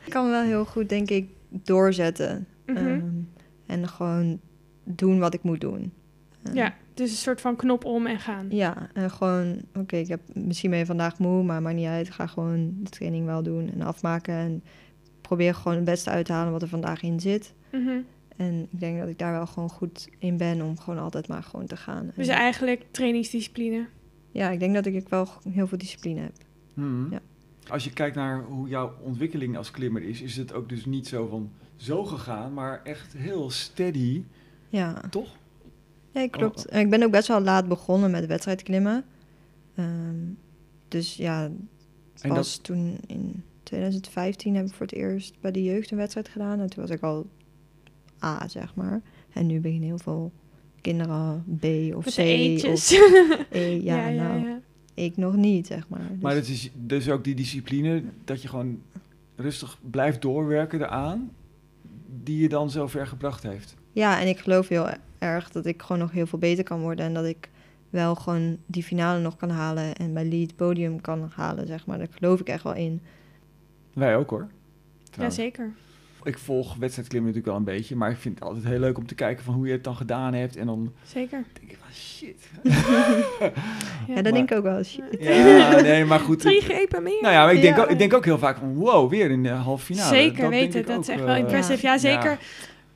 ik 0.05 0.11
kan 0.11 0.29
wel 0.29 0.41
heel 0.43 0.65
goed, 0.65 0.89
denk 0.89 1.09
ik, 1.09 1.27
doorzetten. 1.49 2.47
Mhm. 2.65 2.77
Ehm, 2.77 3.01
en 3.65 3.87
gewoon 3.87 4.39
doen 4.83 5.19
wat 5.19 5.33
ik 5.33 5.43
moet 5.43 5.61
doen. 5.61 5.93
Ehm, 6.43 6.55
ja, 6.55 6.75
dus 6.95 7.09
een 7.11 7.17
soort 7.17 7.41
van 7.41 7.55
knop 7.55 7.85
om 7.85 8.05
en 8.07 8.19
gaan. 8.19 8.45
Ja, 8.49 8.89
en 8.93 9.11
gewoon, 9.11 9.61
oké, 9.75 9.95
ik 9.95 10.07
heb 10.07 10.21
misschien 10.33 10.69
ben 10.69 10.79
je 10.79 10.85
vandaag 10.85 11.19
moe, 11.19 11.43
maar 11.43 11.61
maakt 11.61 11.75
niet 11.75 11.87
uit. 11.87 12.09
Ga 12.11 12.27
gewoon 12.27 12.73
de 12.83 12.89
training 12.89 13.25
wel 13.25 13.43
doen 13.43 13.71
en 13.73 13.81
afmaken. 13.81 14.33
En 14.33 14.63
probeer 15.21 15.55
gewoon 15.55 15.75
het 15.75 15.85
beste 15.85 16.09
uit 16.09 16.25
te 16.25 16.33
halen 16.33 16.51
wat 16.51 16.61
er 16.61 16.67
vandaag 16.67 17.01
in 17.01 17.19
zit. 17.19 17.53
Mhm. 17.71 17.97
En 18.37 18.67
ik 18.71 18.79
denk 18.79 18.99
dat 18.99 19.07
ik 19.09 19.19
daar 19.19 19.31
wel 19.31 19.47
gewoon 19.47 19.69
goed 19.69 20.09
in 20.19 20.37
ben 20.37 20.61
om 20.61 20.79
gewoon 20.79 20.99
altijd 20.99 21.27
maar 21.27 21.43
gewoon 21.43 21.65
te 21.65 21.77
gaan. 21.77 22.11
Dus 22.15 22.27
En 22.27 22.35
eigenlijk 22.35 22.85
trainingsdiscipline. 22.91 23.87
ja, 24.31 24.49
ik 24.49 24.59
denk 24.59 24.73
dat 24.73 24.85
ik 24.85 25.09
wel 25.09 25.27
heel 25.49 25.67
veel 25.67 25.77
discipline 25.77 26.21
heb. 26.21 26.35
Mhm. 26.73 27.11
Ja. 27.11 27.19
Als 27.69 27.83
je 27.83 27.93
kijkt 27.93 28.15
naar 28.15 28.43
hoe 28.43 28.67
jouw 28.67 28.93
ontwikkeling 29.01 29.57
als 29.57 29.71
klimmer 29.71 30.03
is, 30.03 30.21
is 30.21 30.37
het 30.37 30.53
ook 30.53 30.69
dus 30.69 30.85
niet 30.85 31.07
zo 31.07 31.27
van 31.27 31.51
zo 31.75 32.03
gegaan, 32.03 32.53
maar 32.53 32.81
echt 32.83 33.13
heel 33.13 33.49
steady, 33.49 34.23
Ja, 34.69 35.01
toch? 35.09 35.35
Ja 36.21 36.27
klopt. 36.27 36.65
En 36.65 36.79
ik 36.79 36.89
ben 36.89 37.03
ook 37.03 37.11
best 37.11 37.27
wel 37.27 37.41
laat 37.41 37.67
begonnen 37.67 38.11
met 38.11 38.25
wedstrijdklimmen. 38.25 39.03
Ehm, 39.75 40.15
dus 40.87 41.15
ja, 41.15 41.49
En 42.21 42.29
pas 42.29 42.57
toen 42.57 42.97
in 43.07 43.43
2015 43.63 44.55
heb 44.55 44.65
ik 44.65 44.73
voor 44.73 44.85
het 44.85 44.95
eerst 44.95 45.39
bij 45.41 45.51
de 45.51 45.63
jeugd 45.63 45.91
een 45.91 45.97
wedstrijd 45.97 46.29
gedaan. 46.29 46.59
En 46.59 46.69
toen 46.69 46.81
was 46.81 46.91
ik 46.91 47.01
al 47.01 47.27
A, 48.23 48.47
zeg 48.47 48.75
maar. 48.75 49.01
En 49.33 49.45
nu 49.47 49.59
beginnen 49.59 49.87
heel 49.87 49.97
veel 49.97 50.31
kinderen 50.81 51.43
B 51.59 51.65
of 51.95 52.05
Met 52.05 52.13
C 52.13 52.17
eetjes. 52.17 52.91
of 52.91 53.39
E. 53.49 53.81
Ja, 53.83 54.09
nou, 54.09 54.47
ja. 54.47 54.59
ik 54.93 55.17
nog 55.17 55.35
niet, 55.35 55.67
zeg 55.67 55.89
maar. 55.89 56.07
Dus, 56.11 56.21
Maar 56.21 56.35
het 56.35 56.49
is 56.49 56.71
dus 56.73 57.09
ook 57.09 57.23
die 57.23 57.35
discipline 57.35 58.03
dat 58.23 58.41
je 58.41 58.47
gewoon 58.47 58.81
rustig 59.35 59.79
blijft 59.91 60.21
doorwerken 60.21 60.81
eraan, 60.81 61.31
die 62.23 62.37
je 62.37 62.49
dan 62.49 62.69
zo 62.69 62.87
ver 62.87 63.07
gebracht 63.07 63.43
heeft. 63.43 63.75
Ja, 63.91 64.21
en 64.21 64.27
ik 64.27 64.39
geloof 64.39 64.67
heel 64.67 64.87
erg 65.25 65.51
dat 65.51 65.65
ik 65.65 65.81
gewoon 65.81 65.99
nog 66.01 66.11
heel 66.11 66.25
veel 66.27 66.39
beter 66.39 66.63
kan 66.63 66.79
worden. 66.79 67.05
En 67.05 67.13
dat 67.13 67.25
ik 67.25 67.49
wel 67.89 68.15
gewoon 68.15 68.57
die 68.65 68.83
finale 68.83 69.19
nog 69.19 69.35
kan 69.35 69.49
halen 69.49 69.95
en 69.95 70.13
mijn 70.13 70.29
lead 70.29 70.55
podium 70.55 71.01
kan 71.01 71.31
halen, 71.35 71.67
zeg 71.67 71.85
maar. 71.85 71.97
Daar 71.97 72.07
geloof 72.11 72.39
ik 72.39 72.47
echt 72.47 72.63
wel 72.63 72.73
in. 72.75 73.01
Wij 73.93 74.15
ook 74.15 74.29
hoor. 74.29 74.47
trouwens. 75.09 75.37
Jazeker. 75.37 75.71
Ik 76.23 76.37
volg 76.37 76.75
wedstrijdklimmen 76.75 77.31
natuurlijk 77.31 77.57
wel 77.57 77.67
een 77.67 77.77
beetje, 77.77 77.95
maar 77.95 78.09
ik 78.11 78.17
vind 78.17 78.39
het 78.39 78.47
altijd 78.47 78.65
heel 78.65 78.79
leuk 78.79 78.97
om 78.97 79.07
te 79.07 79.15
kijken 79.15 79.43
van 79.43 79.53
hoe 79.53 79.65
je 79.67 79.71
het 79.71 79.83
dan 79.83 79.95
gedaan 79.95 80.33
hebt. 80.33 80.55
En 80.55 80.65
dan 80.65 80.93
Zeker. 81.03 81.43
denk 81.59 81.71
ik 81.71 81.77
van 81.81 81.93
shit. 81.93 82.49
Ja, 82.63 82.73
Ja. 84.15 84.21
dat 84.21 84.33
denk 84.33 84.51
ik 84.51 84.57
ook 84.57 84.63
wel. 84.63 84.83
Shit. 84.83 85.03
Ja, 85.19 85.81
nee, 85.81 86.05
maar 86.05 86.19
goed. 86.19 86.39
Drie 86.39 86.61
grepen 86.61 87.03
meer. 87.03 87.21
Nou 87.21 87.33
ja, 87.33 87.43
maar 87.45 87.53
ik 87.53 87.61
denk, 87.61 87.75
Ja. 87.75 87.83
ook, 87.83 87.89
ik 87.89 87.97
denk 87.97 88.13
ook 88.13 88.25
heel 88.25 88.37
vaak 88.37 88.57
van 88.57 88.73
wow, 88.75 89.09
weer 89.09 89.31
in 89.31 89.43
de 89.43 89.49
halve 89.49 89.85
finale. 89.85 90.15
Zeker 90.15 90.41
Dat 90.41 90.49
weten, 90.49 90.85
dat 90.85 90.95
ook, 90.95 91.01
is 91.01 91.07
echt 91.09 91.19
eh, 91.19 91.25
wel 91.25 91.35
impressive. 91.35 91.85
Ja, 91.85 91.97
zeker. 91.97 92.37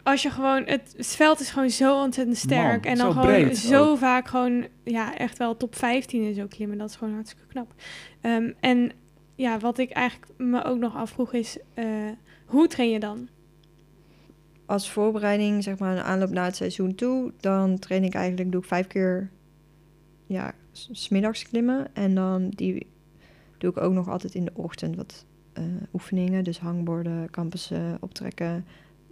Als 0.10 0.22
je 0.22 0.30
gewoon, 0.30 0.64
het, 0.66 0.94
het 0.98 1.08
veld 1.08 1.40
is 1.40 1.50
gewoon 1.50 1.70
zo 1.70 2.02
ontzettend 2.02 2.38
sterk. 2.38 2.84
Man, 2.84 2.92
en 2.92 2.98
dan 2.98 3.14
zo 3.14 3.20
gewoon 3.22 3.42
breed 3.42 3.58
zo 3.58 3.90
ook. 3.92 3.98
vaak 3.98 4.28
gewoon, 4.28 4.68
ja, 4.84 5.18
echt 5.18 5.38
wel 5.38 5.58
top 5.58 5.76
15 5.76 6.24
en 6.26 6.36
zo 6.36 6.46
klimmen. 6.48 6.78
Dat 6.78 6.90
is 6.90 6.96
gewoon 6.96 7.14
hartstikke 7.14 7.46
knap. 7.48 7.74
Ehm, 8.22 8.52
en 8.60 8.92
ja, 9.36 9.60
wat 9.60 9.78
ik 9.78 9.92
eigenlijk 9.92 10.32
me 10.38 10.64
ook 10.64 10.78
nog 10.78 10.96
afvroeg 10.96 11.34
is, 11.34 11.58
eh, 11.74 11.86
hoe 12.46 12.68
train 12.68 12.90
je 12.90 13.00
dan? 13.00 13.28
Als 14.66 14.92
voorbereiding, 14.92 15.64
zeg 15.64 15.78
maar, 15.80 15.98
een 15.98 16.04
aanloop 16.04 16.30
naar 16.30 16.46
het 16.46 16.56
seizoen 16.56 16.96
toe, 16.96 17.32
dan 17.40 17.80
train 17.80 18.04
ik 18.04 18.14
eigenlijk, 18.14 18.52
doe 18.52 18.62
ik 18.62 18.68
vijf 18.68 18.88
keer, 18.88 19.30
ja, 20.26 20.54
s- 20.72 20.90
smiddags 20.92 21.44
klimmen. 21.50 21.96
En 21.96 22.16
dan 22.16 22.50
die 22.50 22.88
doe 23.58 23.70
ik 23.72 23.78
ook 23.78 23.94
nog 23.94 24.10
altijd 24.10 24.36
in 24.36 24.46
de 24.46 24.52
ochtend 24.54 24.96
wat 24.96 25.26
eh, 25.54 25.64
oefeningen. 25.94 26.44
Dus 26.44 26.60
hangborden, 26.60 27.30
campussen, 27.32 27.98
optrekken. 28.00 28.66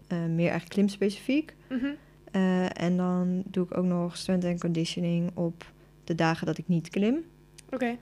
Eh, 0.08 0.26
meer 0.26 0.52
echt 0.52 0.68
klimspecifiek. 0.68 1.56
Mhm. 1.70 1.86
Eh, 2.32 2.82
en 2.82 2.98
dan 2.98 3.44
doe 3.46 3.66
ik 3.66 3.78
ook 3.78 3.86
nog 3.86 4.18
strength 4.18 4.46
and 4.46 4.60
conditioning 4.60 5.32
op 5.34 5.72
de 6.04 6.16
dagen 6.16 6.46
dat 6.46 6.58
ik 6.58 6.68
niet 6.68 6.90
klim. 6.90 7.16
Oké. 7.72 7.96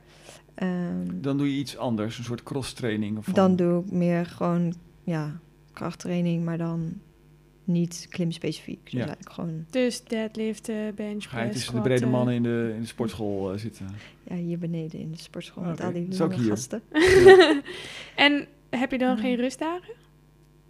Ehm, 0.56 1.22
Dan 1.22 1.38
doe 1.38 1.52
je 1.54 1.60
iets 1.60 1.78
anders, 1.78 2.18
een 2.18 2.24
soort 2.24 2.44
cross-training. 2.44 3.18
Of 3.18 3.26
dan 3.26 3.56
doe 3.56 3.84
ik 3.84 3.92
meer 3.92 4.26
gewoon, 4.26 4.74
ja, 5.04 5.40
krachttraining, 5.74 6.44
maar 6.46 6.58
dan 6.58 6.94
niet 7.64 8.08
klimspecifiek. 8.10 8.84
Dus 8.84 8.92
Ja. 8.92 8.98
eigenlijk 9.00 9.34
gewoon, 9.34 9.66
dus 9.70 10.04
deadliften, 10.04 10.96
bench 10.96 11.24
Ga 11.30 11.38
je 11.38 11.44
press, 11.44 11.58
tussen 11.58 11.76
de 11.76 11.82
brede 11.82 12.06
mannen 12.06 12.34
in 12.36 12.44
de, 12.44 12.72
in 12.76 12.82
de 12.82 12.88
sportschool 12.88 13.52
eh, 13.54 13.58
zitten. 13.60 13.88
ja, 14.24 14.36
hier 14.36 14.58
beneden 14.60 15.00
in 15.00 15.12
de 15.12 15.18
sportschool 15.18 15.64
met 15.64 15.82
al 15.82 15.92
die 15.92 16.08
gasten. 16.48 16.82
en 18.16 18.48
heb 18.70 18.92
je 18.92 18.98
dan 18.98 19.18
geen 19.18 19.36
rustdagen? 19.36 19.94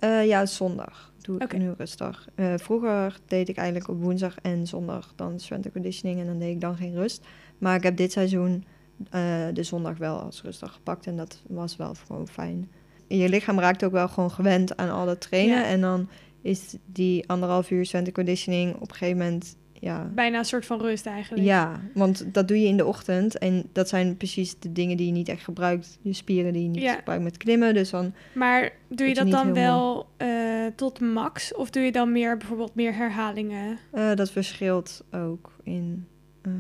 Eh, 0.06 0.26
ja, 0.26 0.45
zondag 0.45 1.14
doe 1.22 1.39
ik 1.39 1.58
nu 1.58 1.72
rustig. 1.78 2.28
Eh, 2.36 2.53
vroeger 2.58 3.20
deed 3.28 3.49
ik 3.49 3.58
eigenlijk 3.58 3.88
op 3.89 4.01
woensdag 4.01 4.36
en 4.41 4.68
zondag 4.68 5.14
dan 5.16 5.39
strength 5.39 5.72
conditioning 5.72 6.20
en 6.20 6.26
dan 6.26 6.39
deed 6.39 6.49
ik 6.49 6.62
dan 6.62 6.76
geen 6.76 6.93
rust. 6.93 7.26
Maar 7.58 7.76
ik 7.76 7.84
heb 7.84 7.97
dit 7.97 8.12
seizoen 8.12 8.66
eh, 9.10 9.22
de 9.53 9.64
zondag 9.64 9.97
wel 9.97 10.20
als 10.20 10.41
rustig 10.41 10.74
gepakt 10.74 11.08
en 11.08 11.18
dat 11.18 11.41
was 11.47 11.76
wel 11.76 11.93
gewoon 12.08 12.28
fijn. 12.28 12.72
Je 13.08 13.30
lichaam 13.30 13.60
raakt 13.60 13.84
ook 13.84 13.91
wel 13.91 14.08
gewoon 14.08 14.32
gewend 14.32 14.78
aan 14.78 14.89
al 14.89 15.06
dat 15.06 15.22
trainen 15.22 15.58
Ja. 15.58 15.66
en 15.66 15.82
dan 15.82 16.10
is 16.41 16.76
die 16.86 17.30
anderhalf 17.30 17.72
uur 17.72 17.86
strength 17.86 18.12
conditioning 18.12 18.76
op 18.76 18.89
een 18.89 18.95
gegeven 18.95 19.18
moment, 19.18 19.56
ja... 19.86 20.11
Bijna 20.13 20.38
een 20.38 20.45
soort 20.45 20.65
van 20.65 20.81
rust 20.81 21.05
eigenlijk. 21.05 21.45
Ja, 21.45 21.79
want 21.93 22.33
dat 22.33 22.47
doe 22.47 22.59
je 22.61 22.67
in 22.67 22.77
de 22.77 22.86
ochtend 22.86 23.38
en 23.38 23.69
dat 23.71 23.89
zijn 23.89 24.17
precies 24.17 24.59
de 24.59 24.71
dingen 24.71 24.97
die 24.97 25.05
je 25.05 25.11
niet 25.11 25.29
echt 25.29 25.43
gebruikt. 25.43 25.97
Je 26.01 26.13
spieren 26.13 26.53
die 26.53 26.63
je 26.63 26.69
niet 26.69 26.81
Ja. 26.81 26.93
gebruikt 26.93 27.23
met 27.23 27.38
klimmen, 27.38 27.73
dus 27.73 27.89
dan 27.89 28.13
Maar 28.33 28.71
doe 28.89 29.07
je 29.07 29.13
Dat 29.13 29.25
je 29.25 29.31
dan 29.31 29.53
wel 29.53 30.07
eh, 30.17 30.27
tot 30.75 30.99
max? 30.99 31.53
Of 31.55 31.69
doe 31.69 31.83
je 31.83 31.91
dan 31.91 32.11
meer 32.11 32.38
bijvoorbeeld 32.38 32.75
meer 32.75 32.93
herhalingen? 32.95 33.77
Eh, 33.91 34.13
dat 34.15 34.31
verschilt 34.31 35.03
ook 35.11 35.51
in 35.63 36.07
eh, 36.41 36.51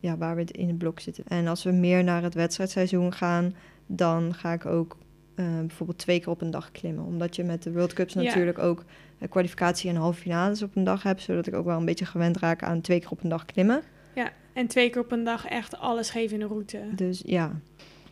ja, 0.00 0.16
waar 0.16 0.36
we 0.36 0.44
in 0.44 0.68
het 0.68 0.78
blok 0.78 1.00
zitten. 1.00 1.24
En 1.26 1.46
als 1.46 1.62
we 1.62 1.70
meer 1.70 2.04
naar 2.04 2.22
het 2.22 2.34
wedstrijdseizoen 2.34 3.12
gaan, 3.12 3.54
dan 3.86 4.34
ga 4.34 4.52
ik 4.52 4.66
ook 4.66 4.98
bijvoorbeeld 5.66 5.98
twee 5.98 6.18
keer 6.18 6.30
op 6.30 6.40
een 6.40 6.50
dag 6.50 6.70
klimmen. 6.70 7.04
Omdat 7.04 7.36
je 7.36 7.44
met 7.44 7.62
de 7.62 7.72
World 7.72 7.92
Cups 7.92 8.14
Ja. 8.14 8.22
natuurlijk 8.22 8.58
ook 8.58 8.84
kwalificatie 9.28 9.90
en 9.90 9.96
halve 9.96 10.20
finales 10.20 10.62
op 10.62 10.76
een 10.76 10.84
dag 10.84 11.02
hebt. 11.02 11.22
Zodat 11.22 11.46
ik 11.46 11.54
ook 11.54 11.64
wel 11.64 11.78
een 11.78 11.84
beetje 11.84 12.04
gewend 12.04 12.36
raak 12.36 12.62
aan 12.62 12.80
twee 12.80 13.00
keer 13.00 13.10
op 13.10 13.22
een 13.22 13.28
dag 13.28 13.44
klimmen. 13.44 13.82
En 14.52 14.66
twee 14.66 14.90
keer 14.90 15.00
op 15.00 15.12
een 15.12 15.24
dag 15.24 15.46
echt 15.46 15.78
alles 15.78 16.10
geven 16.10 16.34
in 16.34 16.40
de 16.40 16.46
route. 16.46 16.80
Dus 16.94 17.22
ja, 17.26 17.60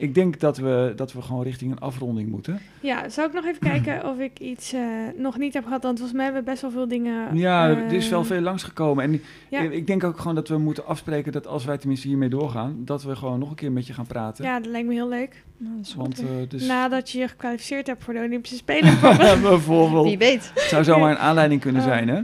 Ik 0.01 0.15
denk 0.15 0.41
dat 0.41 0.57
we, 0.57 0.93
dat 0.97 1.13
we 1.13 1.23
gewoon 1.23 1.43
richting 1.43 1.71
een 1.73 1.79
afronding 1.79 2.31
moeten. 2.31 2.61
Ja, 2.81 3.09
zal 3.09 3.27
ik 3.27 3.33
nog 3.33 3.45
even 3.45 3.59
kijken 3.61 4.05
of 4.11 4.19
ik 4.19 4.39
iets 4.39 4.73
eh, 4.73 4.81
nog 5.17 5.39
niet 5.39 5.55
heb 5.55 5.65
gehad? 5.65 5.83
Want 5.83 5.95
volgens 5.99 6.17
mij 6.17 6.25
hebben 6.27 6.45
we 6.45 6.51
best 6.51 6.63
wel 6.63 6.71
veel 6.71 6.89
dingen... 6.89 7.37
Ja, 7.37 7.71
eh, 7.71 7.77
er 7.77 7.93
is 7.93 8.09
wel 8.09 8.25
veel 8.25 8.41
langsgekomen. 8.41 9.05
En 9.05 9.23
Ja. 9.49 9.61
ik, 9.61 9.87
denk 9.87 10.05
ook 10.05 10.19
gewoon 10.19 10.35
dat 10.35 10.49
we 10.49 10.59
moeten 10.59 10.87
afspreken 10.87 11.33
dat 11.33 11.47
als 11.47 11.65
wij 11.65 11.79
tenminste 11.79 12.09
hiermee 12.09 12.29
doorgaan, 12.29 12.77
dat 12.85 13.03
we 13.03 13.17
gewoon 13.17 13.39
nog 13.39 13.51
een 13.51 13.57
keer 13.57 13.73
met 13.73 13.87
je 13.87 13.93
gaan 13.93 14.07
praten. 14.07 14.45
Ja, 14.45 14.61
dat 14.61 14.71
lijkt 14.71 14.87
me 14.89 14.95
heel 14.95 15.09
leuk. 15.09 15.45
nou, 15.57 15.77
dat 15.77 15.87
is 15.87 15.93
goed. 15.93 16.03
Want 16.03 16.19
eh, 16.21 16.27
dus 16.49 16.67
Nadat 16.67 17.11
je 17.11 17.19
je 17.19 17.29
gekwalificeerd 17.29 17.87
hebt 17.87 18.05
voor 18.05 18.15
de 18.15 18.21
Olympische 18.21 18.57
Spelen. 18.67 19.01
bijvoorbeeld. 19.43 20.07
Wie 20.07 20.19
weet. 20.19 20.51
het 20.55 20.63
zou 20.63 20.85
zomaar 20.85 21.11
een 21.11 21.19
aanleiding 21.19 21.61
kunnen 21.61 21.83
Oh. 21.83 21.89
zijn, 21.89 22.09
hè? 22.09 22.21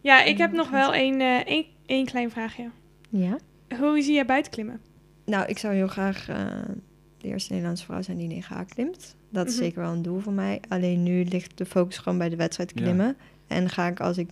ja, 0.00 0.22
ik 0.22 0.38
heb 0.38 0.52
nog 0.52 0.70
wel 0.70 0.94
één, 0.94 1.20
eh, 1.20 1.46
één, 1.46 1.64
één 1.86 2.04
klein 2.06 2.30
vraagje. 2.30 2.68
Ja. 3.08 3.36
Hoe 3.80 4.02
zie 4.02 4.14
je 4.14 4.24
buiten 4.24 4.52
klimmen? 4.52 4.80
Nou, 5.26 5.46
ik 5.46 5.58
zou 5.58 5.74
heel 5.74 5.86
graag 5.88 6.28
eh, 6.28 6.36
de 7.24 7.30
eerste 7.30 7.50
Nederlandse 7.52 7.84
vrouw 7.84 8.02
zijn 8.02 8.16
die 8.16 8.28
9H 8.42 8.64
klimt. 8.68 9.16
Dat 9.30 9.46
is 9.46 9.54
Mhm. 9.54 9.62
zeker 9.62 9.80
wel 9.82 9.92
een 9.92 10.02
doel 10.02 10.18
voor 10.20 10.32
mij. 10.32 10.60
Alleen 10.68 11.02
nu 11.02 11.24
ligt 11.24 11.58
de 11.58 11.66
focus 11.66 11.98
gewoon 11.98 12.18
bij 12.18 12.28
de 12.28 12.36
wedstrijd 12.36 12.72
Ja. 12.74 12.82
klimmen. 12.82 13.16
En 13.46 13.68
ga 13.68 13.86
ik 13.86 14.00
als 14.00 14.18
ik, 14.18 14.30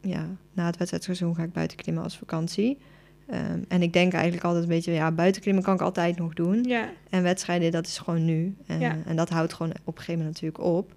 ja, 0.00 0.26
na 0.52 0.66
het 0.66 0.76
wedstrijdseizoen 0.76 1.34
ga 1.34 1.42
ik 1.42 1.52
buiten 1.52 1.76
klimmen 1.76 2.02
als 2.04 2.18
vakantie. 2.18 2.78
Ehm, 3.26 3.60
en 3.68 3.82
ik 3.82 3.92
denk 3.92 4.12
eigenlijk 4.12 4.44
altijd 4.44 4.62
een 4.64 4.68
beetje, 4.70 4.92
ja, 4.92 5.12
buiten 5.12 5.42
klimmen 5.42 5.62
kan 5.62 5.74
ik 5.74 5.80
altijd 5.80 6.18
nog 6.18 6.34
doen. 6.34 6.62
Ja, 6.64 6.88
En 7.10 7.22
wedstrijden, 7.22 7.70
dat 7.72 7.86
is 7.86 7.98
gewoon 7.98 8.24
nu. 8.24 8.54
En, 8.66 8.80
Ja. 8.80 8.96
en 9.06 9.16
dat 9.16 9.28
houdt 9.28 9.52
gewoon 9.52 9.72
op 9.84 9.96
een 9.96 10.02
gegeven 10.02 10.24
moment 10.24 10.40
natuurlijk 10.42 10.64
op. 10.76 10.94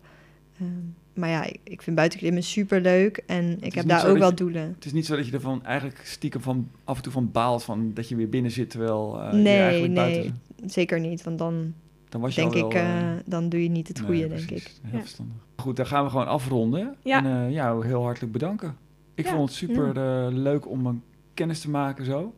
Ehm, 0.60 0.70
maar 1.14 1.30
ja, 1.30 1.44
ik, 1.44 1.60
ik 1.64 1.82
vind 1.82 1.96
buiten 1.96 2.20
klimmen 2.20 2.44
super 2.44 2.82
leuk. 2.82 3.24
En 3.26 3.58
ik 3.62 3.74
heb 3.74 3.88
daar 3.88 4.08
ook 4.10 4.18
wel 4.18 4.30
je- 4.30 4.36
doelen. 4.36 4.72
Het 4.76 4.86
is 4.86 4.94
niet 4.94 5.06
zo 5.06 5.16
dat 5.16 5.26
je 5.28 5.32
ervan 5.32 5.66
eigenlijk 5.66 6.02
stiekem 6.04 6.42
van 6.42 6.70
af 6.84 6.98
en 6.98 7.04
toe 7.04 7.12
van 7.12 7.32
baalt 7.32 7.64
van 7.64 7.92
dat 7.94 8.10
je 8.10 8.16
weer 8.16 8.30
binnen 8.30 8.52
zit 8.52 8.70
terwijl 8.70 9.22
eh, 9.22 9.32
je 9.32 9.38
Nee, 9.38 9.58
eigenlijk 9.62 9.94
nee. 9.94 10.04
buiten 10.12 10.42
Zeker 10.68 11.00
niet, 11.00 11.24
want 11.24 11.38
dan 11.38 11.74
Dan 12.10 12.22
was 12.22 12.36
je 12.36 12.42
denk 12.42 12.54
wel, 12.54 12.66
ik, 12.68 12.74
eh, 12.74 13.12
eh, 13.12 13.18
dan 13.26 13.50
doe 13.50 13.64
je 13.64 13.70
niet 13.70 13.88
het 13.88 13.98
nee, 13.98 14.06
goede, 14.06 14.28
denk 14.36 14.50
ik. 14.52 14.72
Heel 14.82 14.92
Ja. 14.94 15.00
verstandig. 15.00 15.36
Goed, 15.56 15.76
dan 15.76 15.86
gaan 15.88 16.04
we 16.04 16.10
gewoon 16.10 16.28
afronden. 16.28 16.96
Ja. 17.04 17.24
En 17.26 17.46
eh, 17.46 17.52
ja, 17.54 17.80
heel 17.80 18.04
hartelijk 18.04 18.32
bedanken. 18.34 18.78
Ik 19.16 19.26
Ja. 19.26 19.32
vond 19.32 19.50
het 19.50 19.58
super 19.58 19.88
eh, 19.98 20.28
leuk 20.32 20.70
om 20.70 20.86
een 20.86 21.04
kennis 21.34 21.62
te 21.62 21.70
maken 21.70 22.06
zo. 22.06 22.34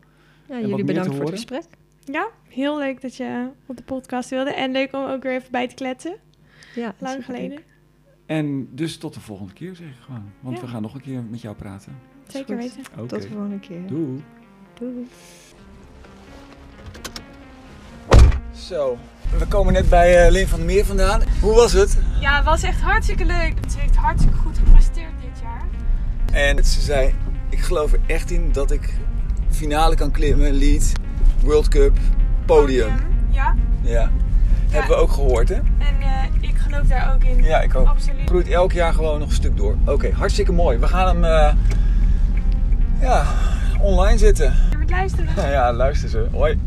Ja, 0.50 0.60
jullie 0.60 0.84
bedankt 0.84 1.16
voor 1.16 1.26
het 1.26 1.34
gesprek. 1.34 1.64
ja, 2.06 2.28
heel 2.48 2.78
leuk 2.78 3.02
dat 3.02 3.16
je 3.16 3.50
op 3.66 3.78
de 3.78 3.84
podcast 3.84 4.30
wilde. 4.30 4.54
En 4.54 4.72
leuk 4.72 4.94
om 4.94 5.04
ook 5.06 5.24
weer 5.24 5.34
even 5.34 5.52
bij 5.52 5.68
te 5.68 5.76
kletsen. 5.76 6.16
Ja, 6.76 6.94
Lang 7.00 7.26
geleden. 7.26 7.60
En 8.26 8.68
dus 8.76 8.98
tot 8.98 9.14
de 9.14 9.20
volgende 9.20 9.54
keer 9.54 9.76
zeg 9.76 9.88
ik 9.88 9.96
gewoon. 10.00 10.24
Want 10.40 10.56
Ja. 10.56 10.62
we 10.62 10.68
gaan 10.68 10.82
nog 10.82 10.94
een 10.94 11.02
keer 11.02 11.24
met 11.24 11.42
jou 11.42 11.56
praten. 11.56 11.96
Zeker 12.28 12.58
weten. 12.58 12.82
Tot 13.08 13.10
de 13.10 13.22
volgende 13.22 13.60
keer. 13.60 13.88
Doei. 13.88 14.24
Doei. 14.74 15.08
Zo, 18.58 18.98
we 19.38 19.46
komen 19.46 19.74
net 19.74 19.90
bij 19.90 20.26
uh, 20.26 20.32
Lin 20.32 20.48
van 20.48 20.58
der 20.58 20.68
Meer 20.68 20.86
vandaan. 20.86 21.22
Hoe 21.42 21.56
was 21.56 21.72
het? 21.74 21.98
Ja, 22.20 22.36
het 22.36 22.46
was 22.46 22.64
echt 22.64 22.82
hartstikke 22.82 23.26
leuk. 23.26 23.54
Ze 23.70 23.80
heeft 23.80 23.96
hartstikke 23.96 24.38
goed 24.38 24.58
gepresteerd 24.58 25.12
dit 25.22 25.42
jaar. 25.42 25.66
En 26.32 26.66
ze 26.66 26.82
zei, 26.82 27.14
ik 27.50 27.60
geloof 27.60 27.94
er 27.94 28.00
echt 28.06 28.32
in 28.32 28.52
dat 28.52 28.72
ik 28.72 28.94
finale 29.50 29.96
kan 29.96 30.12
klimmen, 30.12 30.54
lead, 30.54 30.92
World 31.42 31.68
Cup, 31.68 31.98
podium. 32.46 32.94
Ja, 33.30 33.56
Ja, 33.82 34.12
hebben 34.70 34.90
we 34.92 34.96
ook 35.02 35.12
gehoord 35.12 35.50
hè? 35.50 35.56
en 35.56 36.02
eh, 36.02 36.50
ik 36.50 36.58
geloof 36.58 36.88
daar 36.88 37.14
ook 37.14 37.24
in. 37.24 37.44
Ja, 37.44 37.62
ik 37.62 37.76
ook. 37.76 37.88
Absoluut. 37.88 38.30
Groeit 38.30 38.48
elk 38.48 38.72
jaar 38.72 38.94
gewoon 38.94 39.20
nog 39.20 39.28
een 39.30 39.36
stuk 39.36 39.58
door. 39.58 39.76
Oké, 39.86 40.12
hartstikke 40.12 40.52
mooi. 40.52 40.78
We 40.78 40.88
gaan 40.88 41.08
hem 41.08 41.24
eh, 41.24 41.54
ja, 43.02 43.26
online 43.82 44.18
zetten. 44.18 44.54
Je 44.72 44.78
moet 44.78 44.90
luisteren. 44.90 45.28
Ja, 45.52 45.74
luister 45.74 46.10
ze. 46.10 46.28
Hoi. 46.32 46.60